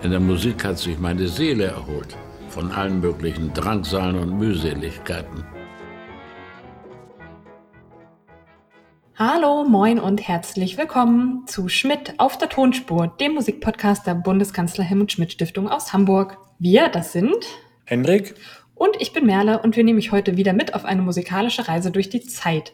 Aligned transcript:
In 0.00 0.12
der 0.12 0.20
Musik 0.20 0.64
hat 0.64 0.78
sich 0.78 0.96
meine 1.00 1.26
Seele 1.26 1.64
erholt 1.64 2.16
von 2.50 2.70
allen 2.70 3.00
möglichen 3.00 3.52
Drangsalen 3.52 4.16
und 4.16 4.38
Mühseligkeiten. 4.38 5.44
Hallo, 9.16 9.64
moin 9.64 9.98
und 9.98 10.20
herzlich 10.28 10.78
willkommen 10.78 11.48
zu 11.48 11.68
Schmidt 11.68 12.14
auf 12.18 12.38
der 12.38 12.48
Tonspur, 12.48 13.08
dem 13.20 13.34
Musikpodcast 13.34 14.06
der 14.06 14.14
Bundeskanzler 14.14 14.84
Helmut 14.84 15.10
Schmidt 15.10 15.32
Stiftung 15.32 15.68
aus 15.68 15.92
Hamburg. 15.92 16.38
Wir, 16.60 16.88
das 16.88 17.12
sind 17.12 17.44
Hendrik 17.84 18.36
und 18.76 18.94
ich 19.00 19.12
bin 19.12 19.26
Merle 19.26 19.60
und 19.60 19.74
wir 19.74 19.82
nehmen 19.82 19.96
mich 19.96 20.12
heute 20.12 20.36
wieder 20.36 20.52
mit 20.52 20.74
auf 20.74 20.84
eine 20.84 21.02
musikalische 21.02 21.66
Reise 21.66 21.90
durch 21.90 22.08
die 22.08 22.20
Zeit. 22.20 22.72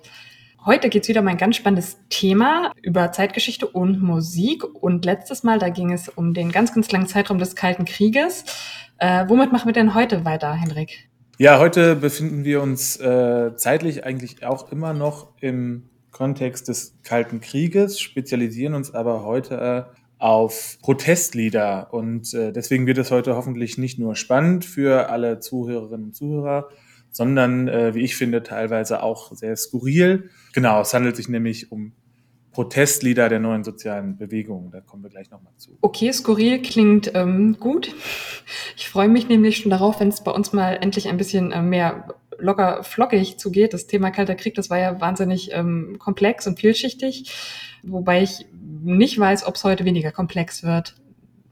Heute 0.67 0.89
geht's 0.89 1.09
wieder 1.09 1.21
um 1.21 1.29
ein 1.29 1.37
ganz 1.37 1.57
spannendes 1.57 1.99
Thema 2.09 2.73
über 2.81 3.13
Zeitgeschichte 3.13 3.67
und 3.67 4.01
Musik. 4.01 4.65
Und 4.65 5.05
letztes 5.05 5.43
Mal, 5.43 5.59
da 5.59 5.69
ging 5.69 5.93
es 5.93 6.09
um 6.09 6.33
den 6.33 6.53
ganz, 6.53 6.73
ganz 6.73 6.91
langen 6.91 7.07
Zeitraum 7.07 7.39
des 7.39 7.55
Kalten 7.55 7.85
Krieges. 7.85 8.47
Äh, 8.97 9.29
womit 9.29 9.53
machen 9.53 9.67
wir 9.69 9.75
denn 9.75 9.95
heute 9.95 10.25
weiter, 10.25 10.55
Henrik? 10.55 11.11
Ja, 11.37 11.59
heute 11.59 11.97
befinden 11.97 12.45
wir 12.45 12.63
uns 12.63 12.97
äh, 12.97 13.55
zeitlich 13.57 14.07
eigentlich 14.07 14.47
auch 14.47 14.73
immer 14.73 14.95
noch 14.95 15.29
im 15.43 15.91
Kontext 16.13 16.69
des 16.69 16.97
Kalten 17.03 17.43
Krieges, 17.43 18.01
spezialisieren 18.01 18.73
uns 18.73 18.95
aber 18.95 19.23
heute 19.23 19.87
äh, 19.91 19.97
auf 20.19 20.79
Protestlieder. 20.81 21.93
Und 21.93 22.33
äh, 22.33 22.53
deswegen 22.53 22.87
wird 22.87 22.97
es 22.97 23.11
heute 23.11 23.37
hoffentlich 23.37 23.77
nicht 23.77 23.99
nur 23.99 24.17
spannend 24.17 24.65
für 24.65 25.11
alle 25.11 25.41
Zuhörerinnen 25.41 26.07
und 26.07 26.17
Zuhörer, 26.17 26.71
sondern, 27.15 27.69
äh, 27.69 27.95
wie 27.95 28.01
ich 28.01 28.17
finde, 28.17 28.43
teilweise 28.43 29.03
auch 29.03 29.33
sehr 29.33 29.57
skurril. 29.57 30.31
Genau, 30.53 30.81
es 30.81 30.93
handelt 30.93 31.15
sich 31.15 31.29
nämlich 31.29 31.71
um 31.71 31.93
Protestlieder 32.51 33.29
der 33.29 33.39
neuen 33.39 33.63
sozialen 33.63 34.17
Bewegung. 34.17 34.73
Da 34.73 34.81
kommen 34.81 35.05
wir 35.05 35.11
gleich 35.11 35.31
nochmal 35.31 35.53
zu. 35.57 35.79
Okay, 35.81 36.13
skurril 36.13 36.61
klingt 36.61 37.13
ähm, 37.15 37.57
gut. 37.61 37.95
Ich 38.77 38.89
freue 38.89 39.09
mich 39.09 39.29
nämlich 39.29 39.59
schon 39.59 39.71
darauf, 39.71 40.01
wenn 40.01 40.09
es 40.09 40.25
bei 40.25 40.33
uns 40.33 40.53
mal 40.53 40.73
endlich 40.81 41.09
ein 41.09 41.17
bisschen 41.17 41.53
äh, 41.53 41.63
mehr 41.63 42.09
locker 42.39 42.83
flockig 42.83 43.39
zugeht. 43.39 43.75
Das 43.75 43.87
Thema 43.87 44.11
Kalter 44.11 44.35
Krieg, 44.35 44.57
das 44.57 44.69
war 44.69 44.79
ja 44.79 45.01
wahnsinnig 45.01 45.53
ähm, 45.53 45.97
komplex 46.01 46.49
und 46.49 46.59
vielschichtig, 46.59 47.33
wobei 47.85 48.23
ich 48.23 48.47
nicht 48.83 49.19
weiß, 49.21 49.47
ob 49.47 49.55
es 49.55 49.63
heute 49.63 49.85
weniger 49.85 50.11
komplex 50.11 50.65
wird. 50.65 50.97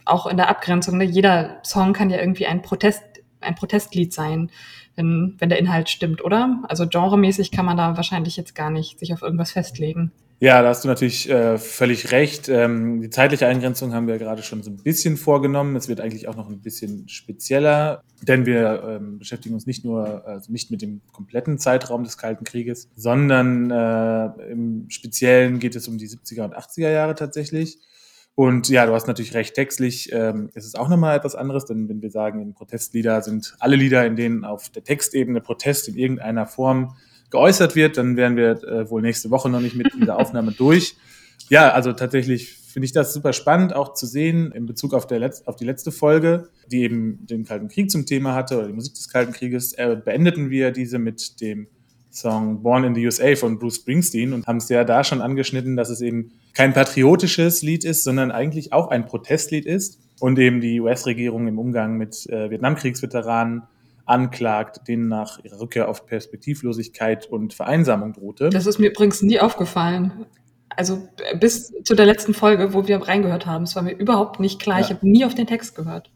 Auch 0.04 0.26
in 0.26 0.36
der 0.36 0.48
Abgrenzung. 0.48 0.98
Ne? 0.98 1.04
Jeder 1.04 1.60
Song 1.62 1.92
kann 1.92 2.10
ja 2.10 2.18
irgendwie 2.18 2.46
ein 2.46 2.62
Protest, 2.62 3.04
ein 3.40 3.54
Protestlied 3.54 4.12
sein 4.12 4.50
wenn, 4.96 5.36
wenn 5.38 5.48
der 5.48 5.58
Inhalt 5.58 5.88
stimmt, 5.88 6.24
oder? 6.24 6.62
Also 6.68 6.86
genremäßig 6.86 7.50
kann 7.50 7.66
man 7.66 7.76
da 7.76 7.96
wahrscheinlich 7.96 8.36
jetzt 8.36 8.54
gar 8.54 8.70
nicht 8.70 8.98
sich 8.98 9.12
auf 9.12 9.22
irgendwas 9.22 9.52
festlegen. 9.52 10.12
Ja, 10.42 10.60
da 10.60 10.70
hast 10.70 10.82
du 10.82 10.88
natürlich 10.88 11.30
äh, 11.30 11.56
völlig 11.56 12.10
recht. 12.10 12.48
Ähm, 12.48 13.00
die 13.00 13.10
zeitliche 13.10 13.46
Eingrenzung 13.46 13.94
haben 13.94 14.08
wir 14.08 14.18
gerade 14.18 14.42
schon 14.42 14.60
so 14.64 14.72
ein 14.72 14.82
bisschen 14.82 15.16
vorgenommen. 15.16 15.76
Es 15.76 15.88
wird 15.88 16.00
eigentlich 16.00 16.26
auch 16.26 16.34
noch 16.34 16.48
ein 16.48 16.60
bisschen 16.60 17.08
spezieller, 17.08 18.02
denn 18.22 18.44
wir 18.44 18.82
ähm, 18.84 19.20
beschäftigen 19.20 19.54
uns 19.54 19.66
nicht 19.66 19.84
nur, 19.84 20.26
also 20.26 20.50
nicht 20.50 20.72
mit 20.72 20.82
dem 20.82 21.00
kompletten 21.12 21.58
Zeitraum 21.58 22.02
des 22.02 22.18
Kalten 22.18 22.42
Krieges, 22.42 22.90
sondern 22.96 23.70
äh, 23.70 24.50
im 24.50 24.86
Speziellen 24.90 25.60
geht 25.60 25.76
es 25.76 25.86
um 25.86 25.96
die 25.96 26.08
70er 26.08 26.42
und 26.42 26.56
80er 26.56 26.90
Jahre 26.90 27.14
tatsächlich. 27.14 27.78
Und 28.34 28.68
ja, 28.70 28.86
du 28.86 28.94
hast 28.94 29.06
natürlich 29.06 29.34
recht, 29.34 29.54
textlich 29.54 30.10
ähm, 30.12 30.48
ist 30.54 30.64
es 30.64 30.74
auch 30.74 30.88
nochmal 30.88 31.16
etwas 31.16 31.34
anderes, 31.34 31.66
denn 31.66 31.88
wenn 31.88 32.00
wir 32.00 32.10
sagen, 32.10 32.54
Protestlieder 32.54 33.20
sind 33.20 33.54
alle 33.58 33.76
Lieder, 33.76 34.06
in 34.06 34.16
denen 34.16 34.44
auf 34.44 34.70
der 34.70 34.84
Textebene 34.84 35.40
Protest 35.40 35.88
in 35.88 35.96
irgendeiner 35.96 36.46
Form 36.46 36.96
geäußert 37.30 37.76
wird, 37.76 37.98
dann 37.98 38.16
wären 38.16 38.36
wir 38.36 38.62
äh, 38.64 38.88
wohl 38.88 39.02
nächste 39.02 39.30
Woche 39.30 39.50
noch 39.50 39.60
nicht 39.60 39.76
mit 39.76 39.92
dieser 39.94 40.18
Aufnahme 40.18 40.52
durch. 40.58 40.96
Ja, 41.50 41.72
also 41.72 41.92
tatsächlich 41.92 42.56
finde 42.56 42.86
ich 42.86 42.92
das 42.92 43.12
super 43.12 43.34
spannend 43.34 43.74
auch 43.74 43.92
zu 43.92 44.06
sehen 44.06 44.50
in 44.52 44.64
Bezug 44.64 44.94
auf, 44.94 45.06
der 45.06 45.18
Letz 45.18 45.42
auf 45.42 45.56
die 45.56 45.66
letzte 45.66 45.92
Folge, 45.92 46.48
die 46.70 46.82
eben 46.82 47.26
den 47.26 47.44
Kalten 47.44 47.68
Krieg 47.68 47.90
zum 47.90 48.06
Thema 48.06 48.34
hatte 48.34 48.56
oder 48.56 48.68
die 48.68 48.72
Musik 48.72 48.94
des 48.94 49.08
Kalten 49.10 49.32
Krieges. 49.32 49.74
Äh, 49.74 49.96
beendeten 50.02 50.48
wir 50.48 50.70
diese 50.70 50.98
mit 50.98 51.40
dem 51.42 51.66
Song 52.12 52.62
Born 52.62 52.84
in 52.84 52.94
the 52.94 53.04
USA 53.04 53.34
von 53.34 53.58
Bruce 53.58 53.76
Springsteen 53.76 54.32
und 54.32 54.46
haben 54.46 54.58
es 54.58 54.68
ja 54.68 54.84
da 54.84 55.02
schon 55.02 55.20
angeschnitten, 55.20 55.76
dass 55.76 55.88
es 55.88 56.00
eben 56.00 56.32
kein 56.54 56.74
patriotisches 56.74 57.62
Lied 57.62 57.84
ist, 57.84 58.04
sondern 58.04 58.30
eigentlich 58.30 58.72
auch 58.72 58.88
ein 58.88 59.06
Protestlied 59.06 59.64
ist 59.64 59.98
und 60.20 60.38
eben 60.38 60.60
die 60.60 60.80
US-Regierung 60.80 61.48
im 61.48 61.58
Umgang 61.58 61.96
mit 61.96 62.28
äh, 62.28 62.50
Vietnamkriegsveteranen 62.50 63.62
anklagt, 64.04 64.88
denen 64.88 65.08
nach 65.08 65.42
ihrer 65.42 65.60
Rückkehr 65.60 65.88
auf 65.88 66.06
Perspektivlosigkeit 66.06 67.26
und 67.26 67.54
Vereinsamung 67.54 68.12
drohte. 68.12 68.50
Das 68.50 68.66
ist 68.66 68.78
mir 68.78 68.90
übrigens 68.90 69.22
nie 69.22 69.40
aufgefallen. 69.40 70.26
Also 70.68 71.08
bis 71.38 71.72
zu 71.84 71.94
der 71.94 72.06
letzten 72.06 72.34
Folge, 72.34 72.74
wo 72.74 72.86
wir 72.88 72.96
reingehört 73.02 73.46
haben, 73.46 73.64
es 73.64 73.76
war 73.76 73.82
mir 73.82 73.92
überhaupt 73.92 74.40
nicht 74.40 74.60
klar. 74.60 74.78
Ja. 74.78 74.84
Ich 74.84 74.90
habe 74.90 75.08
nie 75.08 75.24
auf 75.24 75.34
den 75.34 75.46
Text 75.46 75.74
gehört. 75.76 76.10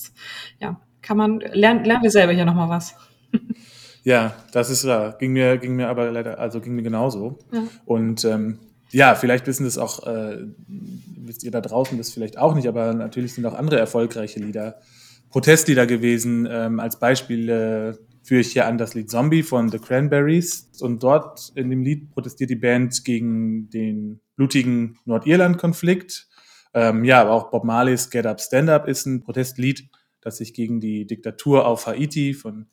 ja, 0.60 0.80
kann 1.02 1.16
man 1.16 1.40
lernen, 1.40 1.84
lernen 1.84 2.02
wir 2.02 2.10
selber 2.10 2.32
hier 2.32 2.44
noch 2.44 2.54
mal 2.54 2.68
was. 2.68 2.94
Ja, 4.06 4.36
das 4.52 4.70
ist 4.70 4.86
wahr. 4.86 5.16
Ging 5.18 5.32
mir, 5.32 5.58
ging 5.58 5.74
mir 5.74 5.88
aber 5.88 6.12
leider, 6.12 6.38
also 6.38 6.60
ging 6.60 6.76
mir 6.76 6.84
genauso. 6.84 7.40
Ja. 7.50 7.64
Und 7.86 8.24
ähm, 8.24 8.60
ja, 8.92 9.16
vielleicht 9.16 9.48
wissen 9.48 9.64
das 9.64 9.78
auch, 9.78 10.06
äh, 10.06 10.46
wisst 10.68 11.42
ihr 11.42 11.50
da 11.50 11.60
draußen 11.60 11.98
das 11.98 12.12
vielleicht 12.12 12.38
auch 12.38 12.54
nicht, 12.54 12.68
aber 12.68 12.94
natürlich 12.94 13.34
sind 13.34 13.44
auch 13.46 13.54
andere 13.54 13.80
erfolgreiche 13.80 14.38
Lieder, 14.38 14.78
Protestlieder 15.30 15.88
gewesen. 15.88 16.46
Ähm, 16.48 16.78
als 16.78 17.00
Beispiel 17.00 17.48
äh, 17.48 17.94
führe 18.22 18.42
ich 18.42 18.52
hier 18.52 18.66
an 18.66 18.78
das 18.78 18.94
Lied 18.94 19.10
Zombie 19.10 19.42
von 19.42 19.70
The 19.70 19.80
Cranberries. 19.80 20.70
Und 20.80 21.02
dort 21.02 21.50
in 21.56 21.68
dem 21.68 21.82
Lied 21.82 22.12
protestiert 22.12 22.50
die 22.50 22.54
Band 22.54 23.04
gegen 23.04 23.70
den 23.70 24.20
blutigen 24.36 25.00
Nordirland-Konflikt. 25.04 26.28
Ähm, 26.74 27.02
ja, 27.02 27.22
aber 27.22 27.32
auch 27.32 27.50
Bob 27.50 27.64
Marleys 27.64 28.08
Get 28.08 28.24
Up, 28.24 28.40
Stand 28.40 28.70
Up 28.70 28.86
ist 28.86 29.04
ein 29.06 29.24
Protestlied, 29.24 29.90
das 30.20 30.36
sich 30.36 30.54
gegen 30.54 30.78
die 30.78 31.08
Diktatur 31.08 31.66
auf 31.66 31.88
Haiti 31.88 32.34
von 32.34 32.68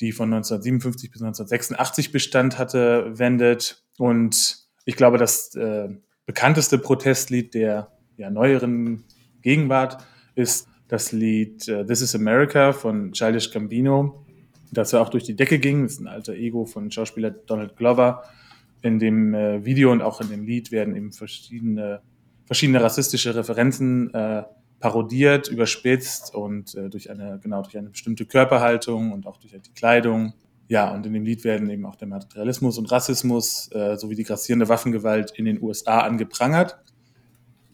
die 0.00 0.12
von 0.12 0.32
1957 0.32 1.10
bis 1.10 1.22
1986 1.22 2.12
Bestand 2.12 2.58
hatte, 2.58 3.18
wendet. 3.18 3.84
Und 3.98 4.58
ich 4.84 4.96
glaube, 4.96 5.18
das 5.18 5.54
äh, 5.54 5.88
bekannteste 6.26 6.78
Protestlied 6.78 7.54
der 7.54 7.92
ja, 8.16 8.30
neueren 8.30 9.04
Gegenwart 9.42 10.04
ist 10.34 10.68
das 10.88 11.12
Lied 11.12 11.68
äh, 11.68 11.84
This 11.84 12.02
is 12.02 12.14
America 12.14 12.72
von 12.72 13.12
Childish 13.12 13.50
Gambino, 13.50 14.24
das 14.72 14.92
ja 14.92 15.00
auch 15.00 15.08
durch 15.08 15.24
die 15.24 15.36
Decke 15.36 15.58
ging. 15.58 15.82
Das 15.82 15.92
ist 15.92 16.00
ein 16.00 16.08
alter 16.08 16.34
Ego 16.34 16.64
von 16.64 16.90
Schauspieler 16.90 17.30
Donald 17.30 17.76
Glover. 17.76 18.22
In 18.82 18.98
dem 18.98 19.34
äh, 19.34 19.64
Video 19.64 19.90
und 19.90 20.02
auch 20.02 20.20
in 20.20 20.28
dem 20.28 20.44
Lied 20.44 20.70
werden 20.70 20.94
eben 20.94 21.12
verschiedene, 21.12 22.00
verschiedene 22.46 22.82
rassistische 22.82 23.34
Referenzen 23.34 24.14
äh, 24.14 24.44
parodiert, 24.80 25.48
überspitzt 25.48 26.34
und 26.34 26.74
äh, 26.74 26.88
durch 26.88 27.10
eine, 27.10 27.40
genau, 27.42 27.62
durch 27.62 27.76
eine 27.76 27.90
bestimmte 27.90 28.26
Körperhaltung 28.26 29.12
und 29.12 29.26
auch 29.26 29.36
durch 29.38 29.52
die 29.52 29.74
Kleidung. 29.74 30.34
Ja, 30.68 30.92
und 30.92 31.06
in 31.06 31.14
dem 31.14 31.24
Lied 31.24 31.44
werden 31.44 31.68
eben 31.70 31.86
auch 31.86 31.96
der 31.96 32.08
Materialismus 32.08 32.78
und 32.78 32.90
Rassismus 32.92 33.70
äh, 33.72 33.96
sowie 33.96 34.14
die 34.14 34.24
grassierende 34.24 34.68
Waffengewalt 34.68 35.32
in 35.32 35.46
den 35.46 35.62
USA 35.62 36.00
angeprangert. 36.00 36.78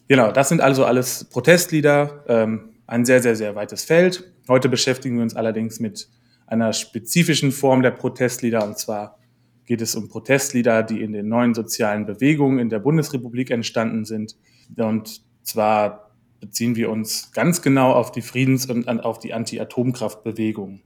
Genau, 0.07 0.31
das 0.31 0.49
sind 0.49 0.61
also 0.61 0.85
alles 0.85 1.25
Protestlieder, 1.25 2.23
ähm, 2.27 2.69
ein 2.87 3.05
sehr, 3.05 3.21
sehr, 3.21 3.35
sehr 3.35 3.55
weites 3.55 3.83
Feld. 3.83 4.31
Heute 4.47 4.69
beschäftigen 4.69 5.17
wir 5.17 5.23
uns 5.23 5.35
allerdings 5.35 5.79
mit 5.79 6.07
einer 6.47 6.73
spezifischen 6.73 7.51
Form 7.51 7.81
der 7.81 7.91
Protestlieder, 7.91 8.63
und 8.63 8.77
zwar 8.77 9.17
geht 9.65 9.81
es 9.81 9.95
um 9.95 10.07
Protestlieder, 10.07 10.83
die 10.83 11.01
in 11.01 11.11
den 11.11 11.27
neuen 11.27 11.53
sozialen 11.53 12.05
Bewegungen 12.05 12.59
in 12.59 12.69
der 12.69 12.79
Bundesrepublik 12.79 13.49
entstanden 13.49 14.05
sind. 14.05 14.35
Und 14.77 15.21
zwar 15.41 16.04
beziehen 16.45 16.75
wir 16.75 16.89
uns 16.89 17.31
ganz 17.31 17.61
genau 17.61 17.93
auf 17.93 18.11
die 18.11 18.21
Friedens- 18.21 18.65
und 18.65 18.87
auf 18.87 19.19
die 19.19 19.33
Anti-Atomkraftbewegung. 19.33 20.81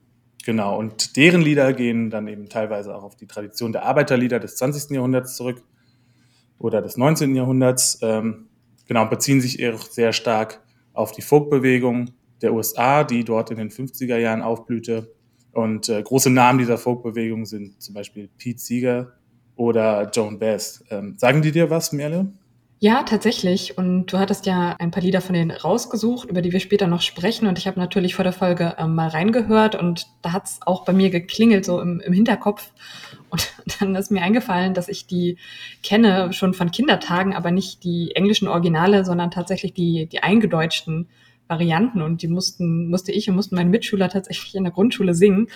Genau, 0.45 0.77
und 0.77 1.17
deren 1.17 1.41
Lieder 1.41 1.73
gehen 1.73 2.09
dann 2.09 2.27
eben 2.27 2.49
teilweise 2.49 2.95
auch 2.95 3.03
auf 3.03 3.15
die 3.15 3.27
Tradition 3.27 3.71
der 3.71 3.83
Arbeiterlieder 3.83 4.39
des 4.39 4.55
20. 4.55 4.91
Jahrhunderts 4.91 5.35
zurück 5.35 5.61
oder 6.57 6.81
des 6.81 6.97
19. 6.97 7.35
Jahrhunderts. 7.35 7.99
Ähm, 8.01 8.47
genau, 8.87 9.05
beziehen 9.05 9.41
sich 9.41 9.59
eher 9.59 9.77
sehr 9.77 10.13
stark 10.13 10.61
auf 10.93 11.11
die 11.11 11.21
Folkbewegung 11.21 12.11
der 12.41 12.53
USA, 12.53 13.03
die 13.03 13.23
dort 13.23 13.51
in 13.51 13.57
den 13.57 13.69
50er 13.69 14.17
Jahren 14.17 14.41
aufblühte. 14.41 15.13
Und 15.51 15.89
äh, 15.89 16.01
große 16.01 16.29
Namen 16.29 16.59
dieser 16.59 16.77
Folkbewegung 16.77 17.45
sind 17.45 17.81
zum 17.81 17.93
Beispiel 17.93 18.29
Pete 18.37 18.59
Seeger 18.59 19.13
oder 19.55 20.09
Joan 20.09 20.39
Baez. 20.39 20.83
Ähm, 20.89 21.15
sagen 21.17 21.41
die 21.41 21.51
dir 21.51 21.69
was, 21.69 21.91
Merle? 21.91 22.31
Ja, 22.81 23.03
tatsächlich. 23.03 23.77
Und 23.77 24.05
du 24.05 24.19
hattest 24.19 24.45
ja 24.45 24.77
ein 24.79 24.89
paar 24.89 25.03
Lieder 25.03 25.19
von 25.19 25.33
denen 25.33 25.51
rausgesucht, 25.51 26.29
über 26.29 26.41
die 26.41 26.53
wir 26.53 26.61
später 26.61 26.87
noch 26.87 27.01
sprechen. 27.01 27.45
Und 27.45 27.57
ich 27.57 27.67
habe 27.67 27.77
natürlich 27.77 28.15
vor 28.15 28.23
der 28.23 28.31
Folge 28.31 28.75
ähm, 28.77 28.95
mal 28.95 29.09
reingehört 29.09 29.75
und 29.75 30.07
da 30.21 30.31
hat 30.31 30.45
es 30.45 30.59
auch 30.65 30.85
bei 30.85 30.93
mir 30.93 31.09
geklingelt, 31.09 31.65
so 31.65 31.81
im, 31.81 31.99
im 31.99 32.13
Hinterkopf. 32.13 32.71
Und 33.29 33.51
dann 33.79 33.95
ist 33.95 34.11
mir 34.11 34.21
eingefallen, 34.21 34.73
dass 34.73 34.87
ich 34.87 35.07
die 35.07 35.37
kenne 35.83 36.31
schon 36.31 36.53
von 36.53 36.71
Kindertagen, 36.71 37.35
aber 37.35 37.51
nicht 37.51 37.83
die 37.83 38.15
englischen 38.15 38.47
Originale, 38.47 39.03
sondern 39.03 39.29
tatsächlich 39.29 39.73
die, 39.73 40.05
die 40.05 40.23
eingedeutschten 40.23 41.09
Varianten. 41.49 42.01
Und 42.01 42.21
die 42.21 42.29
mussten, 42.29 42.89
musste 42.89 43.11
ich 43.11 43.29
und 43.29 43.35
mussten 43.35 43.55
meine 43.55 43.69
Mitschüler 43.69 44.07
tatsächlich 44.07 44.55
in 44.55 44.63
der 44.63 44.71
Grundschule 44.71 45.15
singen. 45.15 45.49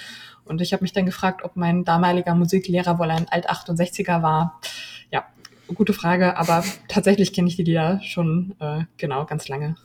Und 0.44 0.60
ich 0.60 0.74
habe 0.74 0.84
mich 0.84 0.92
dann 0.92 1.06
gefragt, 1.06 1.46
ob 1.46 1.56
mein 1.56 1.86
damaliger 1.86 2.36
Musiklehrer 2.36 3.00
wohl 3.00 3.12
ein 3.12 3.30
Alt-68er 3.30 4.22
war. 4.22 4.60
Ja, 5.10 5.24
gute 5.74 5.94
Frage, 5.94 6.38
aber 6.38 6.64
tatsächlich 6.88 7.34
kenne 7.34 7.48
ich 7.48 7.56
die 7.56 7.64
Lieder 7.64 8.00
schon 8.04 8.56
äh, 8.60 8.82
genau 8.98 9.26
ganz 9.26 9.48
lange. 9.48 9.76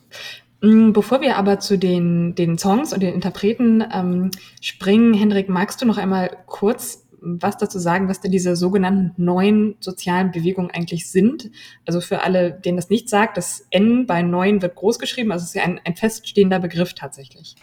Mm, 0.61 0.93
bevor 0.93 1.20
wir 1.20 1.37
aber 1.37 1.61
zu 1.61 1.79
den, 1.79 2.35
den 2.35 2.58
Songs 2.58 2.93
und 2.93 3.02
den 3.02 3.14
Interpreten 3.14 3.85
ähm, 3.93 4.31
springen, 4.61 5.14
Hendrik, 5.14 5.49
magst 5.49 5.81
du 5.81 5.87
noch 5.87 5.99
einmal 5.99 6.37
kurz 6.46 7.05
was 7.20 7.56
dazu 7.56 7.79
sagen, 7.79 8.08
was 8.08 8.20
denn 8.20 8.31
diese 8.31 8.56
sogenannten 8.56 9.12
neuen 9.23 9.76
sozialen 9.81 10.31
Bewegungen 10.31 10.70
eigentlich 10.70 11.11
sind? 11.11 11.50
Also 11.85 12.00
für 12.00 12.23
alle, 12.23 12.52
denen 12.52 12.76
das 12.76 12.90
nicht 12.90 13.08
sagt, 13.08 13.37
das 13.37 13.67
N 13.70 14.06
bei 14.06 14.23
neuen 14.23 14.62
wird 14.62 14.76
groß 14.76 14.99
geschrieben, 14.99 15.32
also 15.32 15.43
es 15.43 15.50
ist 15.50 15.55
ja 15.55 15.64
ein, 15.64 15.81
ein 15.85 15.96
feststehender 15.96 16.61
Begriff 16.61 16.94
tatsächlich. 16.94 17.56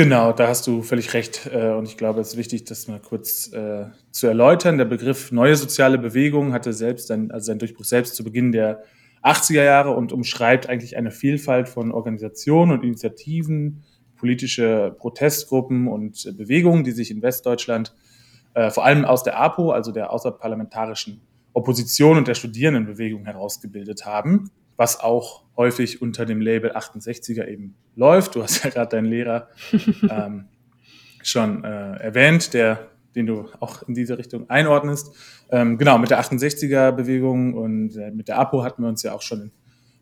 Genau, 0.00 0.32
da 0.32 0.48
hast 0.48 0.66
du 0.66 0.80
völlig 0.80 1.12
recht. 1.12 1.46
Äh, 1.52 1.72
und 1.72 1.86
ich 1.86 1.98
glaube, 1.98 2.22
es 2.22 2.28
ist 2.28 2.36
wichtig, 2.38 2.64
das 2.64 2.88
mal 2.88 3.00
kurz 3.00 3.52
äh, 3.52 3.84
zu 4.10 4.28
erläutern. 4.28 4.78
Der 4.78 4.86
Begriff 4.86 5.30
neue 5.30 5.54
soziale 5.56 5.98
Bewegung 5.98 6.54
hatte 6.54 6.72
selbst 6.72 7.08
sein, 7.08 7.30
also 7.30 7.48
seinen 7.48 7.58
Durchbruch 7.58 7.84
selbst 7.84 8.14
zu 8.14 8.24
Beginn 8.24 8.50
der 8.50 8.82
80er 9.22 9.62
Jahre 9.62 9.90
und 9.90 10.10
umschreibt 10.10 10.70
eigentlich 10.70 10.96
eine 10.96 11.10
Vielfalt 11.10 11.68
von 11.68 11.92
Organisationen 11.92 12.72
und 12.72 12.82
Initiativen, 12.82 13.82
politische 14.16 14.96
Protestgruppen 14.96 15.86
und 15.86 16.34
Bewegungen, 16.34 16.82
die 16.82 16.92
sich 16.92 17.10
in 17.10 17.20
Westdeutschland 17.20 17.94
äh, 18.54 18.70
vor 18.70 18.86
allem 18.86 19.04
aus 19.04 19.22
der 19.22 19.38
APO, 19.38 19.70
also 19.70 19.92
der 19.92 20.14
außerparlamentarischen 20.14 21.20
Opposition 21.52 22.16
und 22.16 22.26
der 22.26 22.36
Studierendenbewegung 22.36 23.26
herausgebildet 23.26 24.06
haben, 24.06 24.48
was 24.80 24.98
auch 24.98 25.42
häufig 25.58 26.00
unter 26.00 26.24
dem 26.24 26.40
Label 26.40 26.74
68er 26.74 27.46
eben 27.46 27.74
läuft. 27.96 28.34
Du 28.34 28.42
hast 28.42 28.64
ja 28.64 28.70
gerade 28.70 28.96
deinen 28.96 29.04
Lehrer 29.04 29.50
ähm, 30.10 30.46
schon 31.22 31.64
äh, 31.64 31.96
erwähnt, 31.98 32.54
der, 32.54 32.88
den 33.14 33.26
du 33.26 33.44
auch 33.60 33.82
in 33.82 33.92
diese 33.92 34.16
Richtung 34.16 34.48
einordnest. 34.48 35.14
Ähm, 35.50 35.76
genau, 35.76 35.98
mit 35.98 36.08
der 36.08 36.18
68er-Bewegung 36.22 37.52
und 37.52 37.94
äh, 37.94 38.10
mit 38.10 38.28
der 38.28 38.38
APO 38.38 38.64
hatten 38.64 38.82
wir 38.82 38.88
uns 38.88 39.02
ja 39.02 39.12
auch 39.12 39.20
schon 39.20 39.42
in 39.42 39.50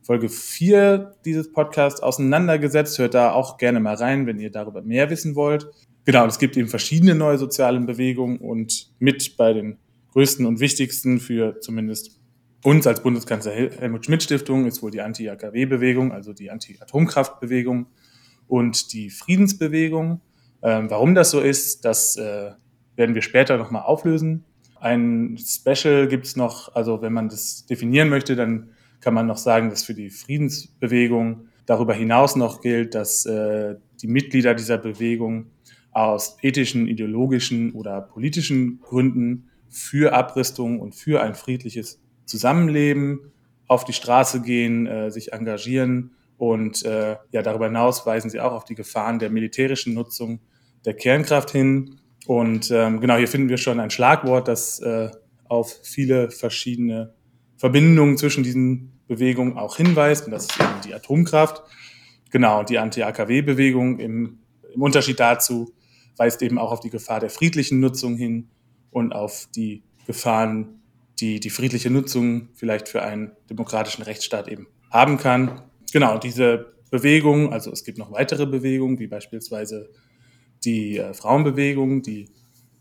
Folge 0.03 0.29
4 0.29 1.17
dieses 1.25 1.51
Podcasts 1.51 2.01
auseinandergesetzt. 2.01 3.01
Hört 3.01 3.15
da 3.15 3.33
auch 3.33 3.59
gerne 3.59 3.81
mal 3.81 3.97
rein, 3.97 4.29
wenn 4.29 4.39
ihr 4.39 4.53
darüber 4.53 4.83
mehr 4.83 5.11
wissen 5.11 5.35
wollt. 5.35 5.67
Genau, 6.05 6.25
es 6.25 6.39
gibt 6.39 6.57
eben 6.57 6.69
verschiedene 6.69 7.17
neue 7.17 7.37
soziale 7.37 7.81
Bewegungen 7.81 8.39
und 8.39 8.93
mit 9.01 9.37
bei 9.37 9.55
den 9.55 9.79
größten 10.13 10.47
und 10.47 10.61
wichtigsten 10.61 11.19
für 11.19 11.59
zumindest 11.59 12.18
uns 12.65 12.87
als 12.87 13.03
Bundeskanzler 13.03 13.53
Helmut 13.53 14.05
Schmidt 14.05 14.23
Stiftung 14.23 14.67
ist 14.67 14.83
wohl 14.83 14.91
die 14.91 15.01
Anti-AKW-Bewegung, 15.01 16.13
also 16.13 16.33
die 16.33 16.51
Anti-Atomkraft-Bewegung 16.51 17.87
und 18.47 18.93
die 18.93 19.11
Friedensbewegung. 19.11 20.21
Ähm, 20.63 20.91
warum 20.91 21.15
das 21.15 21.31
so 21.31 21.41
ist, 21.41 21.85
das 21.85 22.17
äh, 22.17 22.51
werden 22.97 23.15
wir 23.15 23.23
später 23.23 23.57
nochmal 23.57 23.83
auflösen. 23.83 24.45
Ein 24.81 25.39
Special 25.39 26.09
gibt 26.09 26.27
es 26.27 26.37
noch, 26.37 26.75
also 26.75 27.01
wenn 27.03 27.13
man 27.13 27.29
das 27.29 27.67
definieren 27.67 28.09
möchte, 28.09 28.37
dann 28.37 28.71
kann 29.01 29.15
man 29.15 29.27
noch 29.27 29.37
sagen, 29.37 29.71
dass 29.71 29.85
für 29.85 29.95
die 29.95 30.11
Friedensbewegung 30.11 31.49
darüber 31.67 31.95
hinaus 31.95 32.35
noch 32.35 32.61
gilt, 32.61 32.95
dass 32.95 33.25
äh, 33.27 33.77
die 34.03 34.09
Mitglieder 34.09 34.55
dieser 34.55 34.79
Bewegung 34.79 35.47
aus 35.93 36.37
ethischen, 36.43 36.87
ideologischen 36.87 37.73
oder 37.73 38.01
politischen 38.01 38.81
Gründen 38.81 39.49
für 39.69 40.13
Abrüstung 40.13 40.81
und 40.81 40.95
für 40.95 41.23
ein 41.23 41.35
friedliches 41.35 42.01
Zusammenleben 42.29 43.33
auf 43.67 43.85
die 43.85 43.93
Straße 43.93 44.43
gehen, 44.43 44.87
äh, 44.87 45.11
sich 45.11 45.33
engagieren 45.33 46.13
und 46.39 46.85
äh, 46.85 47.17
ja, 47.33 47.43
darüber 47.43 47.67
hinaus 47.67 48.07
weisen 48.07 48.31
sie 48.31 48.41
auch 48.41 48.53
auf 48.53 48.65
die 48.65 48.77
Gefahren 48.77 49.19
der 49.19 49.29
militärischen 49.29 49.95
Nutzung 49.95 50.41
der 50.85 50.95
Kernkraft 50.95 51.51
hin. 51.51 51.99
Und 52.27 52.71
ähm, 52.71 53.01
genau, 53.01 53.17
hier 53.17 53.29
finden 53.29 53.49
wir 53.49 53.57
schon 53.57 53.81
ein 53.81 53.91
Schlagwort, 53.91 54.47
das 54.47 54.79
äh, 54.81 55.11
auf 55.49 55.81
viele 55.83 56.31
verschiedene 56.31 57.15
Verbindungen 57.57 58.17
zwischen 58.17 58.45
diesen 58.45 58.93
Bewegungen 59.09 59.59
auch 59.59 59.77
hinweist. 59.77 60.27
Und 60.27 60.31
das 60.31 60.45
ist 60.45 60.61
eben 60.61 60.81
die 60.85 60.95
Atomkraft. 60.95 61.63
Genau, 62.31 62.63
die 62.63 62.79
Anti-AKW-Bewegung 62.79 63.99
im, 63.99 64.39
im 64.73 64.83
Unterschied 64.83 65.19
dazu 65.19 65.75
weist 66.17 66.43
eben 66.43 66.59
auch 66.59 66.71
auf 66.71 66.81
die 66.81 66.91
Gefahr 66.91 67.21
der 67.21 67.31
friedlichen 67.31 67.81
Nutzung 67.81 68.17
hin 68.17 68.49
und 68.91 69.13
auf 69.13 69.49
die 69.55 69.83
Gefahren, 70.07 70.83
die 71.21 71.41
die 71.41 71.51
friedliche 71.51 71.91
Nutzung 71.91 72.49
vielleicht 72.55 72.89
für 72.89 73.03
einen 73.03 73.33
demokratischen 73.51 74.03
Rechtsstaat 74.03 74.49
eben 74.49 74.69
haben 74.91 75.19
kann. 75.19 75.63
Genau, 75.93 76.19
diese 76.19 76.73
Bewegung, 76.91 77.53
also 77.53 77.71
es 77.71 77.85
gibt 77.85 77.99
noch 77.99 78.13
weitere 78.13 78.47
Bewegungen, 78.47 78.99
wie 78.99 79.07
beispielsweise 79.07 79.91
die 80.65 80.99
äh, 80.99 81.15
Frauenbewegung, 81.15 82.03
die 82.03 82.31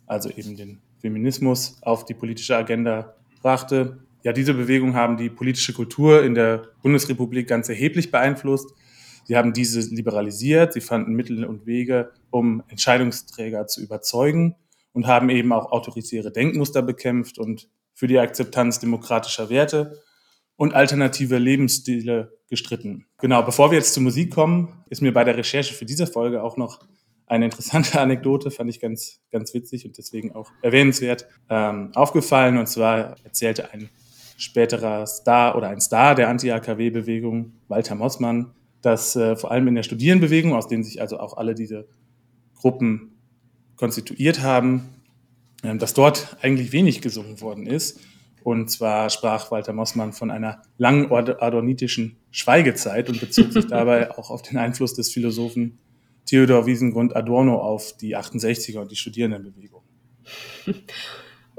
also 0.06 0.30
eben 0.30 0.56
den 0.56 0.82
Feminismus 1.00 1.78
auf 1.82 2.06
die 2.06 2.14
politische 2.14 2.56
Agenda 2.56 3.16
brachte. 3.42 4.00
Ja, 4.24 4.34
diese 4.34 4.54
Bewegungen 4.54 4.96
haben 4.96 5.18
die 5.18 5.30
politische 5.30 5.74
Kultur 5.74 6.24
in 6.24 6.34
der 6.34 6.70
Bundesrepublik 6.82 7.48
ganz 7.48 7.70
erheblich 7.70 8.12
beeinflusst. 8.12 8.74
Sie 9.26 9.36
haben 9.36 9.54
diese 9.54 9.82
liberalisiert, 9.94 10.74
sie 10.74 10.82
fanden 10.82 11.14
Mittel 11.14 11.44
und 11.46 11.66
Wege, 11.66 12.12
um 12.30 12.64
Entscheidungsträger 12.70 13.68
zu 13.68 13.82
überzeugen 13.82 14.56
und 14.94 15.06
haben 15.06 15.30
eben 15.30 15.52
auch 15.52 15.72
autoritäre 15.72 16.32
Denkmuster 16.32 16.82
bekämpft 16.82 17.38
und 17.38 17.70
für 17.98 18.06
die 18.06 18.20
Akzeptanz 18.20 18.80
demokratischer 18.80 19.50
Werte 19.50 20.00
und 20.56 20.76
alternative 20.76 21.40
Lebensstile 21.40 22.38
gestritten. 22.48 23.08
Genau, 23.18 23.42
bevor 23.42 23.72
wir 23.72 23.80
jetzt 23.80 23.96
zur 23.96 24.04
Musik 24.04 24.32
kommen, 24.32 24.84
ist 24.92 25.02
mir 25.02 25.12
bei 25.12 25.24
der 25.24 25.36
Recherche 25.36 25.74
für 25.74 25.86
diese 25.86 26.06
Folge 26.06 26.44
auch 26.44 26.58
noch 26.58 26.80
eine 27.26 27.46
interessante 27.46 28.00
Anekdote, 28.00 28.52
fand 28.52 28.70
ich 28.70 28.80
ganz, 28.80 29.20
ganz 29.32 29.52
witzig 29.56 29.88
und 29.88 29.98
deswegen 29.98 30.32
auch 30.36 30.52
erwähnenswert, 30.62 31.26
ähm, 31.50 31.90
aufgefallen. 31.96 32.60
Und 32.60 32.68
zwar 32.68 33.16
erzählte 33.24 33.74
ein 33.74 33.90
späterer 34.38 35.08
Star 35.08 35.56
oder 35.56 35.70
ein 35.70 35.82
Star 35.82 36.14
der 36.14 36.30
Anti-AKW-Bewegung, 36.30 37.54
Walter 37.68 37.96
Mossmann, 37.96 38.54
dass 38.84 39.16
äh, 39.16 39.36
vor 39.36 39.50
allem 39.50 39.68
in 39.70 39.74
der 39.74 39.82
Studierendenbewegung, 39.82 40.54
aus 40.54 40.68
denen 40.68 40.84
sich 40.84 41.02
also 41.02 41.20
auch 41.20 41.36
alle 41.36 41.56
diese 41.56 41.88
Gruppen 42.54 43.18
konstituiert 43.76 44.44
haben, 44.44 44.97
dass 45.64 45.94
dort 45.94 46.38
eigentlich 46.42 46.72
wenig 46.72 47.02
gesungen 47.02 47.42
worden 47.42 47.66
ist. 47.68 48.00
Und 48.44 48.70
zwar 48.70 49.10
sprach 49.10 49.52
Walter 49.52 49.74
Mossmann 49.74 50.14
von 50.14 50.32
einer 50.32 50.62
langen 50.78 51.12
adornitischen 51.12 52.18
Schweigezeit 52.32 53.10
und 53.10 53.20
bezog 53.20 53.52
sich 53.52 53.66
dabei 53.70 54.18
auch 54.18 54.30
auf 54.30 54.42
den 54.42 54.58
Einfluss 54.58 54.94
des 54.94 55.12
Philosophen 55.12 55.80
Theodor 56.26 56.66
Wiesengrund 56.66 57.16
Adorno 57.16 57.60
auf 57.60 57.98
die 57.98 58.16
68er 58.16 58.80
und 58.80 58.92
die 58.92 58.96
Studierendenbewegung. 58.96 59.82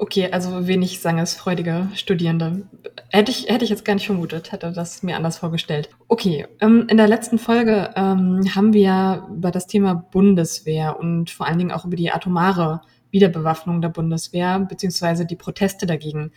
Okay, 0.01 0.29
also 0.31 0.69
wenig 0.69 1.01
sangesfreudige 1.01 1.89
Studierende. 1.97 2.69
Hätte 3.11 3.33
ich, 3.33 3.49
hätte 3.49 3.65
ich 3.65 3.71
jetzt 3.71 3.85
gar 3.85 3.95
nicht 3.95 4.07
vermutet, 4.07 4.53
hätte 4.53 4.71
das 4.71 5.03
mir 5.03 5.17
anders 5.17 5.39
vorgestellt. 5.39 5.91
Okay, 6.07 6.47
ähm, 6.61 6.87
in 6.89 6.97
der 6.97 7.09
letzten 7.09 7.37
Folge 7.37 7.91
ähm, 7.97 8.45
haben 8.55 8.73
wir 8.73 9.27
über 9.29 9.51
das 9.51 9.67
Thema 9.67 9.95
Bundeswehr 9.95 11.01
und 11.01 11.31
vor 11.31 11.47
allen 11.49 11.59
Dingen 11.59 11.73
auch 11.73 11.85
über 11.85 11.97
die 11.97 12.13
atomare 12.13 12.83
Wiederbewaffnung 13.11 13.81
der 13.81 13.89
Bundeswehr 13.89 14.61
beziehungsweise 14.61 15.27
die 15.27 15.37
Proteste 15.37 15.87
dagegen 15.87 16.31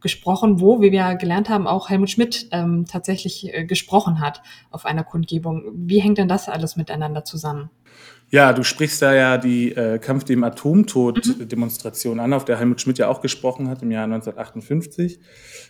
gesprochen, 0.00 0.60
wo, 0.60 0.82
wie 0.82 0.92
wir 0.92 1.14
gelernt 1.16 1.48
haben, 1.48 1.66
auch 1.66 1.88
Helmut 1.88 2.10
Schmidt 2.10 2.48
ähm, 2.52 2.84
tatsächlich 2.88 3.52
äh, 3.52 3.64
gesprochen 3.64 4.20
hat 4.20 4.42
auf 4.70 4.84
einer 4.84 5.02
Kundgebung. 5.04 5.64
Wie 5.74 6.00
hängt 6.00 6.18
denn 6.18 6.28
das 6.28 6.48
alles 6.48 6.76
miteinander 6.76 7.24
zusammen? 7.24 7.70
Ja, 8.30 8.52
du 8.52 8.62
sprichst 8.64 9.00
da 9.02 9.14
ja 9.14 9.38
die 9.38 9.70
äh, 9.72 9.98
Kampf 9.98 10.24
dem 10.24 10.42
Atomtod-Demonstration 10.44 12.14
mhm. 12.14 12.20
an, 12.20 12.32
auf 12.32 12.44
der 12.44 12.58
Helmut 12.58 12.80
Schmidt 12.80 12.98
ja 12.98 13.06
auch 13.08 13.20
gesprochen 13.20 13.68
hat 13.68 13.82
im 13.82 13.92
Jahr 13.92 14.04
1958. 14.04 15.20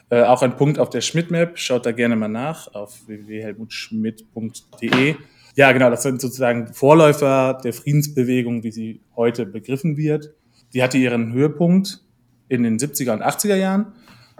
Äh, 0.08 0.22
auch 0.22 0.42
ein 0.42 0.56
Punkt 0.56 0.78
auf 0.78 0.88
der 0.90 1.02
Schmidt-Map, 1.02 1.58
schaut 1.58 1.86
da 1.86 1.92
gerne 1.92 2.16
mal 2.16 2.28
nach 2.28 2.74
auf 2.74 3.06
www.helmutschmidt.de. 3.06 5.16
Ja, 5.54 5.72
genau, 5.72 5.90
das 5.90 6.02
sind 6.02 6.20
sozusagen 6.20 6.74
Vorläufer 6.74 7.58
der 7.62 7.72
Friedensbewegung, 7.72 8.62
wie 8.62 8.72
sie 8.72 9.00
heute 9.14 9.46
begriffen 9.46 9.96
wird. 9.96 10.34
Die 10.76 10.82
hatte 10.82 10.98
ihren 10.98 11.32
Höhepunkt 11.32 12.02
in 12.50 12.62
den 12.62 12.78
70er 12.78 13.14
und 13.14 13.22
80er 13.22 13.54
Jahren. 13.56 13.94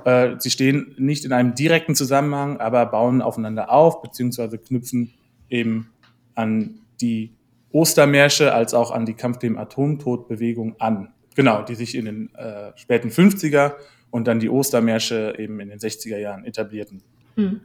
Äh, 0.05 0.37
sie 0.39 0.51
stehen 0.51 0.95
nicht 0.99 1.25
in 1.25 1.33
einem 1.33 1.55
direkten 1.55 1.95
Zusammenhang, 1.95 2.59
aber 2.59 2.85
bauen 2.85 3.23
aufeinander 3.23 3.73
auf, 3.73 4.03
beziehungsweise 4.03 4.59
knüpfen 4.59 5.15
eben 5.49 5.89
an 6.35 6.81
die 7.01 7.33
Ostermärsche 7.73 8.53
als 8.53 8.75
auch 8.75 8.91
an 8.91 9.07
die 9.07 9.15
Kampf 9.15 9.39
dem 9.39 9.57
Atomtod-Bewegung 9.57 10.79
an. 10.79 11.09
Genau, 11.37 11.63
die 11.63 11.75
sich 11.75 11.95
in 11.95 12.05
den 12.05 12.35
äh, 12.35 12.73
späten 12.77 13.09
50er 13.09 13.73
und 14.11 14.27
dann 14.27 14.39
die 14.39 14.51
Ostermärsche 14.51 15.37
eben 15.39 15.59
in 15.61 15.71
den 15.71 15.79
60er 15.79 16.19
Jahren 16.19 16.45
etablierten. 16.45 17.01
Hm. 17.37 17.63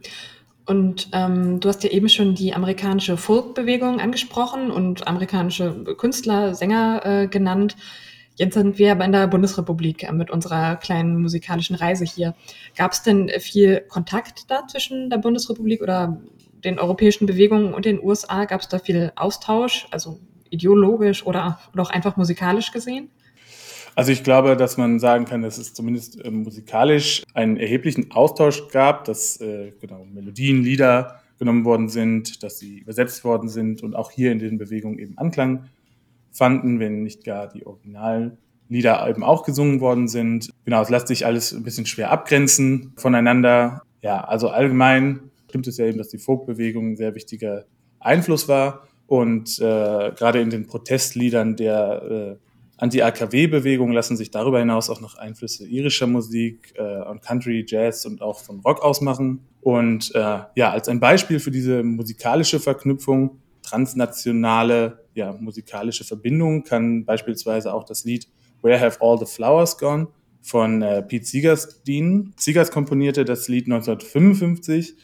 Und 0.64 1.10
ähm, 1.12 1.60
du 1.60 1.68
hast 1.68 1.84
ja 1.84 1.90
eben 1.90 2.08
schon 2.08 2.36
die 2.36 2.54
amerikanische 2.54 3.18
Folk-Bewegung 3.18 4.00
angesprochen 4.00 4.70
und 4.70 5.06
amerikanische 5.06 5.84
Künstler, 5.98 6.54
Sänger 6.54 7.02
äh, 7.04 7.26
genannt. 7.26 7.76
Jetzt 8.36 8.54
sind 8.54 8.78
wir 8.78 8.92
aber 8.92 9.04
in 9.04 9.12
der 9.12 9.26
Bundesrepublik 9.26 10.04
äh, 10.04 10.12
mit 10.12 10.30
unserer 10.30 10.76
kleinen 10.76 11.20
musikalischen 11.20 11.76
Reise 11.76 12.04
hier. 12.04 12.34
Gab 12.76 12.92
es 12.92 13.02
denn 13.02 13.30
viel 13.40 13.82
Kontakt 13.88 14.50
da 14.50 14.66
zwischen 14.66 15.10
der 15.10 15.18
Bundesrepublik 15.18 15.82
oder 15.82 16.20
den 16.64 16.78
europäischen 16.78 17.26
Bewegungen 17.26 17.74
und 17.74 17.84
den 17.84 18.02
USA? 18.02 18.44
Gab 18.46 18.62
es 18.62 18.68
da 18.68 18.78
viel 18.78 19.12
Austausch, 19.16 19.86
also 19.90 20.18
ideologisch 20.50 21.26
oder, 21.26 21.58
auch 21.76 21.90
einfach 21.90 22.16
musikalisch 22.16 22.72
gesehen? 22.72 23.10
Also 23.94 24.10
ich 24.10 24.24
glaube, 24.24 24.56
dass 24.56 24.78
man 24.78 24.98
sagen 25.00 25.26
kann, 25.26 25.42
dass 25.42 25.58
es 25.58 25.74
zumindest 25.74 26.24
äh, 26.24 26.30
musikalisch 26.30 27.24
einen 27.34 27.58
erheblichen 27.58 28.10
Austausch 28.12 28.68
gab, 28.68 29.04
dass 29.04 29.38
äh, 29.40 29.72
genau, 29.80 30.06
Melodien, 30.10 30.62
Lieder 30.62 31.20
genommen 31.38 31.66
worden 31.66 31.90
sind, 31.90 32.42
dass 32.42 32.58
sie 32.58 32.78
übersetzt 32.78 33.24
worden 33.24 33.50
sind 33.50 33.82
und 33.82 33.94
auch 33.94 34.10
hier 34.10 34.32
in 34.32 34.38
den 34.38 34.56
Bewegungen 34.56 34.98
eben 34.98 35.18
Anklang 35.18 35.64
fanden, 36.32 36.80
wenn 36.80 37.02
nicht 37.02 37.24
gar 37.24 37.48
die 37.48 37.66
originalen 37.66 38.38
Lieder 38.68 39.06
eben 39.08 39.22
auch 39.22 39.44
gesungen 39.44 39.80
worden 39.80 40.08
sind. 40.08 40.50
Genau, 40.64 40.80
es 40.82 40.88
lässt 40.88 41.08
sich 41.08 41.26
alles 41.26 41.52
ein 41.52 41.62
bisschen 41.62 41.86
schwer 41.86 42.10
abgrenzen 42.10 42.92
voneinander. 42.96 43.82
Ja, 44.00 44.24
also 44.24 44.48
allgemein 44.48 45.30
stimmt 45.48 45.66
es 45.66 45.76
ja 45.76 45.86
eben, 45.86 45.98
dass 45.98 46.08
die 46.08 46.18
Folkbewegung 46.18 46.92
ein 46.92 46.96
sehr 46.96 47.14
wichtiger 47.14 47.66
Einfluss 48.00 48.48
war. 48.48 48.88
Und 49.06 49.58
äh, 49.58 50.12
gerade 50.16 50.40
in 50.40 50.48
den 50.48 50.66
Protestliedern 50.66 51.56
der 51.56 52.38
äh, 52.40 52.52
Anti-AKW-Bewegung 52.78 53.92
lassen 53.92 54.16
sich 54.16 54.30
darüber 54.30 54.58
hinaus 54.58 54.88
auch 54.88 55.00
noch 55.00 55.16
Einflüsse 55.16 55.66
irischer 55.66 56.06
Musik 56.06 56.72
äh, 56.76 57.02
und 57.02 57.20
Country, 57.22 57.64
Jazz 57.68 58.06
und 58.06 58.22
auch 58.22 58.40
von 58.40 58.60
Rock 58.60 58.82
ausmachen. 58.82 59.40
Und 59.60 60.14
äh, 60.14 60.38
ja, 60.56 60.70
als 60.70 60.88
ein 60.88 60.98
Beispiel 60.98 61.38
für 61.38 61.50
diese 61.50 61.82
musikalische 61.82 62.58
Verknüpfung, 62.58 63.38
transnationale 63.62 65.01
ja, 65.14 65.32
musikalische 65.32 66.04
Verbindung, 66.04 66.64
kann 66.64 67.04
beispielsweise 67.04 67.72
auch 67.72 67.84
das 67.84 68.04
Lied 68.04 68.28
Where 68.62 68.80
Have 68.80 68.98
All 69.00 69.18
the 69.18 69.26
Flowers 69.26 69.78
Gone 69.78 70.08
von 70.40 70.82
äh, 70.82 71.02
Pete 71.02 71.24
Siegers 71.24 71.82
dienen. 71.82 72.34
Siegers 72.36 72.70
komponierte 72.70 73.24
das 73.24 73.48
Lied 73.48 73.66
1955. 73.66 74.94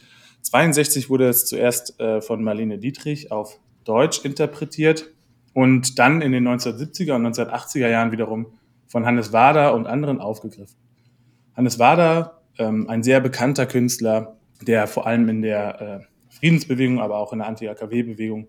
62 0.41 1.09
wurde 1.09 1.27
es 1.27 1.45
zuerst 1.45 1.99
äh, 1.99 2.21
von 2.21 2.43
Marlene 2.43 2.77
Dietrich 2.77 3.31
auf 3.31 3.59
Deutsch 3.83 4.23
interpretiert 4.23 5.09
und 5.53 5.99
dann 5.99 6.21
in 6.21 6.31
den 6.31 6.47
1970er 6.47 7.15
und 7.15 7.25
1980er 7.27 7.87
Jahren 7.87 8.11
wiederum 8.11 8.47
von 8.87 9.05
Hannes 9.05 9.33
Wader 9.33 9.73
und 9.73 9.87
anderen 9.87 10.19
aufgegriffen. 10.19 10.77
Hannes 11.55 11.79
Wader, 11.79 12.41
ähm, 12.57 12.89
ein 12.89 13.03
sehr 13.03 13.19
bekannter 13.19 13.65
Künstler, 13.65 14.37
der 14.65 14.87
vor 14.87 15.07
allem 15.07 15.27
in 15.29 15.41
der 15.41 15.81
äh, 15.81 16.35
Friedensbewegung, 16.35 16.99
aber 16.99 17.17
auch 17.17 17.33
in 17.33 17.39
der 17.39 17.47
Anti-AKW-Bewegung 17.47 18.47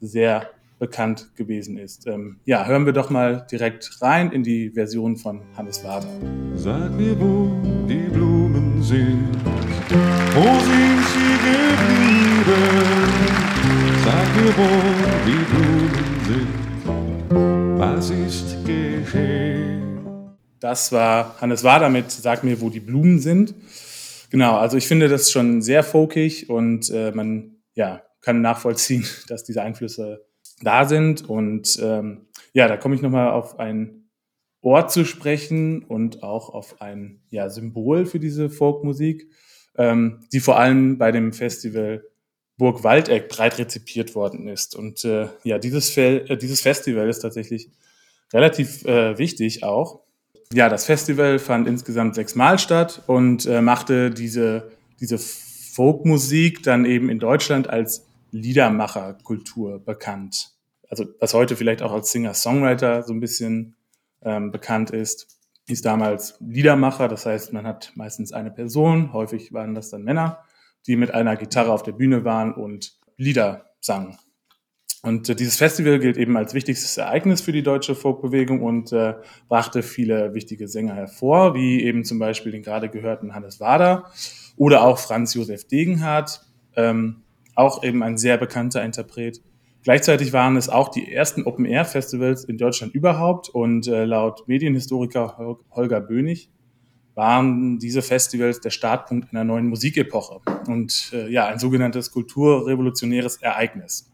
sehr 0.00 0.48
bekannt 0.82 1.30
gewesen 1.36 1.78
ist. 1.78 2.08
Ähm, 2.08 2.40
ja, 2.44 2.66
hören 2.66 2.86
wir 2.86 2.92
doch 2.92 3.08
mal 3.08 3.46
direkt 3.48 4.02
rein 4.02 4.32
in 4.32 4.42
die 4.42 4.70
Version 4.70 5.16
von 5.16 5.40
Hannes 5.56 5.84
Wader. 5.84 6.08
Sag 6.56 6.90
mir, 6.98 7.14
wo 7.20 7.48
die 7.86 8.10
Blumen 8.10 8.82
sind, 8.82 9.30
wo 10.34 10.42
sind 10.42 11.00
sie 11.12 11.34
geblieben? 11.46 12.62
Sag 14.04 14.26
mir, 14.34 14.52
wo 14.56 14.68
die 15.24 15.44
Blumen 15.52 15.92
sind, 16.26 17.78
was 17.78 18.10
ist 18.10 18.56
geschehen? 18.66 20.34
Das 20.58 20.90
war 20.90 21.40
Hannes 21.40 21.62
Wader 21.62 21.90
mit 21.90 22.10
Sag 22.10 22.42
mir, 22.42 22.60
wo 22.60 22.70
die 22.70 22.80
Blumen 22.80 23.20
sind. 23.20 23.54
Genau, 24.30 24.56
also 24.56 24.76
ich 24.76 24.88
finde 24.88 25.06
das 25.06 25.30
schon 25.30 25.62
sehr 25.62 25.84
folkig 25.84 26.50
und 26.50 26.90
äh, 26.90 27.12
man 27.12 27.58
ja, 27.74 28.02
kann 28.20 28.40
nachvollziehen, 28.40 29.04
dass 29.28 29.44
diese 29.44 29.62
Einflüsse 29.62 30.24
da 30.62 30.84
sind. 30.86 31.28
Und 31.28 31.78
ähm, 31.82 32.26
ja, 32.52 32.68
da 32.68 32.76
komme 32.76 32.94
ich 32.94 33.02
nochmal 33.02 33.30
auf 33.30 33.58
ein 33.58 34.08
Ort 34.62 34.92
zu 34.92 35.04
sprechen 35.04 35.82
und 35.82 36.22
auch 36.22 36.50
auf 36.50 36.80
ein 36.80 37.20
ja, 37.30 37.50
Symbol 37.50 38.06
für 38.06 38.20
diese 38.20 38.48
Folkmusik, 38.48 39.28
ähm, 39.76 40.20
die 40.32 40.40
vor 40.40 40.58
allem 40.58 40.98
bei 40.98 41.10
dem 41.10 41.32
Festival 41.32 42.04
Burg 42.58 42.84
Waldeck 42.84 43.28
breit 43.28 43.58
rezipiert 43.58 44.14
worden 44.14 44.46
ist. 44.46 44.76
Und 44.76 45.04
äh, 45.04 45.28
ja, 45.42 45.58
dieses, 45.58 45.90
Fe 45.90 46.28
äh, 46.28 46.36
dieses 46.36 46.60
Festival 46.60 47.08
ist 47.08 47.20
tatsächlich 47.20 47.70
relativ 48.32 48.84
äh, 48.84 49.18
wichtig 49.18 49.64
auch. 49.64 50.00
Ja, 50.52 50.68
das 50.68 50.84
Festival 50.84 51.38
fand 51.38 51.66
insgesamt 51.66 52.14
sechsmal 52.14 52.58
statt 52.58 53.02
und 53.06 53.46
äh, 53.46 53.62
machte 53.62 54.10
diese, 54.10 54.70
diese 55.00 55.18
Folkmusik 55.18 56.62
dann 56.62 56.84
eben 56.84 57.08
in 57.08 57.18
Deutschland 57.18 57.68
als 57.68 58.06
Liedermacherkultur 58.30 59.78
bekannt. 59.84 60.51
Also 60.92 61.06
was 61.20 61.32
heute 61.32 61.56
vielleicht 61.56 61.80
auch 61.80 61.90
als 61.90 62.12
Singer-Songwriter 62.12 63.02
so 63.02 63.14
ein 63.14 63.20
bisschen 63.20 63.76
ähm, 64.20 64.50
bekannt 64.50 64.90
ist, 64.90 65.40
hieß 65.66 65.80
damals 65.80 66.36
Liedermacher. 66.40 67.08
Das 67.08 67.24
heißt, 67.24 67.54
man 67.54 67.66
hat 67.66 67.92
meistens 67.94 68.34
eine 68.34 68.50
Person, 68.50 69.14
häufig 69.14 69.54
waren 69.54 69.74
das 69.74 69.88
dann 69.88 70.02
Männer, 70.02 70.44
die 70.86 70.96
mit 70.96 71.14
einer 71.14 71.36
Gitarre 71.36 71.72
auf 71.72 71.82
der 71.82 71.92
Bühne 71.92 72.26
waren 72.26 72.52
und 72.52 72.98
Lieder 73.16 73.70
sangen. 73.80 74.18
Und 75.00 75.30
äh, 75.30 75.34
dieses 75.34 75.56
Festival 75.56 75.98
gilt 75.98 76.18
eben 76.18 76.36
als 76.36 76.52
wichtigstes 76.52 76.98
Ereignis 76.98 77.40
für 77.40 77.52
die 77.52 77.62
deutsche 77.62 77.94
Folkbewegung 77.94 78.62
und 78.62 78.92
äh, 78.92 79.14
brachte 79.48 79.82
viele 79.82 80.34
wichtige 80.34 80.68
Sänger 80.68 80.94
hervor, 80.94 81.54
wie 81.54 81.82
eben 81.84 82.04
zum 82.04 82.18
Beispiel 82.18 82.52
den 82.52 82.62
gerade 82.62 82.90
gehörten 82.90 83.34
Hannes 83.34 83.60
Wader 83.60 84.12
oder 84.58 84.82
auch 84.84 84.98
Franz 84.98 85.32
Josef 85.32 85.66
Degenhardt, 85.66 86.42
ähm, 86.76 87.22
auch 87.54 87.82
eben 87.82 88.02
ein 88.02 88.18
sehr 88.18 88.36
bekannter 88.36 88.84
Interpret. 88.84 89.40
Gleichzeitig 89.82 90.32
waren 90.32 90.56
es 90.56 90.68
auch 90.68 90.88
die 90.90 91.12
ersten 91.12 91.42
Open-Air-Festivals 91.44 92.44
in 92.44 92.56
Deutschland 92.56 92.94
überhaupt 92.94 93.48
und 93.48 93.88
äh, 93.88 94.04
laut 94.04 94.46
Medienhistoriker 94.46 95.58
Holger 95.70 96.00
Bönig 96.00 96.50
waren 97.14 97.78
diese 97.78 98.00
Festivals 98.00 98.60
der 98.60 98.70
Startpunkt 98.70 99.32
einer 99.32 99.44
neuen 99.44 99.68
Musikepoche 99.68 100.40
und 100.66 101.10
äh, 101.12 101.28
ja, 101.28 101.46
ein 101.46 101.58
sogenanntes 101.58 102.10
kulturrevolutionäres 102.10 103.36
Ereignis. 103.36 104.10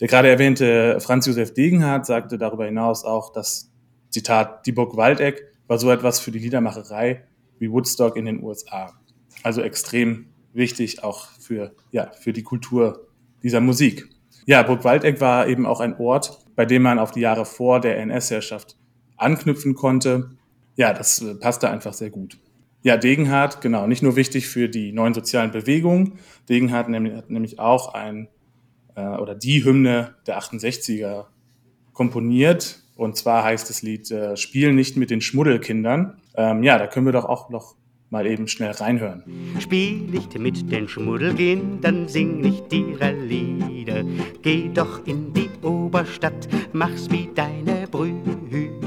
Der 0.00 0.08
gerade 0.08 0.28
erwähnte 0.28 0.98
Franz 1.00 1.26
Josef 1.26 1.52
Degenhardt 1.54 2.06
sagte 2.06 2.38
darüber 2.38 2.64
hinaus 2.64 3.04
auch, 3.04 3.32
dass, 3.32 3.70
Zitat, 4.10 4.64
die 4.66 4.72
Burg 4.72 4.96
Waldeck 4.96 5.42
war 5.66 5.78
so 5.78 5.90
etwas 5.90 6.20
für 6.20 6.30
die 6.30 6.38
Liedermacherei 6.38 7.24
wie 7.58 7.70
Woodstock 7.70 8.16
in 8.16 8.24
den 8.24 8.42
USA. 8.42 8.92
Also 9.42 9.60
extrem 9.60 10.26
wichtig 10.52 11.02
auch 11.02 11.28
für, 11.40 11.74
ja, 11.90 12.10
für 12.12 12.32
die 12.32 12.42
Kultur 12.42 13.08
dieser 13.42 13.60
Musik. 13.60 14.08
Ja, 14.46 14.62
Burg 14.62 14.84
Waldeck 14.84 15.20
war 15.20 15.46
eben 15.48 15.66
auch 15.66 15.80
ein 15.80 15.96
Ort, 15.98 16.38
bei 16.54 16.66
dem 16.66 16.82
man 16.82 16.98
auf 16.98 17.12
die 17.12 17.20
Jahre 17.20 17.44
vor 17.44 17.80
der 17.80 17.98
NS-Herrschaft 17.98 18.76
anknüpfen 19.16 19.74
konnte. 19.74 20.30
Ja, 20.76 20.92
das 20.92 21.22
äh, 21.22 21.34
passte 21.34 21.70
einfach 21.70 21.94
sehr 21.94 22.10
gut. 22.10 22.38
Ja, 22.82 22.98
Degenhardt, 22.98 23.62
genau, 23.62 23.86
nicht 23.86 24.02
nur 24.02 24.16
wichtig 24.16 24.46
für 24.46 24.68
die 24.68 24.92
neuen 24.92 25.14
sozialen 25.14 25.50
Bewegungen. 25.50 26.18
Degenhardt 26.50 26.88
hat 26.88 27.30
nämlich 27.30 27.58
auch 27.58 27.94
ein 27.94 28.28
äh, 28.94 29.06
oder 29.06 29.34
die 29.34 29.64
Hymne 29.64 30.16
der 30.26 30.38
68er 30.38 31.24
komponiert. 31.94 32.80
Und 32.96 33.16
zwar 33.16 33.44
heißt 33.44 33.70
das 33.70 33.80
Lied 33.80 34.10
äh, 34.10 34.36
Spiel 34.36 34.74
nicht 34.74 34.96
mit 34.96 35.10
den 35.10 35.22
Schmuddelkindern. 35.22 36.20
Ähm, 36.36 36.62
ja, 36.62 36.78
da 36.78 36.86
können 36.86 37.06
wir 37.06 37.12
doch 37.12 37.24
auch 37.24 37.48
noch 37.48 37.76
mal 38.10 38.26
eben 38.26 38.48
schnell 38.48 38.70
reinhören. 38.72 39.24
Spiel 39.60 39.98
nicht 40.02 40.38
mit 40.38 40.70
den 40.70 40.88
Schmuddelkindern, 40.88 42.08
sing 42.08 42.40
nicht 42.40 42.72
ihre 42.72 43.12
Lieder. 43.12 44.04
Geh 44.42 44.70
doch 44.72 45.06
in 45.06 45.32
die 45.32 45.50
Oberstadt, 45.62 46.48
mach's 46.72 47.10
wie 47.10 47.28
deine 47.34 47.86
Brüder. 47.88 48.84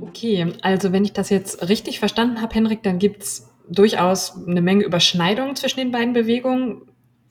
Okay, 0.00 0.52
also 0.62 0.92
wenn 0.92 1.04
ich 1.04 1.12
das 1.12 1.30
jetzt 1.30 1.68
richtig 1.68 1.98
verstanden 1.98 2.40
habe, 2.40 2.54
Henrik, 2.54 2.82
dann 2.82 2.98
gibt 2.98 3.22
es 3.22 3.48
durchaus 3.68 4.34
eine 4.46 4.62
Menge 4.62 4.84
Überschneidungen 4.84 5.56
zwischen 5.56 5.78
den 5.80 5.90
beiden 5.90 6.12
Bewegungen, 6.14 6.82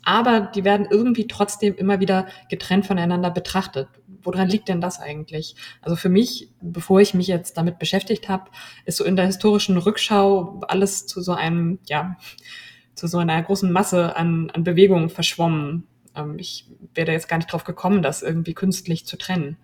aber 0.04 0.40
die 0.40 0.64
werden 0.64 0.88
irgendwie 0.90 1.28
trotzdem 1.28 1.76
immer 1.76 2.00
wieder 2.00 2.28
getrennt 2.50 2.86
voneinander 2.86 3.32
betrachtet. 3.32 3.90
Woran 4.24 4.50
liegt 4.50 4.68
denn 4.68 4.82
das 4.82 5.00
eigentlich? 5.00 5.56
Also 5.82 5.96
für 5.96 6.10
mich, 6.10 6.50
bevor 6.62 7.00
ich 7.02 7.14
mich 7.14 7.28
jetzt 7.28 7.58
damit 7.58 7.80
beschäftigt 7.80 8.30
habe, 8.30 8.52
ist 8.86 8.98
so 8.98 9.04
in 9.04 9.16
der 9.16 9.26
historischen 9.26 9.78
Rückschau 9.78 10.62
alles 10.68 11.06
zu 11.08 11.22
so 11.22 11.34
einem, 11.34 11.80
ja, 11.88 12.18
zu 12.96 13.08
so 13.08 13.20
einer 13.20 13.42
großen 13.42 13.72
Masse 13.72 14.16
an, 14.16 14.50
an 14.54 14.64
Bewegungen 14.64 15.10
verschwommen. 15.10 15.84
Ähm, 16.16 16.36
ich 16.38 16.70
wäre 16.94 17.12
jetzt 17.12 17.30
gar 17.30 17.38
nicht 17.38 17.52
drauf 17.52 17.64
gekommen, 17.64 18.02
das 18.02 18.24
irgendwie 18.24 18.54
künstlich 18.54 19.06
zu 19.06 19.18
trennen. 19.18 19.58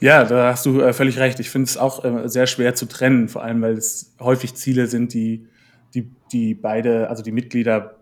Ja, 0.00 0.24
da 0.24 0.52
hast 0.52 0.66
du 0.66 0.80
äh, 0.80 0.92
völlig 0.92 1.18
recht. 1.18 1.38
Ich 1.40 1.50
finde 1.50 1.66
es 1.66 1.76
auch 1.76 2.04
äh, 2.04 2.28
sehr 2.28 2.46
schwer 2.46 2.74
zu 2.74 2.86
trennen, 2.86 3.28
vor 3.28 3.44
allem 3.44 3.62
weil 3.62 3.74
es 3.74 4.14
häufig 4.18 4.54
Ziele 4.54 4.86
sind, 4.86 5.12
die, 5.12 5.46
die, 5.94 6.10
die 6.32 6.54
beide, 6.54 7.10
also 7.10 7.22
die 7.22 7.32
Mitglieder 7.32 7.96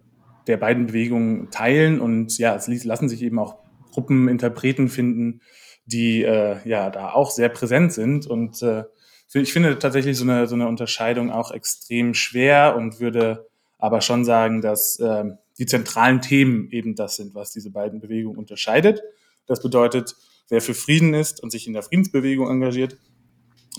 der 0.47 0.57
beiden 0.57 0.87
Bewegungen 0.87 1.51
teilen. 1.51 2.01
Und 2.01 2.39
ja, 2.39 2.55
es 2.55 2.69
lassen 2.85 3.09
sich 3.09 3.23
eben 3.23 3.39
auch 3.39 3.57
Gruppen, 3.93 4.29
Interpreten 4.29 4.89
finden, 4.89 5.41
die 5.85 6.23
äh, 6.23 6.57
ja 6.65 6.91
da 6.91 7.13
auch 7.13 7.31
sehr 7.31 7.49
präsent 7.49 7.93
sind. 7.93 8.27
Und 8.27 8.63
äh, 8.63 8.85
ich 9.33 9.53
finde 9.53 9.79
tatsächlich 9.79 10.17
so 10.17 10.25
eine, 10.25 10.47
so 10.47 10.55
eine 10.55 10.69
Unterscheidung 10.69 11.31
auch 11.31 11.51
extrem 11.51 12.15
schwer 12.15 12.77
und 12.77 13.01
würde 13.01 13.49
aber 13.79 14.01
schon 14.01 14.25
sagen, 14.25 14.61
dass 14.61 14.99
äh, 15.01 15.25
die 15.59 15.67
zentralen 15.67 16.21
Themen 16.21 16.71
eben 16.71 16.95
das 16.95 17.17
sind, 17.17 17.35
was 17.35 17.53
diese 17.53 17.71
beiden 17.71 18.01
Bewegungen 18.01 18.39
unterscheidet. 18.39 19.03
Das 19.47 19.61
bedeutet, 19.61 20.15
wer 20.49 20.61
für 20.61 20.75
Frieden 20.75 21.15
ist 21.15 21.43
und 21.43 21.51
sich 21.51 21.67
in 21.67 21.73
der 21.73 21.83
Friedensbewegung 21.83 22.49
engagiert, 22.49 22.97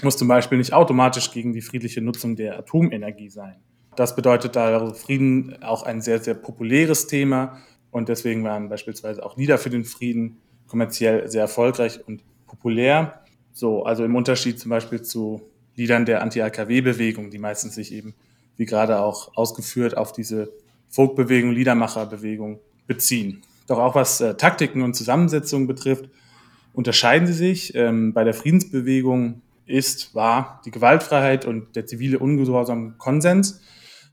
muss 0.02 0.18
zum 0.18 0.28
Beispiel 0.28 0.58
nicht 0.58 0.74
automatisch 0.74 1.32
gegen 1.32 1.54
die 1.54 1.62
friedliche 1.62 2.02
Nutzung 2.02 2.36
der 2.36 2.58
Atomenergie 2.58 3.30
sein. 3.30 3.64
Das 3.96 4.16
bedeutet 4.16 4.56
da 4.56 4.94
Frieden 4.94 5.62
auch 5.62 5.84
ein 5.84 6.02
sehr, 6.02 6.20
sehr 6.20 6.34
populäres 6.34 7.08
Thema 7.08 7.62
und 7.92 8.10
deswegen 8.10 8.44
waren 8.44 8.70
beispielsweise 8.70 9.24
auch 9.24 9.38
Lieder 9.38 9.58
für 9.60 9.70
den 9.70 9.86
Frieden 9.86 10.42
kommerziell 10.74 11.30
sehr 11.30 11.42
erfolgreich 11.42 12.00
und 12.08 12.24
populär. 12.48 13.22
So, 13.52 13.84
also 13.84 14.04
im 14.04 14.16
Unterschied 14.16 14.60
zum 14.60 14.72
Beispiel 14.72 15.04
zu 15.04 15.44
Liedern 15.76 16.08
der 16.08 16.24
Anti-AKW-Bewegung, 16.24 17.30
die 17.30 17.38
meistens 17.38 17.76
sich 17.76 17.94
eben, 17.94 18.16
wie 18.58 18.66
gerade 18.66 19.00
auch 19.00 19.38
ausgeführt, 19.38 19.96
auf 19.96 20.14
diese 20.14 20.52
Folkbewegung, 20.90 21.52
Liedermacherbewegung 21.52 22.60
beziehen. 22.88 23.44
Doch 23.68 23.78
auch 23.78 23.94
was 23.94 24.20
äh, 24.20 24.34
Taktiken 24.34 24.82
und 24.82 24.96
Zusammensetzungen 24.96 25.68
betrifft, 25.68 26.10
unterscheiden 26.74 27.28
sie 27.28 27.34
sich. 27.34 27.76
Ähm, 27.76 28.12
bei 28.14 28.24
der 28.24 28.34
Friedensbewegung 28.34 29.44
ist, 29.68 30.16
war 30.16 30.60
die 30.66 30.72
Gewaltfreiheit 30.72 31.46
und 31.46 31.76
der 31.76 31.86
zivile 31.86 32.18
Ungehorsam 32.18 32.98
Konsens, 32.98 33.62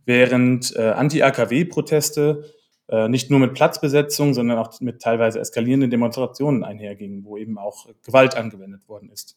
während 0.05 0.77
äh, 0.77 0.91
Anti-AKW-Proteste 0.91 2.45
nicht 3.09 3.31
nur 3.31 3.39
mit 3.39 3.55
Platzbesetzung, 3.55 4.35
sondern 4.35 4.59
auch 4.59 4.81
mit 4.81 5.01
teilweise 5.01 5.39
eskalierenden 5.39 5.91
Demonstrationen 5.91 6.65
einhergingen, 6.65 7.25
wo 7.25 7.37
eben 7.37 7.57
auch 7.57 7.87
Gewalt 8.03 8.37
angewendet 8.37 8.89
worden 8.89 9.11
ist. 9.13 9.37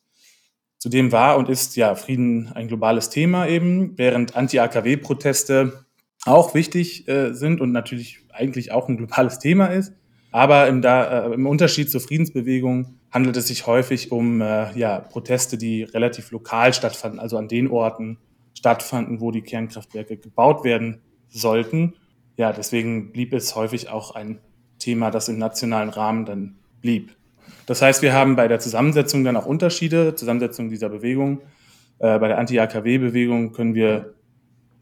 Zudem 0.84 1.14
war 1.14 1.38
und 1.38 1.48
ist 1.48 1.78
ja 1.78 1.96
Frieden 1.96 2.52
ein 2.56 2.68
globales 2.68 3.10
Thema 3.10 3.48
eben, 3.48 3.98
während 3.98 4.36
Anti-AKW-Proteste 4.36 5.86
auch 6.26 6.54
wichtig 6.56 7.08
äh, 7.08 7.34
sind 7.34 7.62
und 7.62 7.72
natürlich 7.72 8.20
eigentlich 8.30 8.72
auch 8.72 8.90
ein 8.90 8.98
globales 8.98 9.40
Thema 9.40 9.68
ist. 9.68 9.94
Aber 10.32 10.68
im, 10.68 10.82
da, 10.82 11.28
äh, 11.28 11.34
im 11.36 11.46
Unterschied 11.46 11.92
zur 11.92 12.02
Friedensbewegung 12.02 13.00
handelt 13.12 13.38
es 13.38 13.48
sich 13.48 13.68
häufig 13.68 14.12
um 14.12 14.42
äh, 14.42 14.78
ja, 14.78 15.00
Proteste, 15.00 15.58
die 15.58 15.84
relativ 15.84 16.32
lokal 16.32 16.74
stattfanden, 16.74 17.20
also 17.20 17.38
an 17.38 17.48
den 17.48 17.70
Orten 17.70 18.18
stattfanden, 18.54 19.22
wo 19.22 19.32
die 19.32 19.42
Kernkraftwerke 19.42 20.18
gebaut 20.18 20.64
werden 20.64 21.02
sollten. 21.30 21.94
Ja, 22.36 22.52
deswegen 22.52 23.12
blieb 23.12 23.34
es 23.34 23.56
häufig 23.56 23.90
auch 23.90 24.16
ein 24.16 24.40
Thema, 24.80 25.12
das 25.12 25.30
im 25.30 25.38
nationalen 25.38 25.90
Rahmen 25.90 26.26
dann 26.26 26.56
blieb. 26.82 27.16
Das 27.66 27.82
heißt, 27.82 28.02
wir 28.02 28.14
haben 28.14 28.36
bei 28.36 28.48
der 28.48 28.60
Zusammensetzung 28.60 29.24
dann 29.24 29.38
auch 29.38 29.46
Unterschiede, 29.46 30.16
Zusammensetzung 30.16 30.70
dieser 30.70 30.90
Bewegung. 30.90 31.42
Äh, 32.00 32.20
bei 32.20 32.28
der 32.28 32.38
Anti-AKW-Bewegung 32.40 33.54
können 33.54 33.76
wir 33.76 34.14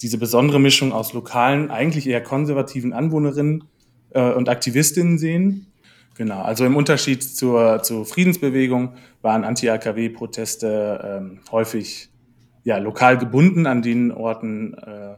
diese 0.01 0.17
besondere 0.17 0.59
Mischung 0.59 0.91
aus 0.91 1.13
lokalen, 1.13 1.69
eigentlich 1.69 2.07
eher 2.07 2.21
konservativen 2.21 2.93
Anwohnerinnen 2.93 3.65
äh, 4.11 4.31
und 4.31 4.49
Aktivistinnen 4.49 5.19
sehen. 5.19 5.67
Genau, 6.15 6.41
also 6.41 6.65
im 6.65 6.75
Unterschied 6.75 7.23
zur, 7.23 7.83
zur 7.83 8.05
Friedensbewegung 8.05 8.93
waren 9.21 9.43
Anti-AKW-Proteste 9.43 11.19
ähm, 11.21 11.39
häufig 11.51 12.09
ja, 12.63 12.77
lokal 12.77 13.17
gebunden 13.17 13.65
an 13.65 13.81
den 13.81 14.11
Orten, 14.11 14.73
äh, 14.73 15.15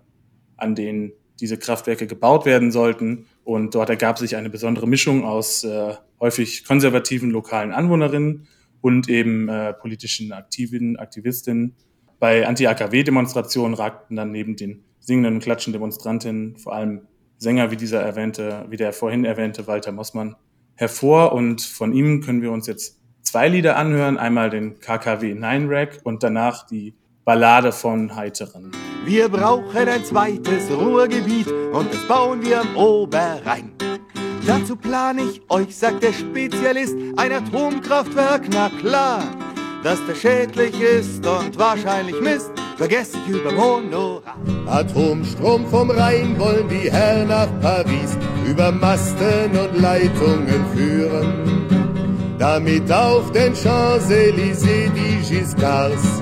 an 0.57 0.75
denen 0.75 1.13
diese 1.43 1.57
Kraftwerke 1.57 2.07
gebaut 2.07 2.45
werden 2.45 2.71
sollten. 2.71 3.25
Und 3.43 3.75
dort 3.75 3.89
ergab 3.89 4.17
sich 4.17 4.37
eine 4.37 4.49
besondere 4.49 4.87
Mischung 4.87 5.25
aus 5.25 5.65
äh, 5.65 5.93
häufig 6.21 6.63
konservativen 6.63 7.31
lokalen 7.31 7.73
Anwohnerinnen 7.73 8.47
und 8.79 9.09
eben 9.09 9.49
äh, 9.49 9.73
politischen 9.73 10.31
Aktiven, 10.31 10.95
Aktivistinnen. 10.95 11.75
Bei 12.17 12.47
Anti-AKW-Demonstrationen 12.47 13.73
ragten 13.73 14.15
dann 14.15 14.31
neben 14.31 14.55
den 14.55 14.85
singenden 15.01 15.33
und 15.33 15.39
klatschenden 15.41 15.81
Demonstrantinnen 15.81 16.55
vor 16.55 16.75
allem 16.75 17.01
Sänger 17.39 17.71
wie 17.71 17.75
dieser 17.75 18.01
erwähnte, 18.01 18.65
wie 18.69 18.77
der 18.77 18.93
vorhin 18.93 19.25
erwähnte 19.25 19.67
Walter 19.67 19.91
Mossmann 19.91 20.37
hervor. 20.75 21.33
Und 21.33 21.61
von 21.61 21.91
ihm 21.91 22.21
können 22.21 22.41
wir 22.41 22.53
uns 22.53 22.67
jetzt 22.67 23.01
zwei 23.21 23.49
Lieder 23.49 23.75
anhören. 23.75 24.17
Einmal 24.17 24.49
den 24.49 24.79
KKW 24.79 25.33
9 25.33 25.67
Rack 25.67 25.99
und 26.05 26.23
danach 26.23 26.65
die 26.65 26.93
Ballade 27.25 27.71
von 27.71 28.13
Heiteren. 28.13 28.69
Wir 29.05 29.29
brauchen 29.29 29.87
ein 29.87 30.03
zweites 30.03 30.69
Ruhrgebiet 30.69 31.47
und 31.71 31.93
das 31.93 32.05
bauen 32.05 32.41
wir 32.43 32.59
am 32.59 32.75
Oberrhein. 32.75 33.71
Dazu 34.45 34.75
plan 34.75 35.17
ich 35.19 35.41
euch, 35.47 35.73
sagt 35.73 36.03
der 36.03 36.11
Spezialist, 36.11 36.95
ein 37.15 37.31
Atomkraftwerk, 37.31 38.43
na 38.51 38.69
klar. 38.81 39.23
Dass 39.83 39.99
das 40.05 40.17
schädlich 40.17 40.79
ist 40.81 41.25
und 41.25 41.57
wahrscheinlich 41.57 42.19
Mist, 42.19 42.51
vergesst 42.75 43.15
ich 43.15 43.35
über 43.35 43.53
Monorail. 43.53 44.33
Atomstrom 44.67 45.65
vom 45.67 45.91
Rhein 45.91 46.37
wollen 46.37 46.67
die 46.67 46.91
Herren 46.91 47.29
nach 47.29 47.47
Paris 47.61 48.17
über 48.45 48.69
Masten 48.71 49.51
und 49.51 49.81
Leitungen 49.81 50.65
führen. 50.75 51.63
Damit 52.37 52.91
auf 52.91 53.31
den 53.31 53.53
Champs-Élysées 53.53 54.91
die 54.93 55.35
Giscards 55.35 56.21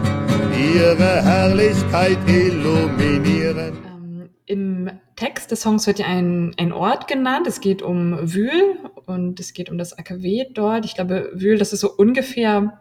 ihre 0.61 1.23
Herrlichkeit 1.23 2.17
illuminieren. 2.27 3.77
Ähm, 3.85 4.29
Im 4.45 4.91
Text 5.15 5.51
des 5.51 5.61
Songs 5.61 5.87
wird 5.87 5.99
ja 5.99 6.05
ein, 6.05 6.53
ein 6.57 6.71
Ort 6.71 7.07
genannt. 7.07 7.47
Es 7.47 7.61
geht 7.61 7.81
um 7.81 8.33
Wühl 8.33 8.77
und 9.05 9.39
es 9.39 9.53
geht 9.53 9.69
um 9.69 9.77
das 9.77 9.97
AKW 9.97 10.45
dort. 10.53 10.85
Ich 10.85 10.93
glaube, 10.93 11.31
Wühl, 11.33 11.57
das 11.57 11.73
ist 11.73 11.79
so 11.79 11.91
ungefähr 11.91 12.79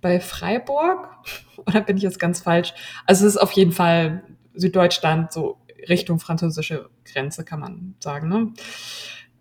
bei 0.00 0.20
Freiburg. 0.20 1.08
Oder 1.66 1.80
bin 1.80 1.96
ich 1.96 2.02
jetzt 2.02 2.18
ganz 2.18 2.40
falsch? 2.40 2.74
Also 3.06 3.26
es 3.26 3.34
ist 3.34 3.40
auf 3.40 3.52
jeden 3.52 3.72
Fall 3.72 4.22
Süddeutschland, 4.54 5.32
so 5.32 5.58
Richtung 5.88 6.18
französische 6.18 6.90
Grenze, 7.04 7.44
kann 7.44 7.60
man 7.60 7.94
sagen. 8.00 8.28
Ne? 8.28 8.52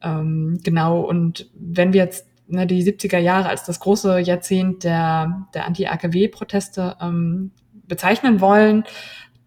Ähm, 0.02 0.60
genau, 0.64 1.02
und 1.02 1.50
wenn 1.56 1.94
wir 1.94 2.04
jetzt 2.04 2.28
ne, 2.48 2.68
die 2.68 2.84
70er 2.84 3.18
Jahre 3.18 3.50
als 3.50 3.64
das 3.64 3.80
große 3.80 4.20
Jahrzehnt 4.20 4.84
der, 4.84 5.48
der 5.54 5.66
Anti-AKW-Proteste 5.66 6.98
ähm, 7.02 7.52
bezeichnen 7.88 8.42
wollen, 8.42 8.84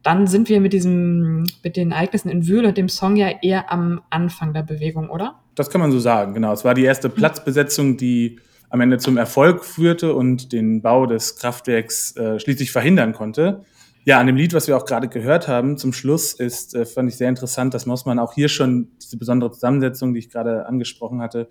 dann 0.03 0.27
sind 0.27 0.49
wir 0.49 0.61
mit 0.61 0.73
diesem, 0.73 1.45
mit 1.63 1.77
den 1.77 1.93
Ereignissen 1.93 2.29
in 2.29 2.47
Wühl 2.47 2.65
und 2.65 2.79
dem 2.79 2.89
Song 2.89 3.17
ja 3.17 3.31
eher 3.43 3.71
am 3.71 4.01
Anfang 4.11 4.55
der 4.55 4.63
Bewegung, 4.63 5.11
oder? 5.11 5.41
Das 5.55 5.71
kann 5.71 5.81
man 5.81 5.91
so 5.91 5.99
sagen, 5.99 6.35
genau. 6.35 6.53
Es 6.53 6.65
war 6.65 6.75
die 6.75 6.85
erste 6.85 7.09
Platzbesetzung, 7.09 7.97
die 7.97 8.39
am 8.71 8.81
Ende 8.81 8.99
zum 8.99 9.17
Erfolg 9.17 9.65
führte 9.65 10.15
und 10.15 10.53
den 10.53 10.83
Bau 10.83 11.07
des 11.07 11.37
Kraftwerks 11.37 12.17
äh, 12.17 12.39
schließlich 12.39 12.71
verhindern 12.71 13.13
konnte. 13.13 13.65
Ja, 14.05 14.21
an 14.21 14.27
dem 14.27 14.37
Lied, 14.37 14.55
was 14.55 14.69
wir 14.69 14.77
auch 14.77 14.87
gerade 14.87 15.09
gehört 15.09 15.49
haben, 15.49 15.77
zum 15.77 15.93
Schluss 15.93 16.33
ist, 16.33 16.75
äh, 16.75 16.87
fand 16.87 17.11
ich 17.11 17.17
sehr 17.17 17.29
interessant, 17.29 17.75
dass 17.75 17.87
Mossmann 17.87 18.19
auch 18.19 18.35
hier 18.35 18.49
schon 18.49 18.89
diese 19.03 19.19
besondere 19.19 19.51
Zusammensetzung, 19.53 20.15
die 20.15 20.21
ich 20.21 20.31
gerade 20.31 20.67
angesprochen 20.67 21.21
hatte, 21.21 21.49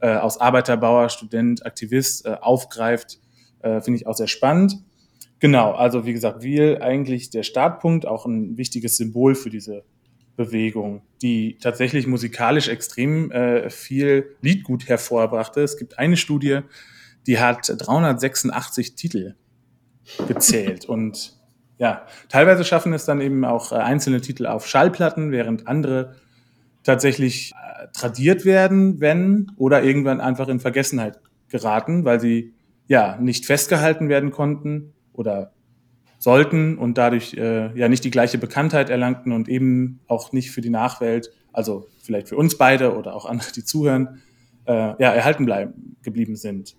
äh, 0.00 0.16
aus 0.16 0.40
Arbeiter, 0.40 0.76
Bauer, 0.76 1.08
Student, 1.10 1.64
Aktivist 1.66 2.26
äh, 2.26 2.36
aufgreift, 2.40 3.18
äh, 3.60 3.80
finde 3.80 3.98
ich 3.98 4.06
auch 4.06 4.16
sehr 4.16 4.26
spannend. 4.26 4.78
Genau, 5.40 5.72
also 5.72 6.04
wie 6.04 6.12
gesagt, 6.12 6.42
Wiel 6.42 6.78
eigentlich 6.82 7.30
der 7.30 7.42
Startpunkt, 7.42 8.06
auch 8.06 8.26
ein 8.26 8.58
wichtiges 8.58 8.98
Symbol 8.98 9.34
für 9.34 9.48
diese 9.48 9.84
Bewegung, 10.36 11.02
die 11.22 11.56
tatsächlich 11.60 12.06
musikalisch 12.06 12.68
extrem 12.68 13.30
äh, 13.32 13.70
viel 13.70 14.36
Liedgut 14.42 14.86
hervorbrachte. 14.86 15.62
Es 15.62 15.78
gibt 15.78 15.98
eine 15.98 16.18
Studie, 16.18 16.60
die 17.26 17.40
hat 17.40 17.72
386 17.74 18.94
Titel 18.94 19.34
gezählt 20.28 20.84
und 20.84 21.38
ja, 21.78 22.06
teilweise 22.28 22.64
schaffen 22.64 22.92
es 22.92 23.06
dann 23.06 23.22
eben 23.22 23.42
auch 23.46 23.72
äh, 23.72 23.76
einzelne 23.76 24.20
Titel 24.20 24.46
auf 24.46 24.66
Schallplatten, 24.66 25.32
während 25.32 25.66
andere 25.66 26.16
tatsächlich 26.82 27.52
äh, 27.52 27.86
tradiert 27.94 28.44
werden, 28.44 29.00
wenn 29.00 29.52
oder 29.56 29.82
irgendwann 29.82 30.20
einfach 30.20 30.48
in 30.48 30.60
Vergessenheit 30.60 31.18
geraten, 31.48 32.04
weil 32.04 32.20
sie 32.20 32.52
ja 32.88 33.16
nicht 33.18 33.46
festgehalten 33.46 34.10
werden 34.10 34.30
konnten 34.30 34.92
oder 35.12 35.52
sollten 36.18 36.76
und 36.76 36.98
dadurch 36.98 37.34
äh, 37.34 37.76
ja 37.78 37.88
nicht 37.88 38.04
die 38.04 38.10
gleiche 38.10 38.38
Bekanntheit 38.38 38.90
erlangten 38.90 39.32
und 39.32 39.48
eben 39.48 40.00
auch 40.06 40.32
nicht 40.32 40.50
für 40.50 40.60
die 40.60 40.70
Nachwelt, 40.70 41.32
also 41.52 41.88
vielleicht 42.02 42.28
für 42.28 42.36
uns 42.36 42.58
beide 42.58 42.96
oder 42.96 43.14
auch 43.14 43.24
andere, 43.24 43.52
die 43.52 43.64
zuhören, 43.64 44.20
äh, 44.66 44.72
ja, 44.72 45.12
erhalten 45.12 45.46
bleiben, 45.46 45.96
geblieben 46.02 46.36
sind. 46.36 46.76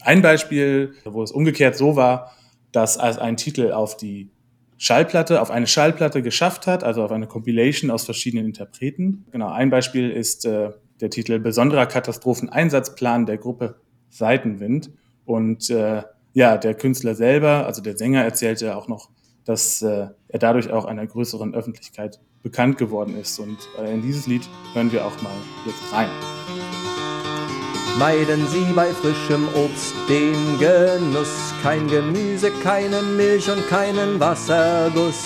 Ein 0.00 0.22
Beispiel, 0.22 0.94
wo 1.04 1.22
es 1.22 1.32
umgekehrt 1.32 1.76
so 1.76 1.96
war, 1.96 2.32
dass 2.72 2.98
als 2.98 3.18
ein 3.18 3.36
Titel 3.36 3.72
auf 3.72 3.96
die 3.96 4.30
Schallplatte, 4.76 5.40
auf 5.40 5.50
eine 5.50 5.66
Schallplatte 5.66 6.22
geschafft 6.22 6.66
hat, 6.66 6.84
also 6.84 7.04
auf 7.04 7.12
eine 7.12 7.26
Compilation 7.26 7.90
aus 7.90 8.04
verschiedenen 8.04 8.46
Interpreten. 8.46 9.24
Genau, 9.30 9.50
ein 9.50 9.70
Beispiel 9.70 10.10
ist 10.10 10.44
äh, 10.44 10.70
der 11.00 11.10
Titel 11.10 11.38
Besonderer 11.38 11.86
Katastropheneinsatzplan 11.86 13.26
der 13.26 13.38
Gruppe 13.38 13.76
Seitenwind. 14.10 14.90
Und 15.24 15.70
äh, 15.70 16.02
ja, 16.34 16.58
der 16.58 16.74
Künstler 16.74 17.14
selber, 17.14 17.64
also 17.64 17.80
der 17.80 17.96
Sänger, 17.96 18.22
erzählte 18.22 18.76
auch 18.76 18.88
noch, 18.88 19.08
dass 19.44 19.82
äh, 19.82 20.08
er 20.28 20.38
dadurch 20.38 20.70
auch 20.70 20.84
einer 20.84 21.06
größeren 21.06 21.54
Öffentlichkeit 21.54 22.20
bekannt 22.42 22.76
geworden 22.76 23.16
ist. 23.16 23.38
Und 23.38 23.56
äh, 23.78 23.94
in 23.94 24.02
dieses 24.02 24.26
Lied 24.26 24.42
hören 24.74 24.90
wir 24.92 25.06
auch 25.06 25.22
mal 25.22 25.32
jetzt 25.64 25.92
rein. 25.92 26.08
Meiden 27.98 28.46
Sie 28.48 28.64
bei 28.74 28.86
frischem 28.86 29.46
Obst 29.54 29.94
den 30.08 30.58
Genuss, 30.58 31.54
kein 31.62 31.86
Gemüse, 31.86 32.50
keine 32.62 33.02
Milch 33.02 33.48
und 33.48 33.66
keinen 33.68 34.18
Wasserguss. 34.18 35.24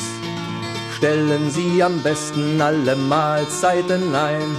Stellen 0.95 1.51
Sie 1.51 1.83
am 1.83 2.03
besten 2.03 2.61
alle 2.61 2.95
Mahlzeiten 2.97 4.15
ein, 4.15 4.57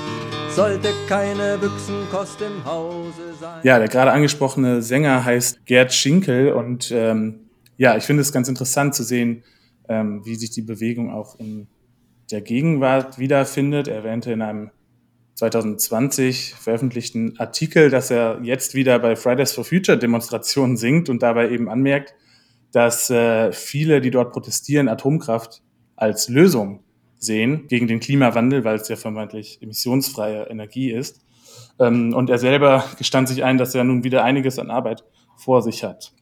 sollte 0.60 0.90
keine 1.08 1.58
Büchsenkost 1.58 2.42
im 2.42 2.66
Hause 2.66 3.34
sein. 3.40 3.62
Ja, 3.64 3.80
der 3.80 3.88
gerade 3.88 4.12
angesprochene 4.12 4.82
Sänger 4.82 5.24
heißt 5.24 5.66
Gerd 5.66 5.94
Schinkel 5.94 6.52
und 6.52 6.92
ähm, 6.92 7.48
ja, 7.78 7.96
ich 7.96 8.04
finde 8.04 8.24
es 8.24 8.34
ganz 8.34 8.50
interessant 8.50 8.94
zu 8.94 9.04
sehen, 9.04 9.46
ähm, 9.88 10.26
wie 10.26 10.36
sich 10.36 10.52
die 10.52 10.62
Bewegung 10.62 11.14
auch 11.14 11.40
in 11.40 11.70
der 12.30 12.42
Gegenwart 12.42 13.20
wiederfindet. 13.20 13.88
Er 13.88 14.04
erwähnte 14.04 14.34
in 14.34 14.42
einem 14.42 14.72
2020 15.36 16.56
veröffentlichten 16.56 17.40
Artikel, 17.40 17.90
dass 17.90 18.12
er 18.12 18.42
jetzt 18.44 18.76
wieder 18.76 19.00
bei 19.00 19.16
Fridays 19.16 19.54
for 19.54 19.64
Future 19.64 19.98
Demonstrationen 19.98 20.76
singt 20.76 21.08
und 21.08 21.24
dabei 21.24 21.52
eben 21.52 21.70
anmerkt, 21.70 22.16
dass 22.74 23.10
äh, 23.10 23.54
viele, 23.54 24.02
die 24.02 24.12
dort 24.12 24.34
protestieren, 24.34 24.90
Atomkraft 24.90 25.62
als 25.96 26.28
Lösung 26.28 26.84
sehen 27.20 27.68
gegen 27.68 27.88
den 27.88 28.00
Klimawandel, 28.00 28.64
weil 28.64 28.78
es 28.78 28.88
ja 28.88 28.96
vermeintlich 28.96 29.62
emissionsfreie 29.62 30.50
Energie 30.50 30.92
ist. 30.92 31.22
Ähm, 31.80 32.14
und 32.14 32.30
er 32.30 32.40
selber 32.40 32.86
gestand 32.98 33.28
sich 33.28 33.44
ein, 33.44 33.58
dass 33.58 33.76
er 33.76 33.84
nun 33.84 34.04
wieder 34.04 34.24
einiges 34.24 34.58
an 34.58 34.72
Arbeit 34.72 35.04
vor 35.38 35.62
sich 35.62 35.84
hat. 35.84 36.14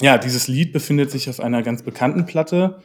Ja, 0.00 0.18
dieses 0.18 0.48
Lied 0.48 0.72
befindet 0.72 1.10
sich 1.10 1.28
auf 1.28 1.40
einer 1.40 1.62
ganz 1.62 1.82
bekannten 1.82 2.24
Platte 2.24 2.82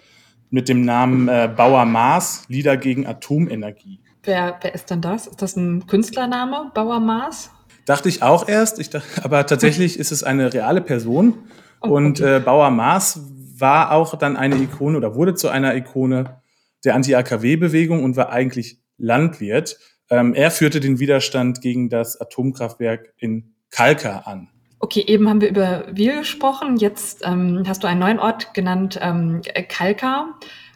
mit 0.49 0.69
dem 0.69 0.83
Namen 0.83 1.27
äh, 1.27 1.49
Bauer 1.55 1.85
Maas, 1.85 2.43
Lieder 2.47 2.77
gegen 2.77 3.05
Atomenergie. 3.05 3.99
Wer, 4.23 4.57
wer 4.61 4.75
ist 4.75 4.89
denn 4.91 5.01
das? 5.01 5.27
Ist 5.27 5.41
das 5.41 5.55
ein 5.55 5.87
Künstlername, 5.87 6.71
Bauer 6.73 6.99
Maas? 6.99 7.51
Dachte 7.85 8.09
ich 8.09 8.21
auch 8.21 8.47
erst, 8.47 8.79
ich 8.79 8.89
dachte, 8.89 9.23
aber 9.23 9.45
tatsächlich 9.45 9.97
ist 9.99 10.11
es 10.11 10.23
eine 10.23 10.53
reale 10.53 10.81
Person. 10.81 11.35
Oh, 11.81 11.89
und 11.89 12.19
äh, 12.19 12.41
Bauer 12.43 12.69
Maas 12.69 13.21
war 13.57 13.91
auch 13.91 14.15
dann 14.17 14.35
eine 14.37 14.55
Ikone 14.57 14.97
oder 14.97 15.15
wurde 15.15 15.35
zu 15.35 15.49
einer 15.49 15.75
Ikone 15.75 16.41
der 16.87 16.95
Anti-AKW-Bewegung 16.95 18.03
und 18.03 18.15
war 18.15 18.29
eigentlich 18.31 18.79
Landwirt. 18.97 19.77
Ähm, 20.09 20.33
er 20.33 20.51
führte 20.51 20.79
den 20.79 20.99
Widerstand 20.99 21.61
gegen 21.61 21.89
das 21.89 22.19
Atomkraftwerk 22.19 23.13
in 23.17 23.53
Kalka 23.69 24.19
an. 24.19 24.47
Okay, 24.79 25.03
eben 25.05 25.27
haben 25.27 25.41
wir 25.41 25.49
über 25.49 25.85
Wiel 25.91 26.19
gesprochen. 26.19 26.77
Jetzt 26.77 27.21
ähm, 27.25 27.63
hast 27.67 27.83
du 27.83 27.87
einen 27.87 27.99
neuen 27.99 28.19
Ort 28.19 28.53
genannt, 28.53 28.97
ähm, 29.01 29.41
Kalka. 29.67 30.35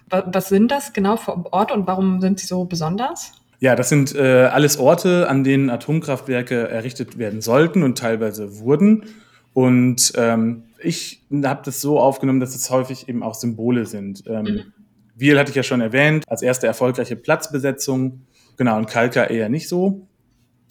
Was 0.09 0.49
sind 0.49 0.69
das 0.69 0.91
genau 0.91 1.15
für 1.15 1.45
Orte 1.53 1.73
und 1.73 1.87
warum 1.87 2.19
sind 2.19 2.39
sie 2.41 2.45
so 2.45 2.65
besonders? 2.65 3.31
Ja, 3.59 3.75
das 3.75 3.87
sind 3.87 4.13
äh, 4.13 4.49
alles 4.51 4.77
Orte, 4.77 5.29
an 5.29 5.45
denen 5.45 5.69
Atomkraftwerke 5.69 6.67
errichtet 6.67 7.17
werden 7.17 7.39
sollten 7.39 7.83
und 7.83 7.97
teilweise 7.97 8.59
wurden. 8.59 9.05
Und 9.53 10.11
ähm, 10.17 10.63
ich 10.79 11.21
habe 11.31 11.61
das 11.63 11.79
so 11.79 11.99
aufgenommen, 11.99 12.41
dass 12.41 12.55
es 12.55 12.69
häufig 12.69 13.07
eben 13.07 13.23
auch 13.23 13.35
Symbole 13.35 13.85
sind. 13.85 14.23
Ähm, 14.27 14.43
mhm. 14.43 14.73
Wiel 15.15 15.37
hatte 15.37 15.49
ich 15.49 15.55
ja 15.55 15.63
schon 15.63 15.81
erwähnt, 15.81 16.23
als 16.27 16.41
erste 16.41 16.67
erfolgreiche 16.67 17.15
Platzbesetzung. 17.15 18.25
Genau, 18.57 18.77
und 18.77 18.87
Kalka 18.87 19.25
eher 19.25 19.49
nicht 19.49 19.67
so. 19.67 20.07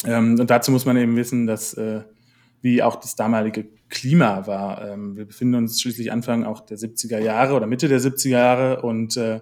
Ähm, 0.05 0.39
und 0.39 0.51
dazu 0.51 0.71
muss 0.71 0.87
man 0.87 0.97
eben 0.97 1.17
wissen, 1.17 1.47
dass 1.47 1.75
äh, 1.75 2.03
wie 2.63 2.83
auch 2.83 2.97
das 2.97 3.17
damalige 3.17 3.69
Klima 3.89 4.47
war. 4.47 4.89
Ähm, 4.89 5.17
wir 5.17 5.27
befinden 5.27 5.57
uns 5.57 5.81
schließlich 5.81 6.13
Anfang 6.13 6.45
auch 6.45 6.61
der 6.61 6.79
70er 6.79 7.19
Jahre 7.19 7.55
oder 7.55 7.67
Mitte 7.67 7.89
der 7.89 8.01
70er 8.01 8.29
Jahre 8.29 8.83
und 8.83 9.17
äh, 9.17 9.41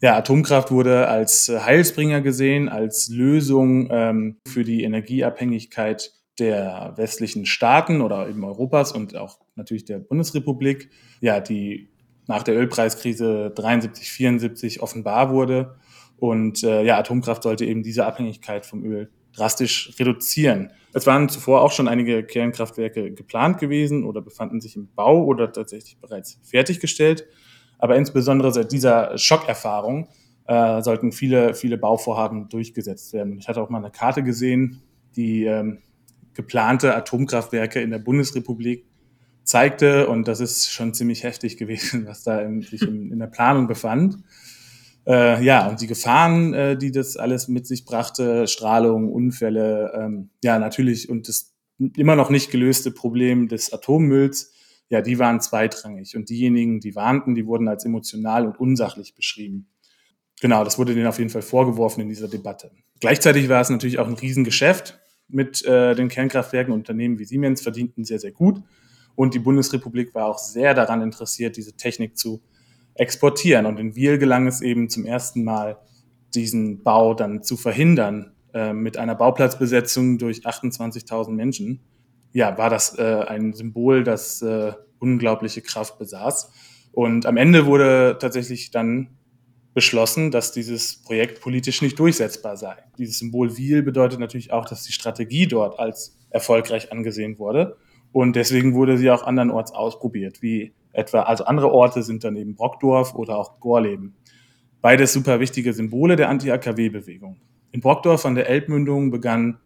ja, 0.00 0.16
Atomkraft 0.16 0.70
wurde 0.70 1.08
als 1.08 1.48
Heilsbringer 1.48 2.20
gesehen, 2.20 2.68
als 2.68 3.08
Lösung 3.08 3.88
ähm, 3.90 4.36
für 4.46 4.62
die 4.62 4.84
Energieabhängigkeit 4.84 6.12
der 6.38 6.92
westlichen 6.96 7.46
Staaten 7.46 8.00
oder 8.00 8.28
eben 8.28 8.44
Europas 8.44 8.92
und 8.92 9.16
auch 9.16 9.40
natürlich 9.56 9.84
der 9.84 9.98
Bundesrepublik, 9.98 10.90
ja, 11.20 11.40
die 11.40 11.88
nach 12.28 12.44
der 12.44 12.56
Ölpreiskrise 12.56 13.50
73, 13.54 14.10
74 14.10 14.82
offenbar 14.82 15.30
wurde. 15.30 15.76
Und 16.18 16.62
äh, 16.62 16.84
ja, 16.84 16.98
Atomkraft 16.98 17.42
sollte 17.42 17.64
eben 17.64 17.82
diese 17.82 18.06
Abhängigkeit 18.06 18.64
vom 18.66 18.84
Öl 18.84 19.10
drastisch 19.32 19.94
reduzieren. 19.98 20.70
Es 20.92 21.06
waren 21.06 21.28
zuvor 21.28 21.62
auch 21.62 21.72
schon 21.72 21.88
einige 21.88 22.24
Kernkraftwerke 22.24 23.12
geplant 23.12 23.58
gewesen 23.58 24.04
oder 24.04 24.20
befanden 24.20 24.60
sich 24.60 24.76
im 24.76 24.88
Bau 24.94 25.24
oder 25.24 25.52
tatsächlich 25.52 25.98
bereits 25.98 26.38
fertiggestellt. 26.42 27.26
Aber 27.78 27.96
insbesondere 27.96 28.52
seit 28.52 28.72
dieser 28.72 29.16
Schockerfahrung 29.16 30.08
äh, 30.46 30.82
sollten 30.82 31.12
viele, 31.12 31.54
viele 31.54 31.78
Bauvorhaben 31.78 32.48
durchgesetzt 32.48 33.12
werden. 33.12 33.38
Ich 33.38 33.48
hatte 33.48 33.62
auch 33.62 33.70
mal 33.70 33.78
eine 33.78 33.90
Karte 33.90 34.22
gesehen, 34.22 34.82
die 35.14 35.44
ähm, 35.44 35.78
geplante 36.34 36.94
Atomkraftwerke 36.94 37.80
in 37.80 37.90
der 37.90 37.98
Bundesrepublik 37.98 38.87
zeigte. 39.48 40.08
Und 40.08 40.28
das 40.28 40.40
ist 40.40 40.70
schon 40.70 40.94
ziemlich 40.94 41.24
heftig 41.24 41.56
gewesen, 41.56 42.06
was 42.06 42.22
da 42.22 42.40
in, 42.40 42.62
sich 42.62 42.82
in, 42.82 43.10
in 43.10 43.18
der 43.18 43.26
Planung 43.26 43.66
befand. 43.66 44.18
Äh, 45.06 45.42
ja, 45.42 45.66
und 45.68 45.80
die 45.80 45.86
Gefahren, 45.86 46.52
äh, 46.52 46.76
die 46.76 46.92
das 46.92 47.16
alles 47.16 47.48
mit 47.48 47.66
sich 47.66 47.84
brachte, 47.84 48.46
Strahlung, 48.46 49.10
Unfälle, 49.10 49.92
ähm, 49.94 50.30
ja, 50.44 50.58
natürlich, 50.58 51.08
und 51.08 51.28
das 51.28 51.54
immer 51.96 52.14
noch 52.14 52.28
nicht 52.28 52.50
gelöste 52.50 52.90
Problem 52.90 53.48
des 53.48 53.72
Atommülls, 53.72 54.52
ja, 54.90 55.00
die 55.00 55.18
waren 55.18 55.40
zweitrangig. 55.40 56.16
Und 56.16 56.28
diejenigen, 56.28 56.80
die 56.80 56.94
warnten, 56.94 57.34
die 57.34 57.46
wurden 57.46 57.68
als 57.68 57.84
emotional 57.84 58.46
und 58.46 58.60
unsachlich 58.60 59.14
beschrieben. 59.14 59.68
Genau, 60.40 60.62
das 60.64 60.78
wurde 60.78 60.94
denen 60.94 61.06
auf 61.06 61.18
jeden 61.18 61.30
Fall 61.30 61.42
vorgeworfen 61.42 62.00
in 62.02 62.08
dieser 62.08 62.28
Debatte. 62.28 62.70
Gleichzeitig 63.00 63.48
war 63.48 63.60
es 63.60 63.70
natürlich 63.70 63.98
auch 63.98 64.06
ein 64.06 64.14
Riesengeschäft 64.14 64.98
mit 65.28 65.64
äh, 65.64 65.94
den 65.94 66.08
Kernkraftwerken. 66.08 66.72
Unternehmen 66.72 67.18
wie 67.18 67.24
Siemens 67.24 67.60
verdienten 67.60 68.04
sehr, 68.04 68.18
sehr 68.18 68.32
gut. 68.32 68.62
Und 69.18 69.34
die 69.34 69.40
Bundesrepublik 69.40 70.14
war 70.14 70.26
auch 70.26 70.38
sehr 70.38 70.74
daran 70.74 71.02
interessiert, 71.02 71.56
diese 71.56 71.72
Technik 71.72 72.16
zu 72.16 72.40
exportieren. 72.94 73.66
Und 73.66 73.80
in 73.80 73.96
Wiel 73.96 74.16
gelang 74.16 74.46
es 74.46 74.60
eben 74.60 74.88
zum 74.88 75.04
ersten 75.04 75.42
Mal, 75.42 75.76
diesen 76.36 76.84
Bau 76.84 77.14
dann 77.14 77.42
zu 77.42 77.56
verhindern 77.56 78.30
äh, 78.54 78.72
mit 78.72 78.96
einer 78.96 79.16
Bauplatzbesetzung 79.16 80.18
durch 80.18 80.46
28.000 80.46 81.32
Menschen. 81.32 81.80
Ja, 82.30 82.56
war 82.58 82.70
das 82.70 82.96
äh, 82.96 83.24
ein 83.26 83.54
Symbol, 83.54 84.04
das 84.04 84.40
äh, 84.40 84.74
unglaubliche 85.00 85.62
Kraft 85.62 85.98
besaß. 85.98 86.52
Und 86.92 87.26
am 87.26 87.36
Ende 87.36 87.66
wurde 87.66 88.18
tatsächlich 88.20 88.70
dann 88.70 89.18
beschlossen, 89.74 90.30
dass 90.30 90.52
dieses 90.52 91.02
Projekt 91.02 91.40
politisch 91.40 91.82
nicht 91.82 91.98
durchsetzbar 91.98 92.56
sei. 92.56 92.76
Dieses 92.98 93.18
Symbol 93.18 93.56
Wiel 93.56 93.82
bedeutet 93.82 94.20
natürlich 94.20 94.52
auch, 94.52 94.64
dass 94.64 94.84
die 94.84 94.92
Strategie 94.92 95.48
dort 95.48 95.80
als 95.80 96.16
erfolgreich 96.30 96.92
angesehen 96.92 97.40
wurde. 97.40 97.78
Und 98.12 98.36
deswegen 98.36 98.74
wurde 98.74 98.98
sie 98.98 99.10
auch 99.10 99.22
andernorts 99.22 99.72
ausprobiert, 99.72 100.42
wie 100.42 100.72
etwa, 100.92 101.22
also 101.22 101.44
andere 101.44 101.70
Orte 101.70 102.02
sind 102.02 102.24
dann 102.24 102.36
eben 102.36 102.54
Brockdorf 102.54 103.14
oder 103.14 103.36
auch 103.38 103.60
Gorleben. 103.60 104.14
Beides 104.80 105.12
super 105.12 105.40
wichtige 105.40 105.72
Symbole 105.72 106.16
der 106.16 106.28
Anti-AKW-Bewegung. 106.28 107.36
In 107.72 107.80
Brockdorf 107.80 108.24
an 108.24 108.34
der 108.34 108.48
Elbmündung 108.48 109.10
begann 109.10 109.58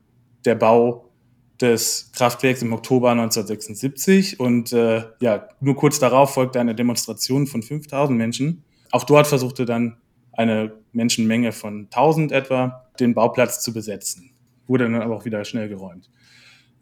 der 0.44 0.54
Bau 0.54 1.12
des 1.60 2.10
Kraftwerks 2.12 2.62
im 2.62 2.72
Oktober 2.72 3.10
1976 3.12 4.40
und 4.40 4.72
äh, 4.72 5.04
ja, 5.20 5.48
nur 5.60 5.76
kurz 5.76 5.98
darauf 5.98 6.34
folgte 6.34 6.58
eine 6.58 6.74
Demonstration 6.74 7.46
von 7.46 7.62
5000 7.62 8.18
Menschen. 8.18 8.64
Auch 8.90 9.04
dort 9.04 9.28
versuchte 9.28 9.64
dann 9.64 9.98
eine 10.32 10.72
Menschenmenge 10.92 11.52
von 11.52 11.84
1000 11.84 12.32
etwa 12.32 12.86
den 12.98 13.14
Bauplatz 13.14 13.62
zu 13.62 13.72
besetzen. 13.72 14.30
Wurde 14.66 14.84
dann 14.84 15.00
aber 15.00 15.16
auch 15.16 15.24
wieder 15.24 15.44
schnell 15.44 15.68
geräumt. 15.68 16.10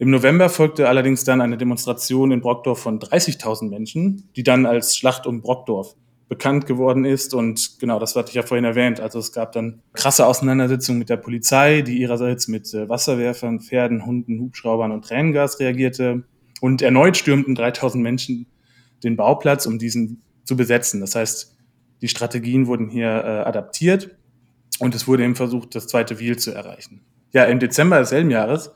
Im 0.01 0.09
November 0.09 0.49
folgte 0.49 0.89
allerdings 0.89 1.25
dann 1.25 1.43
eine 1.43 1.59
Demonstration 1.59 2.33
in 2.33 2.41
Brockdorf 2.41 2.81
von 2.81 3.01
30.000 3.01 3.69
Menschen, 3.69 4.31
die 4.35 4.43
dann 4.43 4.65
als 4.65 4.97
Schlacht 4.97 5.27
um 5.27 5.43
Brockdorf 5.43 5.95
bekannt 6.27 6.65
geworden 6.65 7.05
ist. 7.05 7.35
Und 7.35 7.79
genau, 7.79 7.99
das 7.99 8.17
hatte 8.17 8.31
ich 8.31 8.35
ja 8.35 8.43
vorhin 8.43 8.65
erwähnt. 8.65 8.99
Also 8.99 9.19
es 9.19 9.31
gab 9.31 9.53
dann 9.53 9.83
krasse 9.93 10.27
Auseinandersetzungen 10.27 10.99
mit 10.99 11.11
der 11.11 11.19
Polizei, 11.19 11.83
die 11.83 11.99
ihrerseits 11.99 12.49
mit 12.49 12.73
äh, 12.73 12.89
Wasserwerfern, 12.89 13.61
Pferden, 13.61 14.07
Hunden, 14.07 14.41
Hubschraubern 14.41 14.91
und 14.91 15.05
Tränengas 15.05 15.61
reagierte. 15.61 16.25
Und 16.63 16.81
erneut 16.81 17.19
stürmten 17.19 17.55
3000 17.55 18.03
Menschen 18.03 18.47
den 19.05 19.17
Bauplatz, 19.17 19.67
um 19.67 19.79
diesen 19.79 20.23
zu 20.45 20.57
besetzen. 20.57 21.03
Das 21.03 21.15
heißt, 21.15 21.55
die 22.01 22.09
Strategien 22.09 22.69
wurden 22.69 22.89
hier 22.89 23.07
äh, 23.07 23.47
adaptiert 23.47 24.17
und 24.79 24.95
es 24.95 25.07
wurde 25.07 25.25
eben 25.25 25.37
versucht, 25.37 25.75
das 25.75 25.89
zweite 25.89 26.19
Wiel 26.19 26.39
zu 26.39 26.53
erreichen. 26.53 27.03
Ja, 27.33 27.45
im 27.45 27.59
Dezember 27.59 27.99
desselben 27.99 28.31
Jahres 28.31 28.71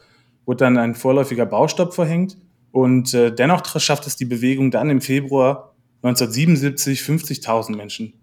wurde 0.46 0.58
dann 0.58 0.78
ein 0.78 0.94
vorläufiger 0.94 1.46
Baustopp 1.46 1.94
verhängt. 1.94 2.36
Und 2.70 3.14
äh, 3.14 3.32
dennoch 3.32 3.64
schafft 3.80 4.06
es 4.06 4.16
die 4.16 4.24
Bewegung 4.24 4.70
dann 4.70 4.90
im 4.90 5.00
Februar 5.00 5.74
1977 6.02 7.00
50.000 7.00 7.76
Menschen 7.76 8.14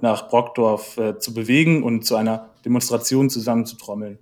nach 0.00 0.28
Brockdorf 0.28 0.96
äh, 0.96 1.18
zu 1.18 1.34
bewegen 1.34 1.82
und 1.82 2.06
zu 2.06 2.16
einer 2.16 2.50
Demonstration 2.64 3.28
zusammenzutrommeln. 3.28 4.18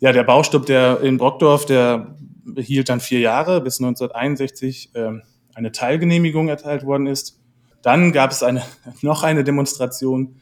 Ja, 0.00 0.12
der 0.12 0.24
Baustopp 0.24 0.66
der 0.66 1.00
in 1.00 1.16
Brockdorf, 1.16 1.64
der 1.64 2.16
hielt 2.56 2.88
dann 2.88 3.00
vier 3.00 3.20
Jahre, 3.20 3.60
bis 3.60 3.80
1961 3.80 4.90
äh, 4.94 5.12
eine 5.54 5.72
Teilgenehmigung 5.72 6.48
erteilt 6.48 6.84
worden 6.84 7.06
ist. 7.06 7.40
Dann 7.82 8.12
gab 8.12 8.30
es 8.30 8.42
eine, 8.42 8.62
noch 9.02 9.22
eine 9.22 9.44
Demonstration, 9.44 10.36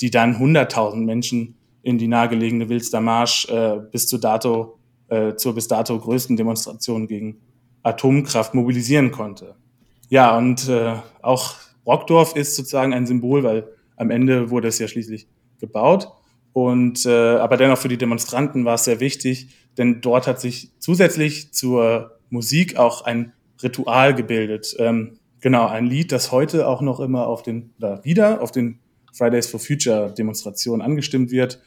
die 0.00 0.10
dann 0.10 0.36
100.000 0.36 0.96
Menschen 0.96 1.56
in 1.82 1.98
die 1.98 2.08
nahegelegene 2.08 2.68
Wilster 2.68 3.00
Marsch 3.00 3.48
äh, 3.50 3.78
bis 3.92 4.06
zu 4.06 4.18
dato 4.18 4.78
äh, 5.14 5.36
zur 5.36 5.54
bis 5.54 5.68
dato 5.68 5.98
größten 5.98 6.36
Demonstration 6.36 7.06
gegen 7.06 7.38
Atomkraft 7.82 8.54
mobilisieren 8.54 9.10
konnte. 9.10 9.54
Ja, 10.08 10.36
und 10.36 10.68
äh, 10.68 10.94
auch 11.22 11.54
Brockdorf 11.84 12.34
ist 12.36 12.56
sozusagen 12.56 12.92
ein 12.94 13.06
Symbol, 13.06 13.42
weil 13.42 13.68
am 13.96 14.10
Ende 14.10 14.50
wurde 14.50 14.68
es 14.68 14.78
ja 14.78 14.88
schließlich 14.88 15.28
gebaut. 15.60 16.08
Und 16.52 17.04
äh, 17.04 17.36
aber 17.36 17.56
dennoch 17.56 17.78
für 17.78 17.88
die 17.88 17.98
Demonstranten 17.98 18.64
war 18.64 18.74
es 18.74 18.84
sehr 18.84 19.00
wichtig, 19.00 19.48
denn 19.76 20.00
dort 20.00 20.26
hat 20.26 20.40
sich 20.40 20.70
zusätzlich 20.78 21.52
zur 21.52 22.18
Musik 22.30 22.76
auch 22.76 23.02
ein 23.02 23.32
Ritual 23.62 24.14
gebildet. 24.14 24.74
Ähm, 24.78 25.18
genau, 25.40 25.66
ein 25.66 25.86
Lied, 25.86 26.12
das 26.12 26.32
heute 26.32 26.68
auch 26.68 26.80
noch 26.80 27.00
immer 27.00 27.26
auf 27.26 27.42
den, 27.42 27.72
oder 27.78 28.04
wieder 28.04 28.40
auf 28.40 28.52
den 28.52 28.78
Fridays 29.12 29.46
for 29.46 29.60
Future 29.60 30.12
Demonstrationen 30.16 30.82
angestimmt 30.82 31.30
wird. 31.30 31.60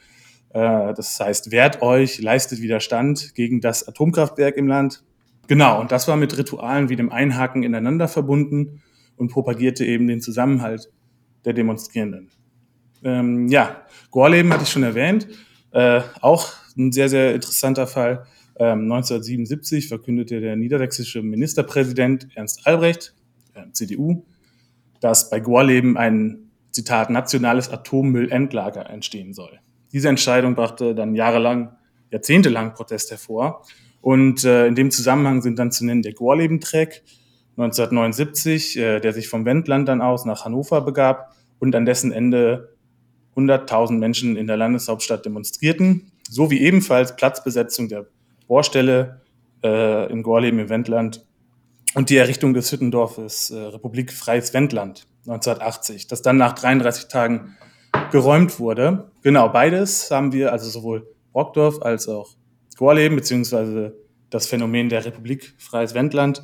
Äh, 0.50 0.94
das 0.94 1.18
heißt, 1.20 1.50
wehrt 1.50 1.82
euch, 1.82 2.20
leistet 2.20 2.60
Widerstand 2.60 3.34
gegen 3.34 3.60
das 3.60 3.86
Atomkraftwerk 3.86 4.56
im 4.56 4.68
Land. 4.68 5.04
Genau, 5.46 5.80
und 5.80 5.92
das 5.92 6.08
war 6.08 6.16
mit 6.16 6.36
Ritualen 6.36 6.88
wie 6.88 6.96
dem 6.96 7.10
Einhaken 7.10 7.62
ineinander 7.62 8.08
verbunden 8.08 8.82
und 9.16 9.30
propagierte 9.30 9.84
eben 9.84 10.06
den 10.06 10.20
Zusammenhalt 10.20 10.90
der 11.44 11.52
Demonstrierenden. 11.52 12.30
Ähm, 13.02 13.48
ja, 13.48 13.82
Gorleben 14.10 14.52
hatte 14.52 14.64
ich 14.64 14.70
schon 14.70 14.82
erwähnt. 14.82 15.28
Äh, 15.70 16.00
auch 16.20 16.52
ein 16.76 16.92
sehr, 16.92 17.08
sehr 17.08 17.34
interessanter 17.34 17.86
Fall. 17.86 18.26
Ähm, 18.56 18.90
1977 18.90 19.88
verkündete 19.88 20.40
der 20.40 20.56
niedersächsische 20.56 21.22
Ministerpräsident 21.22 22.28
Ernst 22.34 22.66
Albrecht, 22.66 23.14
äh, 23.54 23.70
CDU, 23.72 24.24
dass 25.00 25.30
bei 25.30 25.40
Gorleben 25.40 25.96
ein, 25.96 26.50
Zitat, 26.70 27.10
nationales 27.10 27.70
Atommüllendlager 27.70 28.88
entstehen 28.90 29.32
soll. 29.32 29.58
Diese 29.92 30.08
Entscheidung 30.08 30.54
brachte 30.54 30.94
dann 30.94 31.14
jahrelang, 31.14 31.76
jahrzehntelang 32.10 32.74
Protest 32.74 33.10
hervor. 33.10 33.64
Und 34.00 34.44
äh, 34.44 34.66
in 34.66 34.74
dem 34.74 34.90
Zusammenhang 34.90 35.42
sind 35.42 35.58
dann 35.58 35.72
zu 35.72 35.84
nennen 35.84 36.02
der 36.02 36.12
Gorleben-Track 36.12 37.02
1979, 37.56 38.78
äh, 38.78 39.00
der 39.00 39.12
sich 39.12 39.28
vom 39.28 39.44
Wendland 39.44 39.88
dann 39.88 40.00
aus 40.00 40.24
nach 40.24 40.44
Hannover 40.44 40.80
begab 40.82 41.34
und 41.58 41.74
an 41.74 41.84
dessen 41.84 42.12
Ende 42.12 42.76
100.000 43.36 43.92
Menschen 43.98 44.36
in 44.36 44.46
der 44.46 44.56
Landeshauptstadt 44.56 45.24
demonstrierten, 45.24 46.12
sowie 46.28 46.60
ebenfalls 46.60 47.16
Platzbesetzung 47.16 47.88
der 47.88 48.06
Bohrstelle 48.46 49.20
äh, 49.62 50.10
in 50.10 50.22
Gorleben 50.22 50.58
im 50.58 50.68
Wendland 50.68 51.26
und 51.94 52.10
die 52.10 52.16
Errichtung 52.16 52.54
des 52.54 52.70
Hüttendorfes 52.70 53.50
äh, 53.50 53.58
Republik 53.58 54.12
Freies 54.12 54.54
Wendland 54.54 55.06
1980, 55.26 56.06
das 56.06 56.22
dann 56.22 56.36
nach 56.36 56.52
33 56.54 57.08
Tagen 57.08 57.56
geräumt 58.10 58.58
wurde. 58.58 59.10
Genau, 59.22 59.48
beides 59.48 60.10
haben 60.10 60.32
wir, 60.32 60.52
also 60.52 60.68
sowohl 60.68 61.06
Brockdorf 61.32 61.82
als 61.82 62.08
auch 62.08 62.30
Gorleben, 62.76 63.16
beziehungsweise 63.16 63.96
das 64.30 64.46
Phänomen 64.46 64.88
der 64.88 65.04
Republik 65.04 65.54
Freies 65.58 65.94
Wendland, 65.94 66.42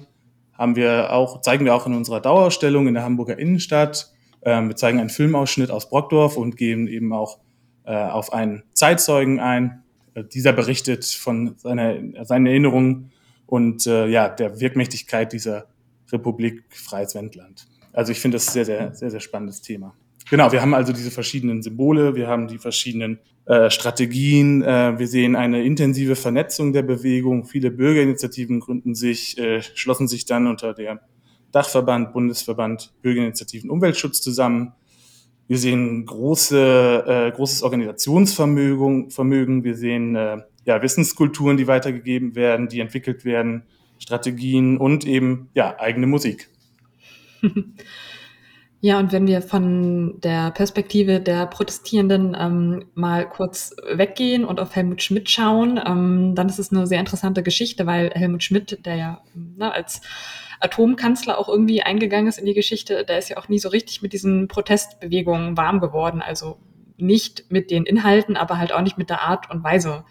haben 0.52 0.76
wir 0.76 1.12
auch, 1.12 1.40
zeigen 1.40 1.64
wir 1.64 1.74
auch 1.74 1.86
in 1.86 1.94
unserer 1.94 2.20
Dauerausstellung 2.20 2.86
in 2.86 2.94
der 2.94 3.02
Hamburger 3.02 3.38
Innenstadt. 3.38 4.12
Ähm, 4.42 4.68
wir 4.68 4.76
zeigen 4.76 5.00
einen 5.00 5.10
Filmausschnitt 5.10 5.70
aus 5.70 5.88
Brockdorf 5.88 6.36
und 6.36 6.56
gehen 6.56 6.86
eben 6.86 7.12
auch 7.12 7.38
äh, 7.84 7.94
auf 7.94 8.32
einen 8.32 8.62
Zeitzeugen 8.72 9.40
ein. 9.40 9.82
Äh, 10.14 10.24
dieser 10.24 10.52
berichtet 10.52 11.04
von 11.04 11.56
seiner, 11.56 11.96
seinen 12.24 12.46
Erinnerungen 12.46 13.12
und 13.46 13.86
äh, 13.86 14.06
ja, 14.06 14.28
der 14.28 14.60
Wirkmächtigkeit 14.60 15.32
dieser 15.32 15.66
Republik 16.12 16.64
Freies 16.68 17.14
Wendland. 17.14 17.66
Also 17.92 18.12
ich 18.12 18.20
finde 18.20 18.36
das 18.36 18.46
sehr, 18.46 18.64
sehr, 18.64 18.94
sehr, 18.94 19.10
sehr 19.10 19.20
spannendes 19.20 19.60
Thema. 19.60 19.94
Genau, 20.30 20.52
wir 20.52 20.62
haben 20.62 20.74
also 20.74 20.92
diese 20.92 21.10
verschiedenen 21.10 21.62
Symbole, 21.62 22.14
wir 22.14 22.28
haben 22.28 22.48
die 22.48 22.58
verschiedenen 22.58 23.18
äh, 23.46 23.68
Strategien, 23.68 24.62
äh, 24.62 24.98
wir 24.98 25.06
sehen 25.06 25.36
eine 25.36 25.64
intensive 25.64 26.16
Vernetzung 26.16 26.72
der 26.72 26.82
Bewegung. 26.82 27.44
Viele 27.44 27.70
Bürgerinitiativen 27.70 28.60
gründen 28.60 28.94
sich, 28.94 29.36
äh, 29.38 29.60
schlossen 29.60 30.08
sich 30.08 30.24
dann 30.24 30.46
unter 30.46 30.72
der 30.72 31.00
Dachverband, 31.52 32.12
Bundesverband 32.14 32.94
Bürgerinitiativen 33.02 33.68
Umweltschutz 33.68 34.22
zusammen. 34.22 34.72
Wir 35.46 35.58
sehen 35.58 36.06
große, 36.06 37.04
äh, 37.06 37.30
großes 37.36 37.62
Organisationsvermögen, 37.62 39.10
Vermögen. 39.10 39.62
wir 39.62 39.76
sehen 39.76 40.16
äh, 40.16 40.38
ja, 40.64 40.80
Wissenskulturen, 40.80 41.58
die 41.58 41.66
weitergegeben 41.66 42.34
werden, 42.34 42.68
die 42.68 42.80
entwickelt 42.80 43.26
werden, 43.26 43.64
Strategien 43.98 44.78
und 44.78 45.06
eben 45.06 45.50
ja, 45.54 45.78
eigene 45.78 46.06
Musik. 46.06 46.48
Ja, 48.84 48.98
und 48.98 49.12
wenn 49.12 49.26
wir 49.26 49.40
von 49.40 50.20
der 50.20 50.50
Perspektive 50.50 51.18
der 51.18 51.46
Protestierenden 51.46 52.36
ähm, 52.38 52.84
mal 52.92 53.26
kurz 53.26 53.74
weggehen 53.90 54.44
und 54.44 54.60
auf 54.60 54.76
Helmut 54.76 55.02
Schmidt 55.02 55.30
schauen, 55.30 55.80
ähm, 55.82 56.34
dann 56.34 56.50
ist 56.50 56.58
es 56.58 56.70
eine 56.70 56.86
sehr 56.86 57.00
interessante 57.00 57.42
Geschichte, 57.42 57.86
weil 57.86 58.10
Helmut 58.10 58.42
Schmidt, 58.42 58.84
der 58.84 58.96
ja 58.96 59.22
ne, 59.34 59.72
als 59.72 60.02
Atomkanzler 60.60 61.38
auch 61.38 61.48
irgendwie 61.48 61.80
eingegangen 61.80 62.26
ist 62.26 62.36
in 62.36 62.44
die 62.44 62.52
Geschichte, 62.52 63.06
der 63.06 63.16
ist 63.16 63.30
ja 63.30 63.38
auch 63.38 63.48
nie 63.48 63.58
so 63.58 63.70
richtig 63.70 64.02
mit 64.02 64.12
diesen 64.12 64.48
Protestbewegungen 64.48 65.56
warm 65.56 65.80
geworden. 65.80 66.20
Also 66.20 66.58
nicht 66.98 67.50
mit 67.50 67.70
den 67.70 67.86
Inhalten, 67.86 68.36
aber 68.36 68.58
halt 68.58 68.74
auch 68.74 68.82
nicht 68.82 68.98
mit 68.98 69.08
der 69.08 69.22
Art 69.22 69.50
und 69.50 69.64
Weise 69.64 70.04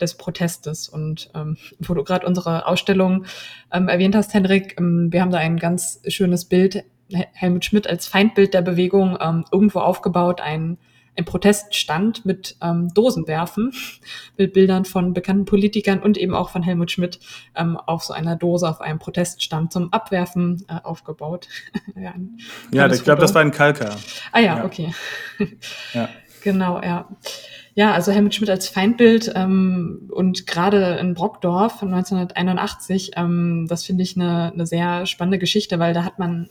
des 0.00 0.16
Protestes. 0.16 0.88
Und 0.88 1.30
ähm, 1.36 1.58
wo 1.78 1.94
du 1.94 2.02
gerade 2.02 2.26
unsere 2.26 2.66
Ausstellung 2.66 3.24
ähm, 3.72 3.86
erwähnt 3.86 4.16
hast, 4.16 4.34
Henrik, 4.34 4.74
ähm, 4.80 5.12
wir 5.12 5.20
haben 5.20 5.30
da 5.30 5.38
ein 5.38 5.58
ganz 5.58 6.02
schönes 6.08 6.46
Bild 6.46 6.82
Helmut 7.10 7.64
Schmidt 7.64 7.86
als 7.86 8.06
Feindbild 8.06 8.54
der 8.54 8.62
Bewegung 8.62 9.16
ähm, 9.20 9.44
irgendwo 9.52 9.80
aufgebaut, 9.80 10.40
ein, 10.40 10.78
ein 11.16 11.24
Proteststand 11.24 12.24
mit 12.24 12.56
ähm, 12.62 12.92
Dosenwerfen, 12.92 13.72
mit 14.36 14.52
Bildern 14.52 14.84
von 14.84 15.14
bekannten 15.14 15.44
Politikern 15.44 16.00
und 16.00 16.18
eben 16.18 16.34
auch 16.34 16.50
von 16.50 16.62
Helmut 16.62 16.90
Schmidt 16.90 17.20
ähm, 17.54 17.76
auf 17.76 18.04
so 18.04 18.12
einer 18.12 18.36
Dose 18.36 18.68
auf 18.68 18.80
einem 18.80 18.98
Proteststand 18.98 19.72
zum 19.72 19.92
Abwerfen 19.92 20.64
äh, 20.68 20.80
aufgebaut. 20.82 21.48
ja, 21.96 22.14
ja 22.72 22.92
ich 22.92 23.04
glaube, 23.04 23.20
das 23.20 23.34
war 23.34 23.42
ein 23.42 23.52
Kalker. 23.52 23.96
Ah 24.32 24.40
ja, 24.40 24.58
ja. 24.58 24.64
okay. 24.64 24.94
ja. 25.94 26.08
Genau, 26.42 26.80
ja. 26.80 27.08
Ja, 27.74 27.92
also 27.92 28.10
Helmut 28.10 28.34
Schmidt 28.34 28.48
als 28.48 28.68
Feindbild 28.68 29.32
ähm, 29.34 30.08
und 30.10 30.46
gerade 30.46 30.96
in 30.98 31.12
Brockdorf 31.12 31.80
von 31.80 31.92
1981, 31.92 33.10
ähm, 33.16 33.66
das 33.68 33.84
finde 33.84 34.02
ich 34.02 34.16
eine, 34.16 34.52
eine 34.52 34.64
sehr 34.66 35.04
spannende 35.04 35.38
Geschichte, 35.38 35.78
weil 35.78 35.92
da 35.92 36.02
hat 36.04 36.18
man 36.18 36.48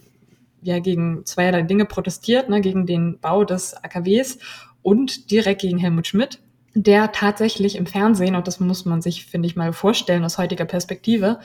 ja 0.66 0.78
gegen 0.80 1.24
zweierlei 1.24 1.62
Dinge 1.62 1.84
protestiert, 1.84 2.48
ne, 2.48 2.60
gegen 2.60 2.86
den 2.86 3.18
Bau 3.20 3.44
des 3.44 3.74
AKWs 3.74 4.38
und 4.82 5.30
direkt 5.30 5.62
gegen 5.62 5.78
Helmut 5.78 6.06
Schmidt, 6.06 6.40
der 6.74 7.12
tatsächlich 7.12 7.76
im 7.76 7.86
Fernsehen, 7.86 8.36
und 8.36 8.46
das 8.46 8.60
muss 8.60 8.84
man 8.84 9.00
sich, 9.00 9.26
finde 9.26 9.48
ich, 9.48 9.56
mal 9.56 9.72
vorstellen 9.72 10.24
aus 10.24 10.38
heutiger 10.38 10.66
Perspektive, 10.66 11.40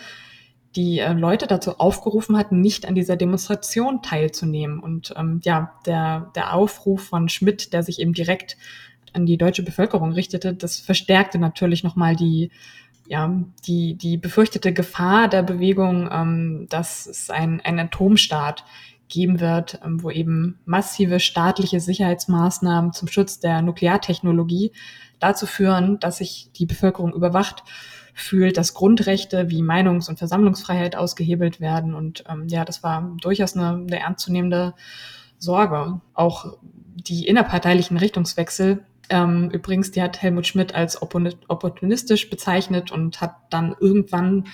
die 0.76 1.00
äh, 1.00 1.14
Leute 1.14 1.48
dazu 1.48 1.80
aufgerufen 1.80 2.38
hat, 2.38 2.52
nicht 2.52 2.88
an 2.88 2.96
dieser 2.96 3.16
Demonstration 3.16 4.02
teilzunehmen. 4.02 4.80
Und 4.80 5.14
ähm, 5.18 5.42
ja, 5.44 5.74
der, 5.86 6.32
der 6.36 6.54
Aufruf 6.54 7.04
von 7.04 7.30
Schmidt, 7.30 7.74
der 7.74 7.84
sich 7.84 8.00
eben 8.00 8.14
direkt 8.14 8.58
an 9.14 9.26
die 9.26 9.38
deutsche 9.38 9.64
Bevölkerung 9.64 10.14
richtete, 10.14 10.54
das 10.54 10.80
verstärkte 10.80 11.40
natürlich 11.40 11.84
nochmal 11.84 12.16
die, 12.16 12.52
ja, 13.08 13.34
die, 13.68 13.96
die 13.96 14.18
befürchtete 14.18 14.74
Gefahr 14.74 15.28
der 15.28 15.44
Bewegung, 15.44 16.10
ähm, 16.12 16.68
dass 16.70 17.06
es 17.06 17.30
ein, 17.30 17.60
ein 17.62 17.80
Atomstaat 17.80 18.64
geben 19.12 19.40
wird, 19.40 19.80
ähm, 19.86 20.02
wo 20.02 20.10
eben 20.10 20.60
massive 20.66 21.20
staatliche 21.20 21.80
Sicherheitsmaßnahmen 21.80 22.94
zum 22.94 23.08
Schutz 23.08 23.40
der 23.40 23.62
Nukleartechnologie 23.62 24.72
dazu 25.20 25.46
führen, 25.46 26.00
dass 26.00 26.18
sich 26.18 26.50
die 26.56 26.66
Bevölkerung 26.66 27.14
überwacht 27.14 27.64
fühlt, 28.16 28.58
dass 28.58 28.74
Grundrechte 28.74 29.50
wie 29.50 29.62
Meinungs- 29.62 30.10
und 30.10 30.18
Versammlungsfreiheit 30.18 30.96
ausgehebelt 30.96 31.62
werden. 31.62 31.94
Und 31.94 32.24
ähm, 32.28 32.48
ja, 32.48 32.66
das 32.66 32.82
war 32.82 33.16
durchaus 33.22 33.56
eine, 33.56 33.76
eine 33.76 34.00
ernstzunehmende 34.00 34.74
Sorge. 35.38 36.02
Auch 36.14 36.58
die 36.96 37.28
innerparteilichen 37.28 37.98
Richtungswechsel, 37.98 38.84
ähm, 39.10 39.50
übrigens, 39.52 39.92
die 39.92 40.02
hat 40.02 40.22
Helmut 40.22 40.48
Schmidt 40.48 40.74
als 40.74 41.02
opportunistisch 41.02 42.30
bezeichnet 42.30 42.92
und 42.92 43.20
hat 43.22 43.36
dann 43.50 43.76
irgendwann 43.80 44.46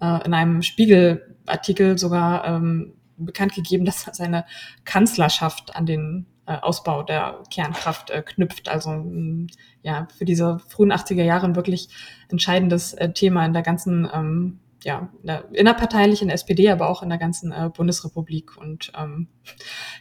äh, 0.00 0.24
in 0.26 0.34
einem 0.34 0.62
Spiegelartikel 0.62 1.96
sogar 1.96 2.44
ähm, 2.44 2.94
bekannt 3.24 3.54
gegeben, 3.54 3.84
dass 3.84 4.06
seine 4.12 4.44
Kanzlerschaft 4.84 5.76
an 5.76 5.86
den 5.86 6.26
äh, 6.46 6.56
Ausbau 6.60 7.02
der 7.02 7.42
Kernkraft 7.50 8.10
äh, 8.10 8.22
knüpft. 8.22 8.68
Also 8.68 8.90
mh, 8.90 9.46
ja, 9.82 10.08
für 10.16 10.24
diese 10.24 10.58
frühen 10.68 10.92
80er 10.92 11.22
Jahre 11.22 11.46
ein 11.46 11.56
wirklich 11.56 11.88
entscheidendes 12.28 12.92
äh, 12.94 13.12
Thema 13.12 13.46
in 13.46 13.52
der 13.52 13.62
ganzen, 13.62 14.08
ähm, 14.12 14.58
ja, 14.82 15.10
in 15.20 15.26
der 15.26 15.44
innerparteilichen 15.52 16.28
SPD, 16.30 16.70
aber 16.70 16.88
auch 16.88 17.02
in 17.02 17.08
der 17.08 17.18
ganzen 17.18 17.52
äh, 17.52 17.70
Bundesrepublik. 17.74 18.56
Und 18.56 18.92
ähm, 18.98 19.28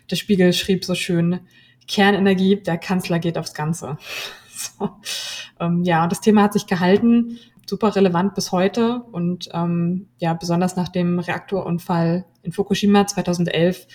der 0.09 0.15
Spiegel 0.15 0.53
schrieb 0.53 0.85
so 0.85 0.95
schön, 0.95 1.41
Kernenergie, 1.87 2.61
der 2.61 2.77
Kanzler 2.77 3.19
geht 3.19 3.37
aufs 3.37 3.53
Ganze. 3.53 3.97
so. 4.49 4.89
ähm, 5.59 5.83
ja, 5.83 6.07
das 6.07 6.21
Thema 6.21 6.43
hat 6.43 6.53
sich 6.53 6.67
gehalten 6.67 7.39
super 7.69 7.95
relevant 7.95 8.33
bis 8.33 8.51
heute 8.51 9.03
und 9.11 9.49
ähm, 9.53 10.07
ja, 10.17 10.33
besonders 10.33 10.75
nach 10.75 10.89
dem 10.89 11.19
Reaktorunfall 11.19 12.25
in 12.43 12.51
Fukushima 12.51 13.07
2011, 13.07 13.87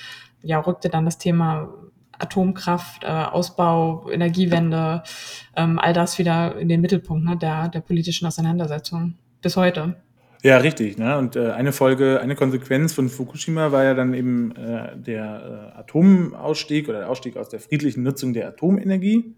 ja, 0.43 0.59
rückte 0.61 0.89
dann 0.89 1.05
das 1.05 1.19
Thema 1.19 1.73
Atomkraft, 2.19 3.05
äh, 3.05 3.09
Ausbau, 3.09 4.09
Energiewende, 4.11 5.03
ähm, 5.57 5.79
all 5.79 5.93
das 5.93 6.19
wieder 6.19 6.57
in 6.57 6.69
den 6.69 6.81
Mittelpunkt 6.81 7.25
ne, 7.25 7.37
der, 7.37 7.69
der 7.69 7.81
politischen 7.81 8.27
Auseinandersetzung 8.27 9.15
bis 9.43 9.57
heute. 9.57 9.97
Ja, 10.43 10.59
richtig. 10.59 10.99
Ne? 10.99 11.17
Und 11.17 11.37
äh, 11.37 11.53
eine 11.53 11.73
Folge, 11.73 12.21
eine 12.21 12.37
Konsequenz 12.37 12.93
von 12.93 13.09
Fukushima 13.09 13.73
war 13.73 13.83
ja 13.83 13.95
dann 13.95 14.13
eben 14.13 14.55
äh, 14.57 14.95
der 14.95 15.73
äh, 15.75 15.79
Atomausstieg 15.79 16.89
oder 16.91 16.99
der 16.99 17.11
Ausstieg 17.11 17.39
aus 17.39 17.49
der 17.49 17.61
friedlichen 17.61 18.03
Nutzung 18.03 18.35
der 18.35 18.49
Atomenergie. 18.49 19.35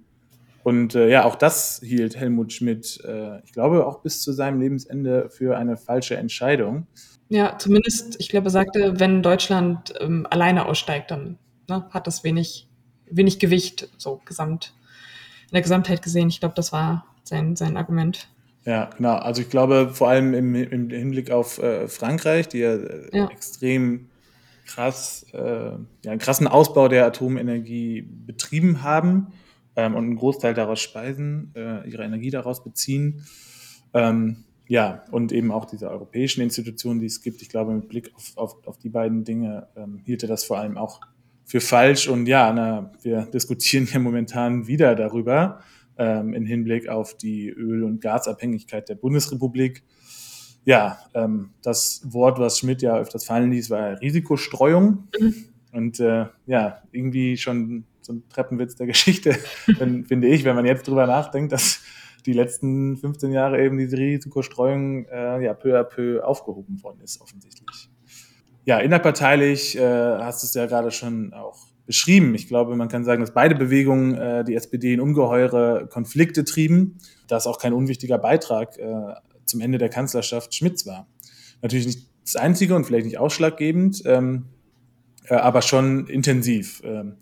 Und 0.64 0.97
äh, 0.97 1.09
ja, 1.09 1.25
auch 1.25 1.37
das 1.37 1.81
hielt 1.85 2.16
Helmut 2.16 2.53
Schmidt, 2.53 3.01
äh, 3.05 3.38
ich 3.45 3.53
glaube, 3.53 3.87
auch 3.87 4.01
bis 4.01 4.21
zu 4.21 4.33
seinem 4.33 4.61
Lebensende 4.61 5.31
für 5.31 5.57
eine 5.57 5.77
falsche 5.77 6.16
Entscheidung. 6.16 6.88
Ja, 7.29 7.59
zumindest, 7.59 8.21
ich 8.21 8.29
glaube, 8.29 8.49
er 8.49 8.51
sagte, 8.51 9.01
wenn 9.01 9.23
Deutschland 9.23 9.95
ähm, 10.01 10.27
alleine 10.31 10.67
aussteigt, 10.67 11.11
dann 11.11 11.39
ne, 11.69 11.87
hat 11.91 12.07
das 12.07 12.23
wenig, 12.23 12.69
wenig 13.11 13.39
Gewicht, 13.39 13.89
so 13.97 14.21
gesamt, 14.25 14.75
in 15.45 15.55
der 15.55 15.62
Gesamtheit 15.62 16.03
gesehen. 16.03 16.29
Ich 16.29 16.41
glaube, 16.41 16.55
das 16.55 16.73
war 16.73 17.07
sein, 17.25 17.57
sein 17.57 17.77
Argument. 17.77 18.29
Ja, 18.65 18.91
genau. 18.97 19.15
Also 19.15 19.43
ich 19.43 19.51
glaube, 19.51 19.91
vor 19.93 20.09
allem 20.09 20.35
im, 20.35 20.55
im 20.55 20.91
Hinblick 20.91 21.31
auf 21.31 21.59
äh, 21.59 21.89
Frankreich, 21.89 22.49
die 22.49 22.59
ja, 22.59 22.75
äh, 22.75 23.09
ja, 23.12 23.29
extrem 23.29 24.09
krass, 24.67 25.25
äh, 25.33 25.39
ja, 25.39 26.11
einen 26.11 26.19
krassen 26.19 26.49
Ausbau 26.49 26.89
der 26.89 27.07
Atomenergie 27.07 28.03
betrieben 28.03 28.83
haben 28.83 29.29
ähm, 29.77 29.95
und 29.95 30.05
einen 30.05 30.17
Großteil 30.17 30.55
daraus 30.55 30.81
speisen, 30.81 31.53
äh, 31.55 31.89
ihre 31.89 32.03
Energie 32.03 32.31
daraus 32.31 32.65
beziehen. 32.65 33.25
Ähm, 33.95 34.46
ja, 34.69 35.05
und 35.11 35.33
eben 35.33 35.53
auch 35.53 35.65
diese 35.65 35.91
europäischen 35.91 36.41
Institutionen, 36.41 37.01
die 37.01 37.07
es 37.07 37.21
gibt. 37.23 37.43
Ich 37.43 37.49
glaube, 37.49 37.73
mit 37.75 37.89
Blick 37.89 38.13
auf, 38.15 38.33
auf, 38.37 38.67
auf 38.67 38.79
die 38.79 38.89
beiden 38.89 39.25
Dinge 39.25 39.69
ähm, 39.77 40.01
hielt 40.05 40.23
er 40.23 40.29
das 40.29 40.45
vor 40.45 40.59
allem 40.59 40.77
auch 40.77 41.01
für 41.45 41.61
falsch. 41.61 42.09
Und 42.09 42.27
ja, 42.27 42.53
na, 42.53 42.93
wir 43.03 43.23
diskutieren 43.27 43.89
ja 43.93 43.99
momentan 44.01 44.67
wieder 44.67 44.95
darüber 44.95 45.61
ähm, 45.99 46.35
im 46.35 46.45
Hinblick 46.45 46.89
auf 46.89 47.17
die 47.17 47.49
Öl- 47.49 47.85
und 47.85 48.01
Gasabhängigkeit 48.01 48.89
der 48.89 48.97
Bundesrepublik. 48.97 49.85
Ja, 50.65 50.99
ähm, 51.15 51.51
das 51.63 52.03
Wort, 52.05 52.41
was 52.41 52.59
Schmidt 52.59 52.83
ja 52.83 52.99
öfters 52.99 53.25
fallen 53.25 53.53
ließ, 53.53 53.71
war 53.71 54.01
Risikostreuung. 54.01 55.07
Mhm. 55.19 55.35
Und 55.71 56.01
äh, 56.01 56.27
ja, 56.47 56.83
irgendwie 56.91 57.37
schon 57.37 57.85
so 58.01 58.15
ein 58.15 58.25
Treppenwitz 58.29 58.75
der 58.75 58.87
Geschichte, 58.87 59.37
wenn, 59.79 60.05
finde 60.07 60.29
ich, 60.29 60.45
wenn 60.45 60.57
man 60.57 60.67
jetzt 60.67 60.89
drüber 60.89 61.07
nachdenkt, 61.07 61.53
dass 61.53 61.83
die 62.27 62.33
letzten 62.33 62.97
15 62.97 63.33
Jahre 63.33 63.62
eben 63.62 63.79
diese 63.79 63.97
Risikostreuung 63.97 65.07
äh, 65.07 65.45
ja 65.45 65.55
peu 65.55 65.79
à 65.79 65.85
peu 65.85 66.23
aufgehoben 66.23 66.83
worden 66.83 67.01
ist, 67.03 67.21
offensichtlich. 67.21 67.89
Ja, 68.65 68.79
innerparteilich 68.79 69.79
äh, 69.79 69.81
hast 69.81 70.43
du 70.43 70.47
es 70.47 70.55
ja 70.55 70.67
gerade 70.67 70.91
schon 70.91 71.33
auch 71.33 71.67
beschrieben. 71.87 72.35
Ich 72.35 72.49
glaube, 72.49 72.75
man 72.75 72.89
kann 72.89 73.05
sagen, 73.05 73.21
dass 73.21 73.33
beide 73.33 73.55
Bewegungen 73.55 74.15
äh, 74.15 74.45
die 74.45 74.57
SPD 74.57 74.93
in 74.93 75.01
ungeheure 75.01 75.87
Konflikte 75.89 76.45
trieben, 76.45 76.99
dass 77.29 77.47
auch 77.47 77.59
kein 77.59 77.73
unwichtiger 77.73 78.19
Beitrag 78.19 78.77
äh, 78.79 79.15
zum 79.45 79.61
Ende 79.61 79.79
der 79.79 79.89
Kanzlerschaft 79.89 80.55
Schmidts 80.55 80.85
war. 80.85 81.07
Natürlich 81.62 81.87
nicht 81.87 82.09
das 82.25 82.35
Einzige 82.35 82.75
und 82.75 82.85
vielleicht 82.85 83.07
nicht 83.07 83.19
ausschlaggebend, 83.19 84.03
ähm, 84.05 84.47
äh, 85.29 85.35
aber 85.35 85.62
schon 85.62 86.09
intensiv. 86.09 86.83
Ähm, 86.85 87.15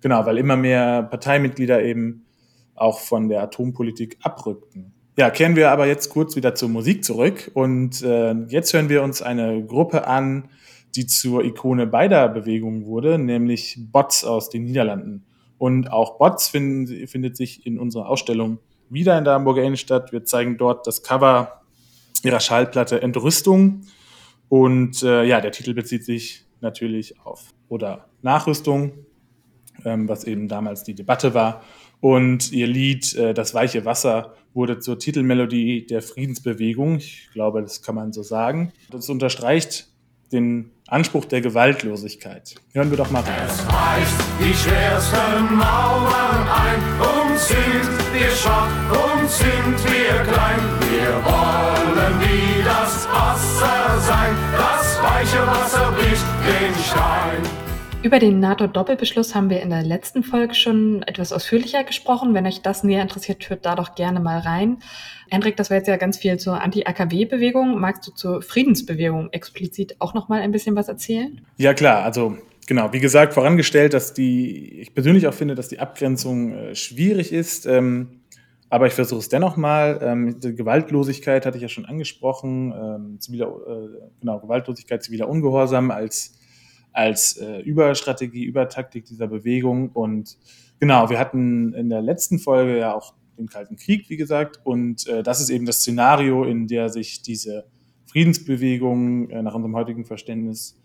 genau, 0.00 0.24
weil 0.24 0.38
immer 0.38 0.56
mehr 0.56 1.02
Parteimitglieder 1.02 1.82
eben 1.82 2.26
auch 2.74 3.00
von 3.00 3.28
der 3.28 3.42
Atompolitik 3.42 4.18
abrückten. 4.22 4.92
Ja, 5.16 5.30
kehren 5.30 5.56
wir 5.56 5.70
aber 5.70 5.86
jetzt 5.86 6.08
kurz 6.08 6.36
wieder 6.36 6.54
zur 6.54 6.70
Musik 6.70 7.04
zurück 7.04 7.50
und 7.54 8.02
äh, 8.02 8.32
jetzt 8.48 8.72
hören 8.72 8.88
wir 8.88 9.02
uns 9.02 9.20
eine 9.20 9.64
Gruppe 9.64 10.06
an, 10.06 10.48
die 10.94 11.06
zur 11.06 11.44
Ikone 11.44 11.86
beider 11.86 12.28
Bewegungen 12.28 12.86
wurde, 12.86 13.18
nämlich 13.18 13.78
Bots 13.92 14.24
aus 14.24 14.48
den 14.48 14.64
Niederlanden. 14.64 15.24
Und 15.58 15.92
auch 15.92 16.18
Bots 16.18 16.48
finden, 16.48 17.06
findet 17.06 17.36
sich 17.36 17.66
in 17.66 17.78
unserer 17.78 18.08
Ausstellung 18.08 18.58
wieder 18.90 19.16
in 19.16 19.24
der 19.24 19.34
Hamburger 19.34 19.62
Innenstadt. 19.62 20.12
Wir 20.12 20.24
zeigen 20.24 20.58
dort 20.58 20.86
das 20.86 21.02
Cover 21.02 21.62
ihrer 22.22 22.40
Schallplatte 22.40 23.00
Entrüstung. 23.00 23.82
Und 24.48 25.02
äh, 25.02 25.24
ja, 25.24 25.40
der 25.40 25.52
Titel 25.52 25.72
bezieht 25.74 26.04
sich 26.04 26.44
natürlich 26.60 27.18
auf 27.20 27.52
oder 27.68 28.08
Nachrüstung, 28.22 28.92
ähm, 29.84 30.08
was 30.08 30.24
eben 30.24 30.48
damals 30.48 30.84
die 30.84 30.94
Debatte 30.94 31.32
war. 31.32 31.62
Und 32.02 32.50
ihr 32.50 32.66
Lied 32.66 33.14
äh, 33.14 33.32
Das 33.32 33.54
weiche 33.54 33.84
Wasser 33.84 34.34
wurde 34.54 34.80
zur 34.80 34.98
Titelmelodie 34.98 35.86
der 35.86 36.02
Friedensbewegung. 36.02 36.96
Ich 36.96 37.30
glaube, 37.32 37.62
das 37.62 37.80
kann 37.80 37.94
man 37.94 38.12
so 38.12 38.24
sagen. 38.24 38.72
Das 38.90 39.08
unterstreicht 39.08 39.86
den 40.32 40.72
Anspruch 40.88 41.26
der 41.26 41.40
Gewaltlosigkeit. 41.42 42.56
Hören 42.72 42.90
wir 42.90 42.98
doch 42.98 43.12
mal 43.12 43.22
rein. 43.22 43.46
Es 43.46 43.60
reißt 43.60 44.20
die 44.40 44.52
schwersten 44.52 45.54
Mauern 45.54 46.48
ein 46.48 46.80
und 47.00 47.38
sind 47.38 48.12
wir 48.12 48.30
schwach 48.30 48.68
und 48.90 49.30
sind 49.30 49.92
wir 49.92 50.24
klein. 50.24 50.58
Wir 50.90 51.14
wollen 51.24 52.20
wie 52.20 52.64
das 52.64 53.06
Wasser 53.12 54.00
sein, 54.00 54.34
das 54.56 55.00
weiche 55.00 55.46
Wasser 55.46 55.92
bricht 55.92 56.26
den 56.44 56.74
Stein. 56.82 57.61
Über 58.02 58.18
den 58.18 58.40
NATO-Doppelbeschluss 58.40 59.32
haben 59.36 59.48
wir 59.48 59.60
in 59.62 59.70
der 59.70 59.84
letzten 59.84 60.24
Folge 60.24 60.54
schon 60.54 61.04
etwas 61.04 61.32
ausführlicher 61.32 61.84
gesprochen. 61.84 62.34
Wenn 62.34 62.46
euch 62.46 62.60
das 62.60 62.82
näher 62.82 63.00
interessiert, 63.00 63.48
hört 63.48 63.64
da 63.64 63.76
doch 63.76 63.94
gerne 63.94 64.18
mal 64.18 64.40
rein. 64.40 64.78
Hendrik, 65.30 65.56
das 65.56 65.70
war 65.70 65.76
jetzt 65.76 65.86
ja 65.86 65.96
ganz 65.96 66.18
viel 66.18 66.36
zur 66.36 66.60
Anti-AKW-Bewegung. 66.60 67.78
Magst 67.78 68.08
du 68.08 68.10
zur 68.10 68.42
Friedensbewegung 68.42 69.28
explizit 69.30 69.94
auch 70.00 70.14
noch 70.14 70.28
mal 70.28 70.40
ein 70.40 70.50
bisschen 70.50 70.74
was 70.74 70.88
erzählen? 70.88 71.42
Ja, 71.58 71.74
klar. 71.74 72.02
Also 72.02 72.36
genau, 72.66 72.92
wie 72.92 72.98
gesagt, 72.98 73.34
vorangestellt, 73.34 73.94
dass 73.94 74.14
die, 74.14 74.80
ich 74.80 74.94
persönlich 74.94 75.28
auch 75.28 75.34
finde, 75.34 75.54
dass 75.54 75.68
die 75.68 75.78
Abgrenzung 75.78 76.54
äh, 76.54 76.74
schwierig 76.74 77.32
ist. 77.32 77.66
Ähm, 77.66 78.22
aber 78.68 78.88
ich 78.88 78.94
versuche 78.94 79.20
es 79.20 79.28
dennoch 79.28 79.56
mal. 79.56 80.00
Ähm, 80.02 80.40
die 80.40 80.56
Gewaltlosigkeit 80.56 81.46
hatte 81.46 81.56
ich 81.56 81.62
ja 81.62 81.68
schon 81.68 81.84
angesprochen. 81.84 82.72
Ähm, 82.72 83.20
ziviler, 83.20 83.46
äh, 83.46 84.10
genau, 84.18 84.40
Gewaltlosigkeit, 84.40 85.04
ziviler 85.04 85.28
Ungehorsam 85.28 85.92
als 85.92 86.34
als 86.92 87.36
äh, 87.36 87.60
Überstrategie, 87.60 88.44
Übertaktik 88.44 89.04
dieser 89.04 89.26
Bewegung. 89.26 89.90
Und 89.90 90.38
genau, 90.78 91.10
wir 91.10 91.18
hatten 91.18 91.74
in 91.74 91.88
der 91.88 92.02
letzten 92.02 92.38
Folge 92.38 92.78
ja 92.78 92.94
auch 92.94 93.14
den 93.38 93.48
Kalten 93.48 93.76
Krieg, 93.76 94.08
wie 94.08 94.16
gesagt. 94.16 94.60
Und 94.64 95.06
äh, 95.06 95.22
das 95.22 95.40
ist 95.40 95.50
eben 95.50 95.66
das 95.66 95.80
Szenario, 95.80 96.44
in 96.44 96.66
der 96.68 96.88
sich 96.88 97.22
diese 97.22 97.66
Friedensbewegung 98.06 99.30
äh, 99.30 99.42
nach 99.42 99.54
unserem 99.54 99.74
heutigen 99.74 100.04
Verständnis 100.04 100.78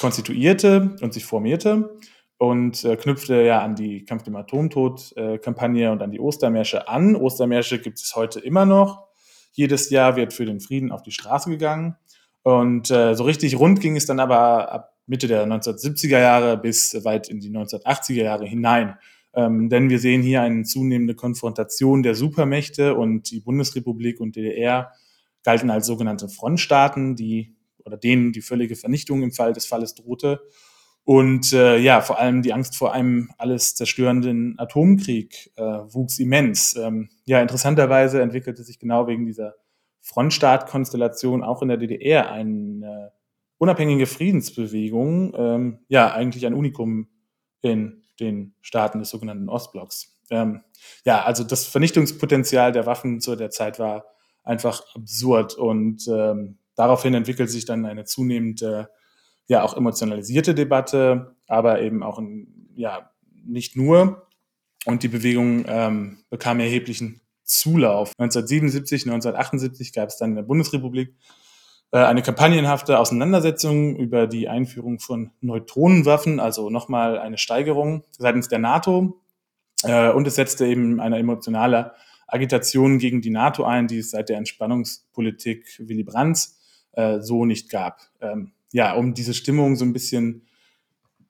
konstituierte 0.00 0.96
und 1.02 1.12
sich 1.12 1.26
formierte 1.26 1.90
und 2.38 2.84
äh, 2.84 2.96
knüpfte 2.96 3.42
ja 3.42 3.60
an 3.60 3.74
die 3.74 4.04
Kampf 4.06 4.22
dem 4.22 4.34
Atomtod-Kampagne 4.34 5.88
äh, 5.88 5.90
und 5.90 6.00
an 6.02 6.10
die 6.10 6.20
Ostermärsche 6.20 6.88
an. 6.88 7.14
Ostermärsche 7.14 7.78
gibt 7.78 7.98
es 7.98 8.16
heute 8.16 8.40
immer 8.40 8.64
noch. 8.64 9.08
Jedes 9.52 9.90
Jahr 9.90 10.16
wird 10.16 10.32
für 10.32 10.46
den 10.46 10.60
Frieden 10.60 10.90
auf 10.90 11.02
die 11.02 11.10
Straße 11.10 11.50
gegangen. 11.50 11.96
Und 12.42 12.90
äh, 12.90 13.14
so 13.14 13.24
richtig 13.24 13.58
rund 13.58 13.80
ging 13.80 13.94
es 13.94 14.06
dann 14.06 14.20
aber 14.20 14.72
ab 14.72 14.89
Mitte 15.10 15.26
der 15.26 15.44
1970er 15.44 16.20
Jahre 16.20 16.56
bis 16.56 17.04
weit 17.04 17.28
in 17.28 17.40
die 17.40 17.50
1980er 17.50 18.22
Jahre 18.22 18.46
hinein. 18.46 18.94
Ähm, 19.34 19.68
denn 19.68 19.90
wir 19.90 19.98
sehen 19.98 20.22
hier 20.22 20.42
eine 20.42 20.62
zunehmende 20.62 21.16
Konfrontation 21.16 22.04
der 22.04 22.14
Supermächte 22.14 22.94
und 22.94 23.28
die 23.32 23.40
Bundesrepublik 23.40 24.20
und 24.20 24.36
DDR 24.36 24.92
galten 25.42 25.70
als 25.70 25.86
sogenannte 25.86 26.28
Frontstaaten, 26.28 27.16
die 27.16 27.56
oder 27.84 27.96
denen 27.96 28.32
die 28.32 28.40
völlige 28.40 28.76
Vernichtung 28.76 29.22
im 29.22 29.32
Fall 29.32 29.52
des 29.52 29.66
Falles 29.66 29.96
drohte. 29.96 30.42
Und 31.02 31.52
äh, 31.52 31.76
ja, 31.78 32.02
vor 32.02 32.20
allem 32.20 32.42
die 32.42 32.52
Angst 32.52 32.76
vor 32.76 32.92
einem 32.92 33.30
alles 33.36 33.74
zerstörenden 33.74 34.56
Atomkrieg 34.60 35.50
äh, 35.56 35.62
wuchs 35.62 36.20
immens. 36.20 36.76
Ähm, 36.76 37.08
ja, 37.24 37.40
interessanterweise 37.40 38.22
entwickelte 38.22 38.62
sich 38.62 38.78
genau 38.78 39.08
wegen 39.08 39.26
dieser 39.26 39.54
Frontstaat-Konstellation 40.02 41.42
auch 41.42 41.62
in 41.62 41.68
der 41.68 41.78
DDR 41.78 42.30
ein 42.30 42.84
äh, 42.84 43.08
unabhängige 43.60 44.06
Friedensbewegung, 44.06 45.34
ähm, 45.36 45.78
ja, 45.88 46.14
eigentlich 46.14 46.46
ein 46.46 46.54
Unikum 46.54 47.08
in 47.60 48.02
den 48.18 48.54
Staaten 48.62 49.00
des 49.00 49.10
sogenannten 49.10 49.50
Ostblocks. 49.50 50.18
Ähm, 50.30 50.62
ja, 51.04 51.22
also 51.24 51.44
das 51.44 51.66
Vernichtungspotenzial 51.66 52.72
der 52.72 52.86
Waffen 52.86 53.20
zu 53.20 53.36
der 53.36 53.50
Zeit 53.50 53.78
war 53.78 54.06
einfach 54.44 54.82
absurd 54.94 55.56
und 55.56 56.08
ähm, 56.08 56.56
daraufhin 56.74 57.12
entwickelt 57.12 57.50
sich 57.50 57.66
dann 57.66 57.84
eine 57.84 58.04
zunehmende, 58.04 58.88
ja, 59.46 59.62
auch 59.62 59.76
emotionalisierte 59.76 60.54
Debatte, 60.54 61.36
aber 61.46 61.82
eben 61.82 62.02
auch, 62.02 62.18
ein, 62.18 62.70
ja, 62.74 63.10
nicht 63.44 63.76
nur. 63.76 64.26
Und 64.86 65.02
die 65.02 65.08
Bewegung 65.08 65.66
ähm, 65.68 66.24
bekam 66.30 66.60
erheblichen 66.60 67.20
Zulauf. 67.44 68.14
1977, 68.16 69.02
1978 69.02 69.92
gab 69.92 70.08
es 70.08 70.16
dann 70.16 70.30
in 70.30 70.36
der 70.36 70.44
Bundesrepublik 70.44 71.14
eine 71.98 72.22
kampagnenhafte 72.22 72.98
Auseinandersetzung 72.98 73.96
über 73.96 74.26
die 74.26 74.48
Einführung 74.48 75.00
von 75.00 75.32
Neutronenwaffen, 75.40 76.38
also 76.38 76.70
nochmal 76.70 77.18
eine 77.18 77.36
Steigerung 77.36 78.04
seitens 78.16 78.48
der 78.48 78.60
NATO. 78.60 79.20
Äh, 79.82 80.10
und 80.10 80.26
es 80.26 80.36
setzte 80.36 80.66
eben 80.66 81.00
eine 81.00 81.18
emotionale 81.18 81.92
Agitation 82.26 82.98
gegen 82.98 83.22
die 83.22 83.30
NATO 83.30 83.64
ein, 83.64 83.88
die 83.88 83.98
es 83.98 84.10
seit 84.10 84.28
der 84.28 84.38
Entspannungspolitik 84.38 85.80
Willy 85.80 86.04
Brandt 86.04 86.48
äh, 86.92 87.20
so 87.20 87.44
nicht 87.44 87.70
gab. 87.70 88.00
Ähm, 88.20 88.52
ja, 88.72 88.94
um 88.94 89.14
diese 89.14 89.34
Stimmung 89.34 89.76
so 89.76 89.84
ein 89.84 89.92
bisschen 89.92 90.46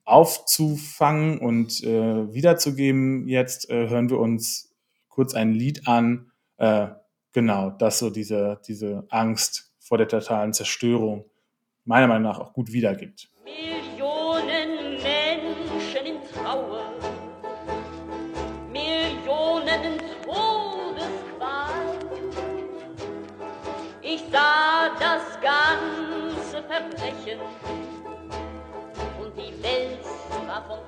aufzufangen 0.03 1.39
und 1.39 1.83
äh, 1.83 2.33
wiederzugeben, 2.33 3.27
jetzt 3.27 3.69
äh, 3.69 3.89
hören 3.89 4.09
wir 4.09 4.19
uns 4.19 4.75
kurz 5.07 5.33
ein 5.33 5.53
Lied 5.53 5.87
an, 5.87 6.31
äh, 6.57 6.87
genau, 7.31 7.71
das 7.71 7.99
so 7.99 8.09
diese, 8.09 8.59
diese 8.67 9.05
Angst 9.09 9.70
vor 9.91 9.97
der 9.97 10.07
totalen 10.07 10.53
Zerstörung 10.53 11.25
meiner 11.83 12.07
Meinung 12.07 12.23
nach 12.23 12.39
auch 12.39 12.53
gut 12.53 12.71
wiedergibt. 12.71 13.29
Millionen 13.43 14.93
Menschen 15.03 16.05
in 16.05 16.15
Trauer, 16.31 16.93
Millionen 18.71 19.83
in 19.83 19.97
Todesqual. 20.23 21.73
Ich 24.01 24.23
sah 24.31 24.91
das 24.97 25.23
ganze 25.41 26.65
Verbrechen 26.69 27.41
und 29.21 29.33
die 29.35 29.61
Welt 29.61 30.05
war 30.47 30.65
von 30.67 30.79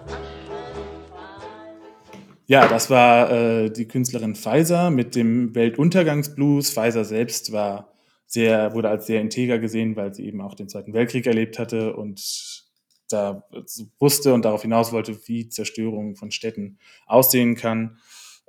ja, 2.46 2.68
das 2.68 2.90
war 2.90 3.32
äh, 3.32 3.70
die 3.70 3.88
Künstlerin 3.88 4.36
Pfizer 4.36 4.90
mit 4.92 5.16
dem 5.16 5.56
Weltuntergangsblues. 5.56 6.72
Pfizer 6.72 7.06
selbst 7.06 7.54
war 7.54 7.93
sehr, 8.34 8.74
wurde 8.74 8.90
als 8.90 9.06
sehr 9.06 9.22
integer 9.22 9.60
gesehen, 9.60 9.96
weil 9.96 10.14
sie 10.14 10.26
eben 10.26 10.42
auch 10.42 10.56
den 10.56 10.68
Zweiten 10.68 10.94
Weltkrieg 10.94 11.28
erlebt 11.28 11.60
hatte 11.60 11.96
und 11.96 12.66
da 13.10 13.48
wusste 14.00 14.34
und 14.34 14.44
darauf 14.44 14.64
hinaus 14.64 14.92
wollte, 14.92 15.16
wie 15.28 15.50
Zerstörung 15.50 16.16
von 16.16 16.32
Städten 16.32 16.80
aussehen 17.06 17.56
kann. 17.56 17.98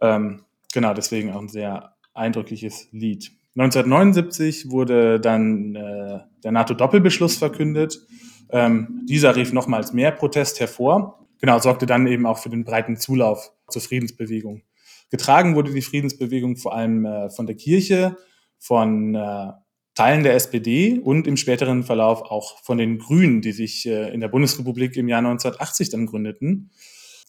Ähm, 0.00 0.44
genau, 0.72 0.94
deswegen 0.94 1.32
auch 1.32 1.40
ein 1.40 1.48
sehr 1.48 1.96
eindrückliches 2.14 2.88
Lied. 2.92 3.30
1979 3.56 4.70
wurde 4.70 5.20
dann 5.20 5.74
äh, 5.76 6.20
der 6.42 6.52
NATO-Doppelbeschluss 6.52 7.36
verkündet. 7.36 8.00
Ähm, 8.48 9.02
dieser 9.04 9.36
rief 9.36 9.52
nochmals 9.52 9.92
mehr 9.92 10.12
Protest 10.12 10.60
hervor. 10.60 11.26
Genau, 11.40 11.58
sorgte 11.58 11.84
dann 11.84 12.06
eben 12.06 12.24
auch 12.24 12.38
für 12.38 12.48
den 12.48 12.64
breiten 12.64 12.96
Zulauf 12.96 13.52
zur 13.68 13.82
Friedensbewegung. 13.82 14.62
Getragen 15.10 15.54
wurde 15.54 15.74
die 15.74 15.82
Friedensbewegung 15.82 16.56
vor 16.56 16.74
allem 16.74 17.04
äh, 17.04 17.28
von 17.28 17.46
der 17.46 17.56
Kirche, 17.56 18.16
von 18.58 19.14
äh, 19.14 19.52
Teilen 19.94 20.24
der 20.24 20.34
SPD 20.34 20.98
und 20.98 21.26
im 21.26 21.36
späteren 21.36 21.84
Verlauf 21.84 22.22
auch 22.22 22.58
von 22.62 22.78
den 22.78 22.98
Grünen, 22.98 23.42
die 23.42 23.52
sich 23.52 23.86
äh, 23.86 24.12
in 24.12 24.20
der 24.20 24.28
Bundesrepublik 24.28 24.96
im 24.96 25.08
Jahr 25.08 25.20
1980 25.20 25.90
dann 25.90 26.06
gründeten. 26.06 26.70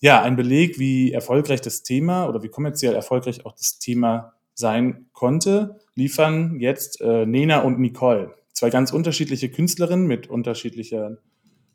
Ja, 0.02 0.22
ein 0.24 0.36
Beleg, 0.36 0.80
wie 0.80 1.12
erfolgreich 1.12 1.62
das 1.62 1.84
Thema 1.84 2.28
oder 2.28 2.42
wie 2.44 2.50
kommerziell 2.50 2.96
erfolgreich 2.96 3.46
auch 3.46 3.54
das 3.54 3.78
Thema 3.78 4.34
sein 4.56 5.08
konnte, 5.14 5.80
liefern 5.96 6.60
jetzt 6.60 7.02
äh, 7.02 7.26
Nena 7.26 7.62
und 7.62 7.80
Nicole. 7.80 8.34
Zwei 8.54 8.70
ganz 8.70 8.92
unterschiedliche 8.92 9.50
Künstlerinnen 9.50 10.08
mit 10.08 10.28
unterschiedlicher 10.28 11.18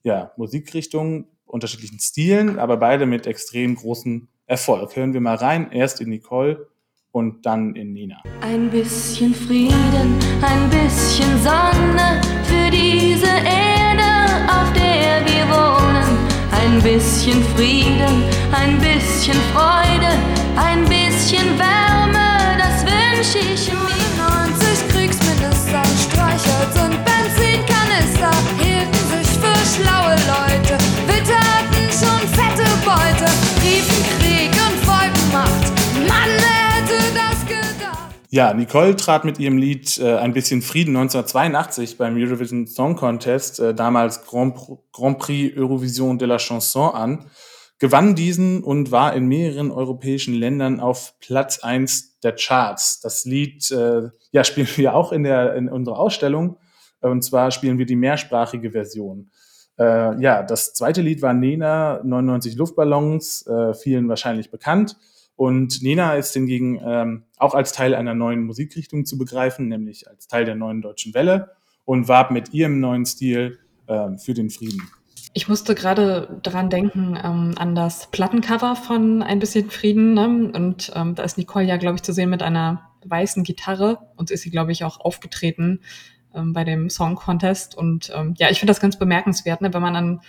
ja, 0.02 0.32
Musikrichtungen, 0.36 1.26
unterschiedlichen 1.44 2.00
Stilen, 2.00 2.58
aber 2.58 2.78
beide 2.78 3.06
mit 3.06 3.26
extrem 3.26 3.74
großen 3.76 4.28
Erfolg. 4.46 4.96
Hören 4.96 5.12
wir 5.12 5.20
mal 5.20 5.36
rein, 5.36 5.70
erst 5.70 6.00
in 6.00 6.08
Nicole 6.08 6.68
und 7.12 7.44
dann 7.44 7.74
in 7.74 7.92
Nina. 7.92 8.22
Ein 8.40 8.70
bisschen 8.70 9.34
Frieden, 9.34 10.18
ein 10.42 10.70
bisschen 10.70 11.30
Sonne 11.42 12.20
für 12.44 12.70
diese 12.70 13.26
Erde, 13.26 14.46
auf 14.48 14.72
der 14.72 15.24
wir 15.26 15.44
wohnen. 15.48 16.18
Ein 16.52 16.80
bisschen 16.82 17.42
Frieden, 17.56 18.24
ein 18.52 18.78
bisschen 18.78 19.38
Freude, 19.52 20.12
ein 20.56 20.84
bisschen 20.84 21.58
Wärme, 21.58 22.58
das 22.58 22.84
wünsche 22.84 23.38
ich 23.38 23.72
mir. 23.72 24.00
90 24.16 24.88
Kriegsminister, 24.88 25.82
Streichholz 26.08 26.76
und 26.84 26.96
Benzinkanister 27.04 28.30
hielten 28.58 29.02
sich 29.10 29.28
für 29.38 29.82
schlaue 29.82 30.14
Leute. 30.14 30.79
Ja, 38.32 38.54
Nicole 38.54 38.94
trat 38.94 39.24
mit 39.24 39.40
ihrem 39.40 39.58
Lied 39.58 39.98
äh, 39.98 40.14
Ein 40.14 40.32
bisschen 40.32 40.62
Frieden 40.62 40.96
1982 40.96 41.98
beim 41.98 42.16
Eurovision 42.16 42.68
Song 42.68 42.94
Contest, 42.94 43.58
äh, 43.58 43.74
damals 43.74 44.24
Grand, 44.24 44.56
Grand 44.92 45.18
Prix 45.18 45.56
Eurovision 45.56 46.16
de 46.16 46.28
la 46.28 46.38
Chanson 46.38 46.94
an, 46.94 47.26
gewann 47.80 48.14
diesen 48.14 48.62
und 48.62 48.92
war 48.92 49.14
in 49.14 49.26
mehreren 49.26 49.72
europäischen 49.72 50.34
Ländern 50.34 50.78
auf 50.78 51.18
Platz 51.18 51.58
eins 51.64 52.20
der 52.20 52.36
Charts. 52.36 53.00
Das 53.00 53.24
Lied 53.24 53.68
äh, 53.72 54.10
ja, 54.30 54.44
spielen 54.44 54.68
wir 54.76 54.94
auch 54.94 55.10
in, 55.10 55.24
der, 55.24 55.56
in 55.56 55.68
unserer 55.68 55.98
Ausstellung. 55.98 56.56
Und 57.00 57.24
zwar 57.24 57.50
spielen 57.50 57.78
wir 57.78 57.86
die 57.86 57.96
mehrsprachige 57.96 58.70
Version. 58.70 59.32
Äh, 59.76 60.22
ja, 60.22 60.44
das 60.44 60.72
zweite 60.72 61.02
Lied 61.02 61.20
war 61.20 61.34
Nena, 61.34 62.00
99 62.04 62.54
Luftballons, 62.54 63.44
äh, 63.48 63.74
vielen 63.74 64.08
wahrscheinlich 64.08 64.52
bekannt. 64.52 64.96
Und 65.40 65.80
Nena 65.80 66.16
ist 66.16 66.34
hingegen 66.34 66.78
ähm, 66.84 67.22
auch 67.38 67.54
als 67.54 67.72
Teil 67.72 67.94
einer 67.94 68.14
neuen 68.14 68.44
Musikrichtung 68.44 69.06
zu 69.06 69.16
begreifen, 69.16 69.68
nämlich 69.68 70.06
als 70.06 70.28
Teil 70.28 70.44
der 70.44 70.54
neuen 70.54 70.82
deutschen 70.82 71.14
Welle 71.14 71.52
und 71.86 72.08
warb 72.08 72.30
mit 72.30 72.52
ihrem 72.52 72.78
neuen 72.78 73.06
Stil 73.06 73.58
ähm, 73.88 74.18
für 74.18 74.34
den 74.34 74.50
Frieden. 74.50 74.82
Ich 75.32 75.48
musste 75.48 75.74
gerade 75.74 76.38
daran 76.42 76.68
denken, 76.68 77.18
ähm, 77.24 77.54
an 77.56 77.74
das 77.74 78.10
Plattencover 78.10 78.76
von 78.76 79.22
Ein 79.22 79.38
bisschen 79.38 79.70
Frieden. 79.70 80.12
Ne? 80.12 80.52
Und 80.52 80.92
ähm, 80.94 81.14
da 81.14 81.22
ist 81.22 81.38
Nicole 81.38 81.64
ja, 81.64 81.78
glaube 81.78 81.96
ich, 81.96 82.02
zu 82.02 82.12
sehen 82.12 82.28
mit 82.28 82.42
einer 82.42 82.90
weißen 83.06 83.42
Gitarre. 83.42 83.96
Und 84.16 84.30
ist 84.30 84.42
sie, 84.42 84.50
glaube 84.50 84.72
ich, 84.72 84.84
auch 84.84 85.00
aufgetreten 85.00 85.80
ähm, 86.34 86.52
bei 86.52 86.64
dem 86.64 86.90
Song 86.90 87.14
Contest. 87.14 87.74
Und 87.74 88.12
ähm, 88.14 88.34
ja, 88.36 88.50
ich 88.50 88.58
finde 88.58 88.72
das 88.72 88.80
ganz 88.80 88.98
bemerkenswert, 88.98 89.62
ne? 89.62 89.72
wenn 89.72 89.80
man 89.80 89.96
an 89.96 90.20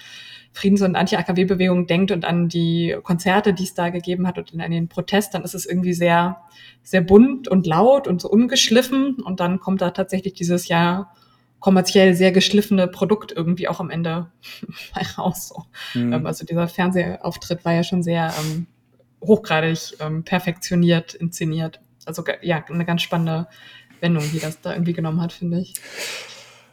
Friedens- 0.54 0.82
und 0.82 0.96
Anti-AKW-Bewegung 0.96 1.88
denkt 1.88 2.12
und 2.12 2.26
an 2.26 2.50
die 2.50 2.96
Konzerte, 3.04 3.54
die 3.54 3.64
es 3.64 3.74
da 3.74 3.90
gegeben 3.90 4.28
hat 4.28 4.38
und 4.38 4.60
an 4.60 4.72
den 4.72 4.90
Protest, 4.90 5.34
dann 5.34 5.44
ist 5.44 5.56
es 5.56 5.66
irgendwie 5.66 5.94
sehr, 5.94 6.42
sehr 6.84 7.02
bunt 7.02 7.48
und 7.48 7.66
laut 7.66 8.08
und 8.08 8.22
so 8.22 8.30
ungeschliffen. 8.30 9.16
Und 9.16 9.40
dann 9.40 9.60
kommt 9.60 9.82
da 9.82 9.92
tatsächlich 9.92 10.34
dieses 10.34 10.68
Jahr 10.68 11.14
kommerziell 11.60 12.16
sehr 12.16 12.32
geschliffene 12.32 12.88
Produkt 12.88 13.32
irgendwie 13.32 13.70
auch 13.70 13.80
am 13.80 13.90
Ende 13.90 14.32
raus. 15.18 15.50
So. 15.50 15.64
Mhm. 16.00 16.14
Ähm, 16.14 16.26
also 16.26 16.46
dieser 16.46 16.68
Fernsehauftritt 16.68 17.64
war 17.64 17.74
ja 17.74 17.84
schon 17.84 18.04
sehr 18.04 18.34
ähm, 18.40 18.68
hochgradig 19.22 19.96
ähm, 20.00 20.24
perfektioniert, 20.24 21.14
inszeniert. 21.14 21.80
Also 22.06 22.24
ja, 22.42 22.66
eine 22.68 22.86
ganz 22.86 23.04
spannende 23.04 23.48
Wendung, 24.02 24.24
die 24.34 24.40
das 24.40 24.60
da 24.60 24.74
irgendwie 24.74 24.94
genommen 24.94 25.22
hat, 25.22 25.32
finde 25.32 25.60
ich. 25.60 25.76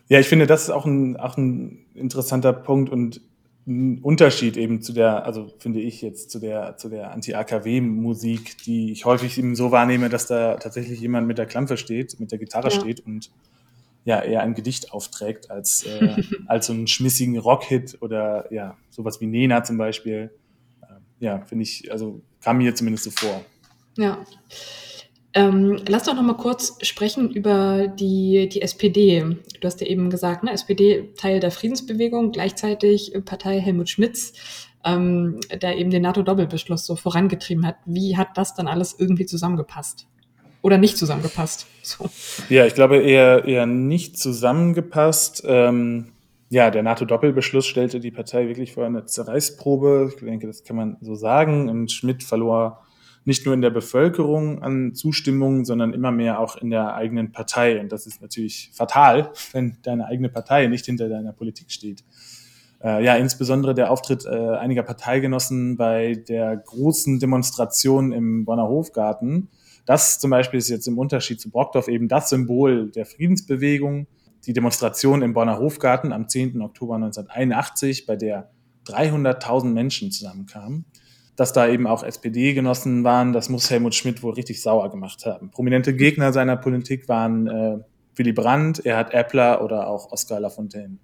Ja, 0.09 0.19
ich 0.19 0.27
finde, 0.27 0.47
das 0.47 0.65
ist 0.65 0.71
auch 0.71 0.87
ein, 0.87 1.19
auch 1.19 1.37
ein 1.37 1.85
interessanter 1.95 2.55
Punkt 2.55 2.91
und 2.91 3.21
ein 3.69 3.99
Unterschied 4.01 4.57
eben 4.57 4.81
zu 4.81 4.93
der, 4.93 5.27
also 5.27 5.53
finde 5.59 5.81
ich 5.81 6.01
jetzt 6.01 6.31
zu 6.31 6.39
der, 6.39 6.77
zu 6.79 6.89
der 6.89 7.13
Anti-AKW-Musik, 7.13 8.57
die 8.65 8.91
ich 8.93 9.05
häufig 9.05 9.39
eben 9.39 9.55
so 9.55 9.71
wahrnehme, 9.71 10.09
dass 10.09 10.27
da 10.27 10.57
tatsächlich 10.57 11.01
jemand 11.01 11.27
mit 11.27 11.37
der 11.37 11.47
Klampe 11.47 11.77
steht, 11.77 12.19
mit 12.19 12.33
der 12.33 12.39
Gitarre 12.39 12.71
ja. 12.71 12.81
steht 12.81 13.01
und 13.01 13.31
ja 14.05 14.23
eher 14.23 14.41
ein 14.41 14.55
Gedicht 14.55 14.93
aufträgt 14.93 15.51
als, 15.51 15.85
äh, 15.85 16.23
als 16.47 16.67
so 16.67 16.73
einen 16.73 16.87
schmissigen 16.87 17.37
Rockhit 17.39 17.99
oder 18.01 18.51
ja, 18.53 18.77
sowas 18.89 19.21
wie 19.21 19.27
Nena 19.27 19.63
zum 19.63 19.77
Beispiel. 19.77 20.31
Äh, 20.83 20.87
ja, 21.21 21.41
finde 21.43 21.65
ich, 21.65 21.93
also 21.93 22.23
kam 22.41 22.59
mir 22.59 22.75
zumindest 22.75 23.05
so 23.05 23.11
vor. 23.11 23.45
Ja. 23.99 24.25
Ähm, 25.35 25.79
lass 25.87 26.05
doch 26.05 26.15
noch 26.15 26.23
mal 26.23 26.37
kurz 26.37 26.79
sprechen 26.83 27.31
über 27.31 27.89
die, 27.89 28.49
die 28.49 28.63
SPD. 28.63 29.37
Du 29.61 29.67
hast 29.67 29.81
ja 29.81 29.87
eben 29.87 30.09
gesagt, 30.09 30.43
ne, 30.43 30.53
SPD 30.53 31.13
Teil 31.17 31.41
der 31.41 31.51
Friedensbewegung, 31.51 32.33
gleichzeitig 32.33 33.13
Partei 33.25 33.61
Helmut 33.61 33.91
Schmidts, 33.91 34.33
ähm, 34.85 35.41
der 35.53 35.77
eben 35.77 35.91
den 35.91 36.03
NATO-Doppelbeschluss 36.03 36.87
so 36.87 36.97
vorangetrieben 36.97 37.67
hat. 37.67 37.77
Wie 37.85 38.17
hat 38.17 38.37
das 38.37 38.55
dann 38.55 38.69
alles 38.69 38.97
irgendwie 38.99 39.27
zusammengepasst? 39.27 40.07
Oder 40.63 40.79
nicht 40.79 40.97
zusammengepasst? 40.97 41.67
So. 41.83 42.09
Ja, 42.49 42.67
ich 42.67 42.75
glaube 42.75 42.99
eher, 42.99 43.45
eher 43.45 43.67
nicht 43.67 44.19
zusammengepasst. 44.19 45.43
Ähm, 45.47 46.13
ja, 46.51 46.71
der 46.71 46.83
NATO-Doppelbeschluss 46.83 47.67
stellte 47.67 48.01
die 48.01 48.11
Partei 48.11 48.49
wirklich 48.49 48.73
vor 48.73 48.87
eine 48.87 49.05
Zerreißprobe. 49.05 50.13
Ich 50.15 50.25
denke, 50.25 50.47
das 50.47 50.65
kann 50.65 50.77
man 50.77 50.97
so 51.01 51.15
sagen. 51.15 51.69
Und 51.69 51.93
Schmidt 51.93 52.23
verlor 52.23 52.85
nicht 53.29 53.45
nur 53.45 53.55
in 53.55 53.61
der 53.61 53.69
Bevölkerung 53.69 54.63
an 54.63 54.95
Zustimmung, 54.95 55.67
sondern 55.67 55.93
immer 55.93 56.11
mehr 56.11 56.41
auch 56.41 56.57
in 56.57 56.71
der 56.71 56.95
eigenen 56.95 57.31
Partei. 57.31 57.79
Und 57.79 57.93
das 57.93 58.07
ist 58.07 58.23
natürlich 58.23 58.71
fatal, 58.73 59.35
wenn 59.53 59.77
deine 59.83 60.07
eigene 60.07 60.31
Partei 60.31 60.67
nicht 60.67 60.87
hinter 60.87 61.11
deiner 61.11 61.35
Politik 61.35 61.71
steht. 61.71 62.03
Äh, 62.83 63.05
ja, 63.05 63.17
insbesondere 63.17 63.75
der 63.75 63.91
Auftritt 63.91 64.25
äh, 64.25 64.57
einiger 64.57 64.83
Parteigenossen 64.83 65.77
bei 65.77 66.15
der 66.15 66.57
großen 66.57 67.21
Demonstration 67.21 68.13
im 68.13 68.47
Bonner 68.47 68.67
Hofgarten. 68.67 69.49
Das 69.85 70.19
zum 70.19 70.31
Beispiel 70.31 70.59
ist 70.59 70.71
jetzt 70.71 70.89
im 70.89 70.97
Unterschied 70.97 71.39
zu 71.39 71.51
Brockdorf 71.51 71.89
eben 71.89 72.09
das 72.09 72.31
Symbol 72.31 72.91
der 72.91 73.05
Friedensbewegung. 73.05 74.07
Die 74.47 74.55
Demonstration 74.55 75.21
im 75.21 75.35
Bonner 75.35 75.59
Hofgarten 75.59 76.15
am 76.15 76.29
10. 76.29 76.63
Oktober 76.63 76.95
1981, 76.95 78.07
bei 78.07 78.17
der 78.17 78.49
300.000 78.87 79.67
Menschen 79.67 80.11
zusammenkamen 80.11 80.87
dass 81.39 81.53
da 81.53 81.69
eben 81.69 81.87
auch 81.87 82.03
SPD-Genossen 82.03 83.05
waren, 83.05 83.33
das 83.33 83.49
muss 83.49 83.71
Helmut 83.71 83.95
Schmidt 83.95 84.25
wohl 84.25 84.33
richtig 84.33 84.61
sauer 84.61 84.91
gemacht 84.91 85.25
haben. 85.25 85.53
Prominente 85.53 85.95
Gegner 85.95 86.33
seiner 86.33 86.57
Politik 86.57 87.09
waren 87.09 87.47
äh, 87.47 87.79
Willy 88.17 88.33
Brandt, 88.33 88.85
Erhard 88.85 89.15
Eppler 89.15 89.63
oder 89.63 89.87
auch 89.87 90.11
Oskar 90.11 90.41
Lafontaine. 90.41 90.99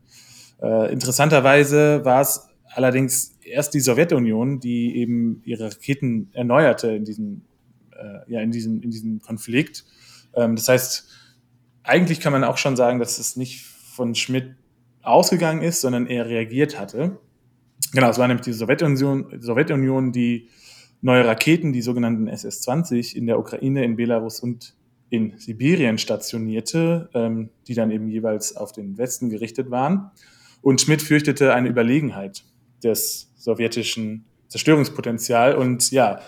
Äh, 0.61 0.93
interessanterweise 0.93 2.05
war 2.05 2.21
es 2.21 2.49
allerdings 2.67 3.39
erst 3.45 3.75
die 3.75 3.81
Sowjetunion, 3.81 4.59
die 4.59 4.97
eben 4.97 5.41
ihre 5.45 5.67
Raketen 5.67 6.31
erneuerte 6.33 6.89
in 6.89 7.05
diesem, 7.05 7.43
äh, 7.93 8.33
ja, 8.33 8.41
in 8.41 8.51
diesem, 8.51 8.83
in 8.83 8.91
diesem 8.91 9.21
Konflikt. 9.21 9.85
Ähm, 10.35 10.57
das 10.57 10.69
heißt, 10.69 11.09
eigentlich 11.85 12.19
kann 12.19 12.33
man 12.33 12.43
auch 12.43 12.59
schon 12.59 12.75
sagen, 12.75 12.99
dass 12.99 13.21
es 13.21 13.37
nicht 13.37 13.63
von 13.63 14.17
Schmidt 14.17 14.57
ausgegangen 15.01 15.63
ist, 15.63 15.81
sondern 15.81 16.09
er 16.09 16.27
reagiert 16.27 16.77
hatte. 16.77 17.21
Genau, 17.93 18.11
es 18.11 18.19
war 18.19 18.29
nämlich 18.29 18.45
die 18.45 18.53
Sowjetunion, 18.53 19.29
die 19.31 19.45
Sowjetunion, 19.45 20.13
die 20.13 20.49
neue 21.01 21.27
Raketen, 21.27 21.73
die 21.73 21.83
sogenannten 21.83 22.29
SS-20, 22.29 23.15
in 23.15 23.27
der 23.27 23.39
Ukraine, 23.39 23.85
in 23.85 23.97
Belarus 23.97 24.41
und 24.41 24.75
in 25.11 25.39
Sibirien 25.39 25.99
stationierte, 25.99 27.09
ähm, 27.15 27.51
die 27.69 27.75
dann 27.75 27.91
eben 27.91 28.09
jeweils 28.09 28.57
auf 28.57 28.73
den 28.73 28.99
Westen 28.99 29.29
gerichtet 29.29 29.71
waren. 29.71 30.11
Und 30.63 30.81
Schmidt 30.81 31.03
fürchtete 31.03 31.53
eine 31.53 31.69
Überlegenheit 31.69 32.45
des 32.83 33.31
sowjetischen 33.37 34.25
Zerstörungspotenzial. 34.49 35.55
Und 35.55 35.91
ja, 35.91 36.21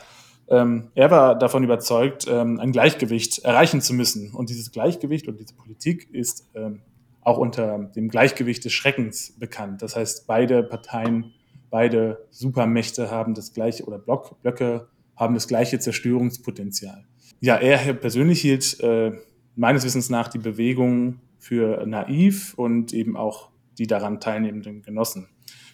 ähm, 0.49 0.91
er 0.95 1.11
war 1.11 1.39
davon 1.39 1.65
überzeugt, 1.65 2.27
ähm, 2.29 2.61
ein 2.61 2.71
Gleichgewicht 2.71 3.41
erreichen 3.41 3.81
zu 3.81 3.95
müssen. 3.95 4.31
Und 4.33 4.51
dieses 4.51 4.71
Gleichgewicht 4.71 5.27
und 5.27 5.41
diese 5.41 5.55
Politik 5.55 6.09
ist 6.13 6.47
ähm, 6.55 6.83
auch 7.23 7.39
unter 7.39 7.79
dem 7.97 8.09
Gleichgewicht 8.09 8.65
des 8.65 8.73
Schreckens 8.73 9.35
bekannt. 9.39 9.83
Das 9.83 9.97
heißt, 9.97 10.27
beide 10.27 10.63
Parteien 10.63 11.33
beide 11.71 12.27
Supermächte 12.31 13.11
haben 13.11 13.35
das 13.35 13.53
gleiche 13.53 13.85
oder 13.85 13.99
Block, 13.99 14.41
Blöcke 14.43 14.89
haben 15.17 15.35
das 15.35 15.49
gleiche 15.49 15.79
Zerstörungspotenzial. 15.79 17.05
Ja, 17.41 17.57
er 17.57 17.95
persönlich 17.95 18.41
hielt 18.41 18.81
äh, 18.81 19.13
meines 19.55 19.85
Wissens 19.85 20.11
nach 20.11 20.29
die 20.29 20.39
Bewegung 20.39 21.21
für 21.39 21.87
naiv 21.87 22.55
und 22.55 22.93
eben 22.93 23.17
auch 23.17 23.51
die 23.79 23.87
daran 23.87 24.21
teilnehmenden 24.21 24.83
Genossen. 24.83 25.29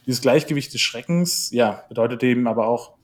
Dieses 0.07 0.21
Gleichgewicht 0.21 0.73
des 0.75 0.81
Schreckens, 0.81 1.51
ja, 1.53 1.85
bedeutet 1.89 2.23
eben 2.25 2.47
aber 2.49 2.67
auch 2.67 2.95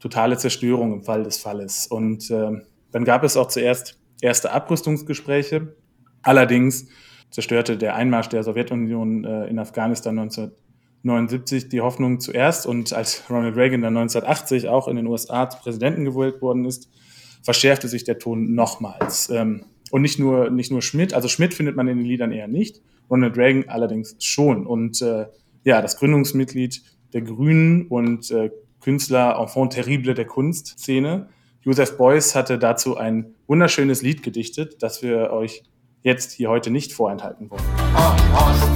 totale 0.00 0.36
Zerstörung 0.36 0.92
im 0.92 1.02
Fall 1.04 1.22
des 1.22 1.38
Falles. 1.38 1.86
Und 1.86 2.30
äh, 2.30 2.50
dann 2.90 3.04
gab 3.04 3.22
es 3.24 3.36
auch 3.36 3.48
zuerst 3.48 4.00
erste 4.20 4.52
Abrüstungsgespräche. 4.52 5.76
Allerdings 6.22 6.88
zerstörte 7.30 7.76
der 7.76 7.94
Einmarsch 7.94 8.28
der 8.28 8.42
Sowjetunion 8.42 9.24
äh, 9.24 9.46
in 9.46 9.58
Afghanistan 9.58 10.18
1979 11.04 11.68
die 11.68 11.80
Hoffnung 11.80 12.20
zuerst. 12.20 12.66
Und 12.66 12.92
als 12.92 13.24
Ronald 13.30 13.56
Reagan 13.56 13.82
dann 13.82 13.96
1980 13.96 14.68
auch 14.68 14.88
in 14.88 14.96
den 14.96 15.06
USA 15.06 15.48
zu 15.48 15.58
Präsidenten 15.58 16.04
gewählt 16.04 16.42
worden 16.42 16.64
ist, 16.64 16.90
verschärfte 17.42 17.88
sich 17.88 18.04
der 18.04 18.18
Ton 18.18 18.54
nochmals. 18.54 19.30
Ähm, 19.30 19.64
und 19.90 20.02
nicht 20.02 20.18
nur, 20.18 20.50
nicht 20.50 20.70
nur 20.70 20.82
Schmidt, 20.82 21.14
also 21.14 21.28
Schmidt 21.28 21.54
findet 21.54 21.76
man 21.76 21.88
in 21.88 21.98
den 21.98 22.06
Liedern 22.06 22.32
eher 22.32 22.48
nicht, 22.48 22.82
Ronald 23.10 23.36
Reagan 23.36 23.68
allerdings 23.68 24.16
schon. 24.20 24.66
Und 24.66 25.00
äh, 25.00 25.26
ja, 25.64 25.80
das 25.80 25.96
Gründungsmitglied 25.98 26.82
der 27.12 27.22
Grünen 27.22 27.86
und 27.86 28.30
äh, 28.30 28.50
Künstler 28.80 29.38
Enfant 29.38 29.72
terrible 29.72 30.14
der 30.14 30.26
Kunstszene, 30.26 31.28
Joseph 31.62 31.96
Beuys, 31.96 32.34
hatte 32.34 32.58
dazu 32.58 32.96
ein 32.96 33.34
wunderschönes 33.46 34.02
Lied 34.02 34.22
gedichtet, 34.22 34.82
das 34.82 35.02
wir 35.02 35.30
euch 35.30 35.64
jetzt 36.02 36.32
hier 36.32 36.48
heute 36.48 36.70
nicht 36.70 36.92
vorenthalten 36.92 37.50
wollen. 37.50 37.64
Und 37.94 38.34
Ost 38.34 38.68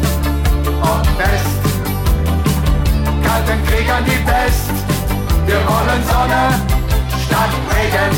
und 0.67 1.19
West, 1.19 1.72
kalten 3.33 3.65
Krieg 3.65 3.89
an 3.89 4.05
die 4.05 4.25
Pest, 4.27 4.71
wir 5.47 5.57
wollen 5.67 6.03
Sonne 6.05 6.43
statt 7.25 7.51
Regen, 7.73 8.13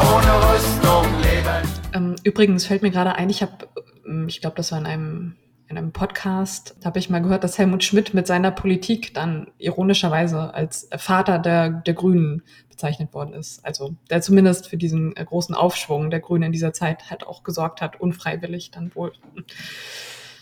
ohne 0.00 0.32
Rüstung 0.48 1.04
leben. 1.20 1.68
Ähm, 1.92 2.16
übrigens 2.24 2.64
fällt 2.64 2.80
mir 2.80 2.90
gerade 2.90 3.16
ein, 3.16 3.28
ich 3.28 3.42
habe, 3.42 3.68
ähm, 4.06 4.28
ich 4.28 4.40
glaube, 4.40 4.56
das 4.56 4.72
war 4.72 4.78
in 4.78 4.86
einem 4.86 5.36
in 5.68 5.78
einem 5.78 5.92
Podcast 5.92 6.74
habe 6.84 6.98
ich 6.98 7.10
mal 7.10 7.22
gehört, 7.22 7.44
dass 7.44 7.56
Helmut 7.56 7.84
Schmidt 7.84 8.12
mit 8.12 8.26
seiner 8.26 8.50
Politik 8.50 9.14
dann 9.14 9.52
ironischerweise 9.58 10.52
als 10.52 10.88
Vater 10.96 11.38
der, 11.38 11.70
der 11.70 11.94
Grünen 11.94 12.42
bezeichnet 12.68 13.14
worden 13.14 13.34
ist. 13.34 13.64
Also 13.64 13.94
der 14.08 14.20
zumindest 14.20 14.66
für 14.66 14.78
diesen 14.78 15.14
äh, 15.16 15.24
großen 15.24 15.54
Aufschwung 15.54 16.10
der 16.10 16.20
Grünen 16.20 16.44
in 16.44 16.52
dieser 16.52 16.72
Zeit 16.72 17.10
halt 17.10 17.24
auch 17.24 17.44
gesorgt 17.44 17.82
hat, 17.82 18.00
unfreiwillig 18.00 18.72
dann 18.72 18.92
wohl. 18.96 19.12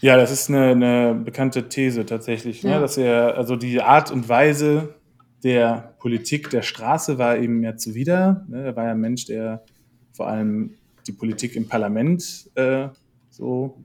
Ja, 0.00 0.16
das 0.16 0.30
ist 0.30 0.48
eine, 0.48 0.70
eine 0.70 1.14
bekannte 1.14 1.68
These 1.68 2.06
tatsächlich, 2.06 2.62
ne? 2.62 2.70
Ja. 2.72 2.80
dass 2.80 2.96
er, 2.96 3.36
also 3.36 3.56
die 3.56 3.80
Art 3.80 4.10
und 4.10 4.28
Weise 4.28 4.94
der 5.42 5.94
Politik 5.98 6.50
der 6.50 6.62
Straße 6.62 7.18
war 7.18 7.36
ihm 7.38 7.62
ja 7.62 7.76
zuwider. 7.76 8.44
Ne? 8.48 8.64
Er 8.64 8.76
war 8.76 8.84
ja 8.84 8.92
ein 8.92 9.00
Mensch, 9.00 9.26
der 9.26 9.64
vor 10.12 10.28
allem 10.28 10.74
die 11.06 11.12
Politik 11.12 11.56
im 11.56 11.68
Parlament 11.68 12.50
äh, 12.54 12.88
so 13.30 13.78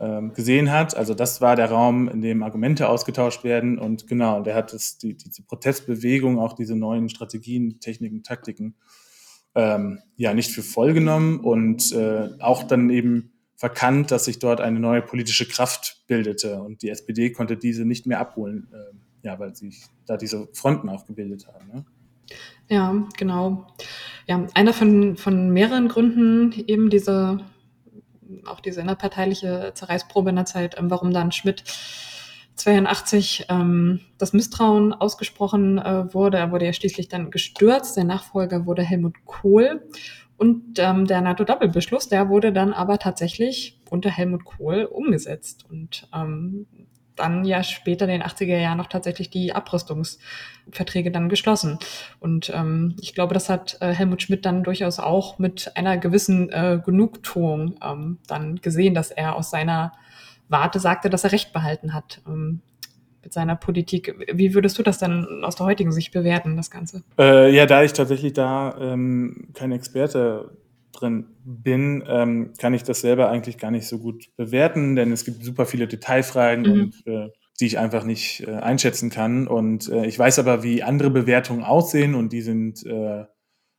ähm, 0.00 0.32
gesehen 0.34 0.70
hat. 0.70 0.96
Also 0.96 1.14
das 1.14 1.40
war 1.40 1.56
der 1.56 1.70
Raum, 1.70 2.08
in 2.08 2.20
dem 2.20 2.42
Argumente 2.42 2.88
ausgetauscht 2.88 3.44
werden. 3.44 3.78
Und 3.78 4.08
genau, 4.08 4.42
der 4.42 4.54
hat 4.54 4.72
es, 4.72 4.98
die, 4.98 5.14
diese 5.14 5.42
Protestbewegung, 5.42 6.38
auch 6.38 6.54
diese 6.54 6.76
neuen 6.76 7.08
Strategien, 7.08 7.78
Techniken, 7.80 8.22
Taktiken, 8.22 8.74
ähm, 9.54 10.00
ja, 10.16 10.34
nicht 10.34 10.50
für 10.50 10.62
voll 10.62 10.92
genommen 10.92 11.38
und 11.40 11.92
äh, 11.92 12.30
auch 12.40 12.62
dann 12.64 12.90
eben 12.90 13.31
verkannt, 13.62 14.10
dass 14.10 14.24
sich 14.24 14.40
dort 14.40 14.60
eine 14.60 14.80
neue 14.80 15.02
politische 15.02 15.46
Kraft 15.46 16.02
bildete. 16.08 16.60
Und 16.60 16.82
die 16.82 16.88
SPD 16.88 17.30
konnte 17.30 17.56
diese 17.56 17.84
nicht 17.84 18.08
mehr 18.08 18.18
abholen, 18.18 18.66
äh, 18.72 19.24
ja, 19.24 19.38
weil 19.38 19.54
sich 19.54 19.84
da 20.04 20.16
diese 20.16 20.48
Fronten 20.52 20.88
auch 20.88 21.06
gebildet 21.06 21.46
haben. 21.46 21.68
Ne? 21.72 21.84
Ja, 22.68 23.06
genau. 23.16 23.68
Ja, 24.26 24.44
einer 24.54 24.72
von, 24.72 25.16
von 25.16 25.50
mehreren 25.50 25.86
Gründen 25.86 26.52
eben 26.66 26.90
diese 26.90 27.38
auch 28.46 28.58
diese 28.58 28.80
innerparteiliche 28.80 29.70
Zerreißprobe 29.74 30.30
in 30.30 30.36
der 30.36 30.44
Zeit, 30.46 30.76
ähm, 30.76 30.90
warum 30.90 31.12
dann 31.12 31.30
Schmidt 31.30 31.62
82 32.56 33.46
ähm, 33.48 34.00
das 34.18 34.32
Misstrauen 34.32 34.92
ausgesprochen 34.92 35.78
äh, 35.78 36.12
wurde. 36.12 36.38
Er 36.38 36.50
wurde 36.50 36.66
ja 36.66 36.72
schließlich 36.72 37.08
dann 37.08 37.30
gestürzt. 37.30 37.96
Der 37.96 38.04
Nachfolger 38.04 38.66
wurde 38.66 38.82
Helmut 38.82 39.24
Kohl. 39.24 39.86
Und 40.42 40.80
ähm, 40.80 41.06
der 41.06 41.20
NATO-Doppelbeschluss, 41.20 42.08
der 42.08 42.28
wurde 42.28 42.52
dann 42.52 42.72
aber 42.72 42.98
tatsächlich 42.98 43.78
unter 43.88 44.10
Helmut 44.10 44.44
Kohl 44.44 44.86
umgesetzt. 44.86 45.64
Und 45.70 46.08
ähm, 46.12 46.66
dann 47.14 47.44
ja 47.44 47.62
später 47.62 48.06
in 48.06 48.10
den 48.10 48.24
80er 48.24 48.58
Jahren 48.58 48.78
noch 48.78 48.88
tatsächlich 48.88 49.30
die 49.30 49.52
Abrüstungsverträge 49.52 51.12
dann 51.12 51.28
geschlossen. 51.28 51.78
Und 52.18 52.50
ähm, 52.52 52.96
ich 53.00 53.14
glaube, 53.14 53.34
das 53.34 53.48
hat 53.48 53.76
äh, 53.80 53.92
Helmut 53.92 54.20
Schmidt 54.20 54.44
dann 54.44 54.64
durchaus 54.64 54.98
auch 54.98 55.38
mit 55.38 55.76
einer 55.76 55.96
gewissen 55.96 56.50
äh, 56.50 56.80
Genugtuung 56.84 57.76
ähm, 57.80 58.18
dann 58.26 58.56
gesehen, 58.56 58.94
dass 58.94 59.12
er 59.12 59.36
aus 59.36 59.48
seiner 59.48 59.92
Warte 60.48 60.80
sagte, 60.80 61.08
dass 61.08 61.22
er 61.22 61.30
Recht 61.30 61.52
behalten 61.52 61.94
hat 61.94 62.20
ähm, 62.26 62.62
mit 63.22 63.32
seiner 63.32 63.56
Politik. 63.56 64.14
Wie 64.32 64.54
würdest 64.54 64.78
du 64.78 64.82
das 64.82 64.98
dann 64.98 65.44
aus 65.44 65.56
der 65.56 65.66
heutigen 65.66 65.92
Sicht 65.92 66.12
bewerten, 66.12 66.56
das 66.56 66.70
Ganze? 66.70 67.02
Äh, 67.18 67.54
ja, 67.54 67.66
da 67.66 67.82
ich 67.82 67.92
tatsächlich 67.92 68.32
da 68.32 68.76
ähm, 68.80 69.48
kein 69.54 69.72
Experte 69.72 70.56
drin 70.92 71.26
bin, 71.44 72.04
ähm, 72.06 72.52
kann 72.58 72.74
ich 72.74 72.82
das 72.82 73.00
selber 73.00 73.30
eigentlich 73.30 73.58
gar 73.58 73.70
nicht 73.70 73.86
so 73.86 73.98
gut 73.98 74.28
bewerten, 74.36 74.94
denn 74.96 75.12
es 75.12 75.24
gibt 75.24 75.44
super 75.44 75.66
viele 75.66 75.86
Detailfragen 75.86 76.64
Mhm. 76.64 76.80
und 76.82 77.06
äh, 77.06 77.28
die 77.60 77.66
ich 77.66 77.78
einfach 77.78 78.04
nicht 78.04 78.46
äh, 78.46 78.50
einschätzen 78.50 79.10
kann. 79.10 79.46
Und 79.46 79.88
äh, 79.88 80.06
ich 80.06 80.18
weiß 80.18 80.38
aber, 80.38 80.62
wie 80.62 80.82
andere 80.82 81.10
Bewertungen 81.10 81.62
aussehen 81.62 82.14
und 82.14 82.32
die 82.32 82.42
sind 82.42 82.84
äh, 82.84 83.24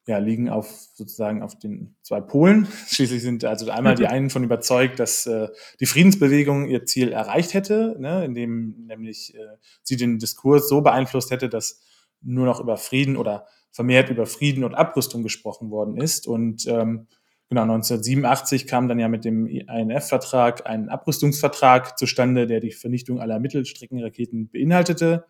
ja 0.05 0.17
liegen 0.17 0.49
auf 0.49 0.69
sozusagen 0.93 1.41
auf 1.41 1.57
den 1.57 1.95
zwei 2.01 2.21
Polen. 2.21 2.67
Schließlich 2.87 3.21
sind 3.21 3.45
also 3.45 3.69
einmal 3.69 3.95
die 3.95 4.07
einen 4.07 4.29
von 4.29 4.43
überzeugt, 4.43 4.99
dass 4.99 5.25
äh, 5.25 5.47
die 5.79 5.85
Friedensbewegung 5.85 6.67
ihr 6.67 6.85
Ziel 6.85 7.11
erreicht 7.11 7.53
hätte, 7.53 7.95
ne, 7.99 8.25
indem 8.25 8.85
nämlich 8.87 9.33
äh, 9.35 9.57
sie 9.81 9.95
den 9.95 10.19
Diskurs 10.19 10.67
so 10.67 10.81
beeinflusst 10.81 11.31
hätte, 11.31 11.49
dass 11.49 11.81
nur 12.21 12.45
noch 12.45 12.59
über 12.59 12.77
Frieden 12.77 13.17
oder 13.17 13.45
vermehrt 13.71 14.09
über 14.09 14.25
Frieden 14.25 14.63
und 14.63 14.75
Abrüstung 14.75 15.23
gesprochen 15.23 15.71
worden 15.71 15.97
ist. 15.97 16.27
Und 16.27 16.67
ähm, 16.67 17.07
genau 17.49 17.63
1987 17.63 18.67
kam 18.67 18.87
dann 18.87 18.99
ja 18.99 19.07
mit 19.07 19.25
dem 19.25 19.47
INF-Vertrag 19.47 20.67
ein 20.67 20.89
Abrüstungsvertrag 20.89 21.97
zustande, 21.97 22.45
der 22.45 22.59
die 22.59 22.71
Vernichtung 22.71 23.19
aller 23.19 23.39
Mittelstreckenraketen 23.39 24.49
beinhaltete. 24.49 25.25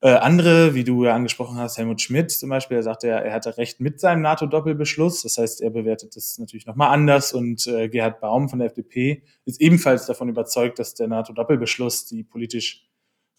Äh, 0.00 0.10
andere, 0.16 0.74
wie 0.74 0.84
du 0.84 1.04
ja 1.04 1.14
angesprochen 1.14 1.56
hast, 1.56 1.78
Helmut 1.78 2.00
Schmidt 2.00 2.30
zum 2.30 2.50
Beispiel, 2.50 2.76
er 2.76 2.82
sagte 2.82 3.08
ja, 3.08 3.18
er 3.18 3.32
hatte 3.32 3.56
recht 3.56 3.80
mit 3.80 4.00
seinem 4.00 4.22
NATO-Doppelbeschluss. 4.22 5.22
Das 5.22 5.38
heißt, 5.38 5.62
er 5.62 5.70
bewertet 5.70 6.14
das 6.16 6.36
natürlich 6.38 6.66
nochmal 6.66 6.92
anders. 6.92 7.32
Und 7.32 7.66
äh, 7.66 7.88
Gerhard 7.88 8.20
Baum 8.20 8.48
von 8.48 8.58
der 8.58 8.68
FDP 8.68 9.22
ist 9.44 9.60
ebenfalls 9.60 10.06
davon 10.06 10.28
überzeugt, 10.28 10.78
dass 10.78 10.94
der 10.94 11.08
NATO-Doppelbeschluss 11.08 12.06
die 12.06 12.22
politisch 12.22 12.86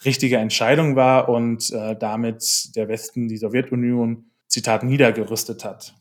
richtige 0.03 0.37
Entscheidung 0.37 0.95
war 0.95 1.29
und 1.29 1.71
äh, 1.71 1.95
damit 1.95 2.75
der 2.75 2.87
Westen 2.87 3.27
die 3.27 3.37
Sowjetunion, 3.37 4.31
Zitat, 4.47 4.83
niedergerüstet 4.83 5.63
hat. 5.63 5.95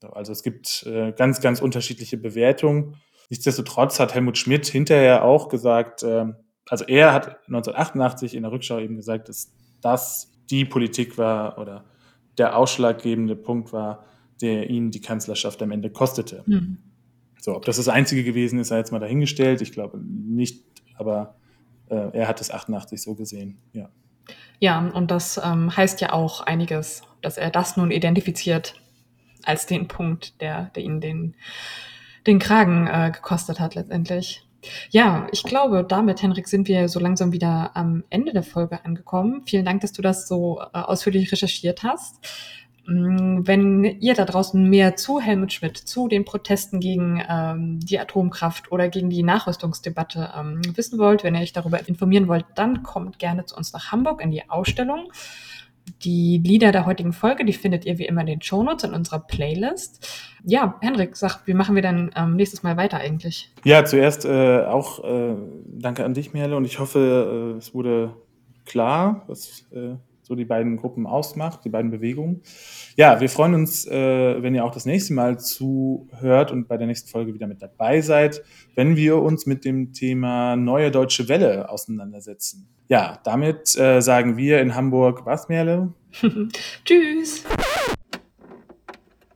So, 0.00 0.08
Also 0.08 0.32
es 0.32 0.42
gibt 0.42 0.84
äh, 0.86 1.12
ganz, 1.12 1.40
ganz 1.40 1.60
unterschiedliche 1.60 2.16
Bewertungen. 2.16 2.96
Nichtsdestotrotz 3.30 4.00
hat 4.00 4.14
Helmut 4.14 4.38
Schmidt 4.38 4.66
hinterher 4.66 5.24
auch 5.24 5.48
gesagt, 5.48 6.02
äh, 6.02 6.26
also 6.68 6.84
er 6.86 7.12
hat 7.12 7.26
1988 7.46 8.34
in 8.34 8.42
der 8.42 8.52
Rückschau 8.52 8.78
eben 8.78 8.96
gesagt, 8.96 9.28
dass 9.28 9.52
das 9.80 10.32
die 10.50 10.64
Politik 10.64 11.18
war 11.18 11.58
oder 11.58 11.84
der 12.38 12.56
ausschlaggebende 12.56 13.36
Punkt 13.36 13.72
war, 13.72 14.04
der 14.40 14.68
ihn 14.68 14.90
die 14.90 15.00
Kanzlerschaft 15.00 15.62
am 15.62 15.70
Ende 15.70 15.90
kostete. 15.90 16.42
Mhm. 16.46 16.78
So, 17.40 17.54
ob 17.54 17.64
das 17.64 17.76
das 17.76 17.88
Einzige 17.88 18.24
gewesen 18.24 18.58
ist, 18.58 18.68
sei 18.68 18.78
jetzt 18.78 18.92
mal 18.92 18.98
dahingestellt. 18.98 19.62
Ich 19.62 19.72
glaube 19.72 19.98
nicht, 19.98 20.64
aber 20.96 21.36
äh, 21.88 22.10
er 22.12 22.28
hat 22.28 22.40
es 22.40 22.50
88 22.50 23.00
so 23.00 23.14
gesehen, 23.14 23.58
ja. 23.72 23.88
Ja, 24.58 24.88
und 24.88 25.10
das 25.10 25.40
ähm, 25.42 25.76
heißt 25.76 26.00
ja 26.00 26.12
auch 26.12 26.40
einiges, 26.40 27.02
dass 27.22 27.36
er 27.36 27.50
das 27.50 27.76
nun 27.76 27.90
identifiziert 27.90 28.80
als 29.44 29.66
den 29.66 29.86
Punkt, 29.86 30.40
der, 30.40 30.70
der 30.74 30.82
ihn 30.82 31.00
den, 31.00 31.34
den 32.26 32.38
Kragen 32.38 32.86
äh, 32.86 33.10
gekostet 33.12 33.60
hat 33.60 33.74
letztendlich. 33.74 34.45
Ja, 34.90 35.26
ich 35.32 35.42
glaube, 35.42 35.84
damit, 35.88 36.22
Henrik, 36.22 36.48
sind 36.48 36.68
wir 36.68 36.88
so 36.88 36.98
langsam 36.98 37.32
wieder 37.32 37.70
am 37.74 38.04
Ende 38.10 38.32
der 38.32 38.42
Folge 38.42 38.84
angekommen. 38.84 39.42
Vielen 39.46 39.64
Dank, 39.64 39.80
dass 39.80 39.92
du 39.92 40.02
das 40.02 40.26
so 40.26 40.60
äh, 40.60 40.78
ausführlich 40.78 41.30
recherchiert 41.30 41.82
hast. 41.82 42.16
Mm, 42.86 43.40
Wenn 43.44 43.84
ihr 43.84 44.14
da 44.14 44.24
draußen 44.24 44.62
mehr 44.68 44.96
zu 44.96 45.20
Helmut 45.20 45.52
Schmidt, 45.52 45.76
zu 45.76 46.08
den 46.08 46.24
Protesten 46.24 46.80
gegen 46.80 47.22
ähm, 47.28 47.80
die 47.80 47.98
Atomkraft 47.98 48.70
oder 48.70 48.88
gegen 48.88 49.10
die 49.10 49.22
Nachrüstungsdebatte 49.22 50.32
ähm, 50.36 50.60
wissen 50.76 50.98
wollt, 50.98 51.24
wenn 51.24 51.34
ihr 51.34 51.40
euch 51.40 51.52
darüber 51.52 51.88
informieren 51.88 52.28
wollt, 52.28 52.46
dann 52.54 52.82
kommt 52.82 53.18
gerne 53.18 53.44
zu 53.44 53.56
uns 53.56 53.72
nach 53.72 53.92
Hamburg 53.92 54.22
in 54.22 54.30
die 54.30 54.48
Ausstellung. 54.48 55.08
Die 56.02 56.40
Lieder 56.44 56.72
der 56.72 56.86
heutigen 56.86 57.12
Folge, 57.12 57.44
die 57.44 57.52
findet 57.52 57.84
ihr 57.84 57.98
wie 57.98 58.06
immer 58.06 58.22
in 58.22 58.26
den 58.26 58.42
Shownotes 58.42 58.84
in 58.84 58.92
unserer 58.92 59.20
Playlist. 59.20 60.06
Ja, 60.44 60.76
Henrik, 60.80 61.16
sag, 61.16 61.46
wie 61.46 61.54
machen 61.54 61.74
wir 61.74 61.82
dann 61.82 62.10
ähm, 62.16 62.36
nächstes 62.36 62.62
Mal 62.62 62.76
weiter 62.76 62.98
eigentlich? 62.98 63.52
Ja, 63.64 63.84
zuerst 63.84 64.24
äh, 64.24 64.64
auch 64.64 65.04
äh, 65.04 65.36
danke 65.66 66.04
an 66.04 66.14
dich, 66.14 66.32
Merle, 66.32 66.56
und 66.56 66.64
ich 66.64 66.78
hoffe, 66.78 67.54
äh, 67.54 67.58
es 67.58 67.74
wurde 67.74 68.14
klar, 68.64 69.22
was 69.26 69.64
äh, 69.72 69.94
so 70.26 70.34
die 70.34 70.44
beiden 70.44 70.76
Gruppen 70.76 71.06
ausmacht, 71.06 71.64
die 71.64 71.68
beiden 71.68 71.92
Bewegungen. 71.92 72.42
Ja, 72.96 73.20
wir 73.20 73.28
freuen 73.28 73.54
uns, 73.54 73.86
äh, 73.86 74.42
wenn 74.42 74.56
ihr 74.56 74.64
auch 74.64 74.72
das 74.72 74.84
nächste 74.84 75.14
Mal 75.14 75.38
zuhört 75.38 76.50
und 76.50 76.66
bei 76.66 76.76
der 76.76 76.88
nächsten 76.88 77.08
Folge 77.08 77.32
wieder 77.32 77.46
mit 77.46 77.62
dabei 77.62 78.00
seid, 78.00 78.42
wenn 78.74 78.96
wir 78.96 79.22
uns 79.22 79.46
mit 79.46 79.64
dem 79.64 79.92
Thema 79.92 80.56
Neue 80.56 80.90
Deutsche 80.90 81.28
Welle 81.28 81.70
auseinandersetzen. 81.70 82.66
Ja, 82.88 83.20
damit 83.22 83.76
äh, 83.78 84.00
sagen 84.00 84.36
wir 84.36 84.60
in 84.60 84.74
Hamburg 84.74 85.24
was, 85.24 85.48
Merle? 85.48 85.92
Tschüss. 86.84 87.44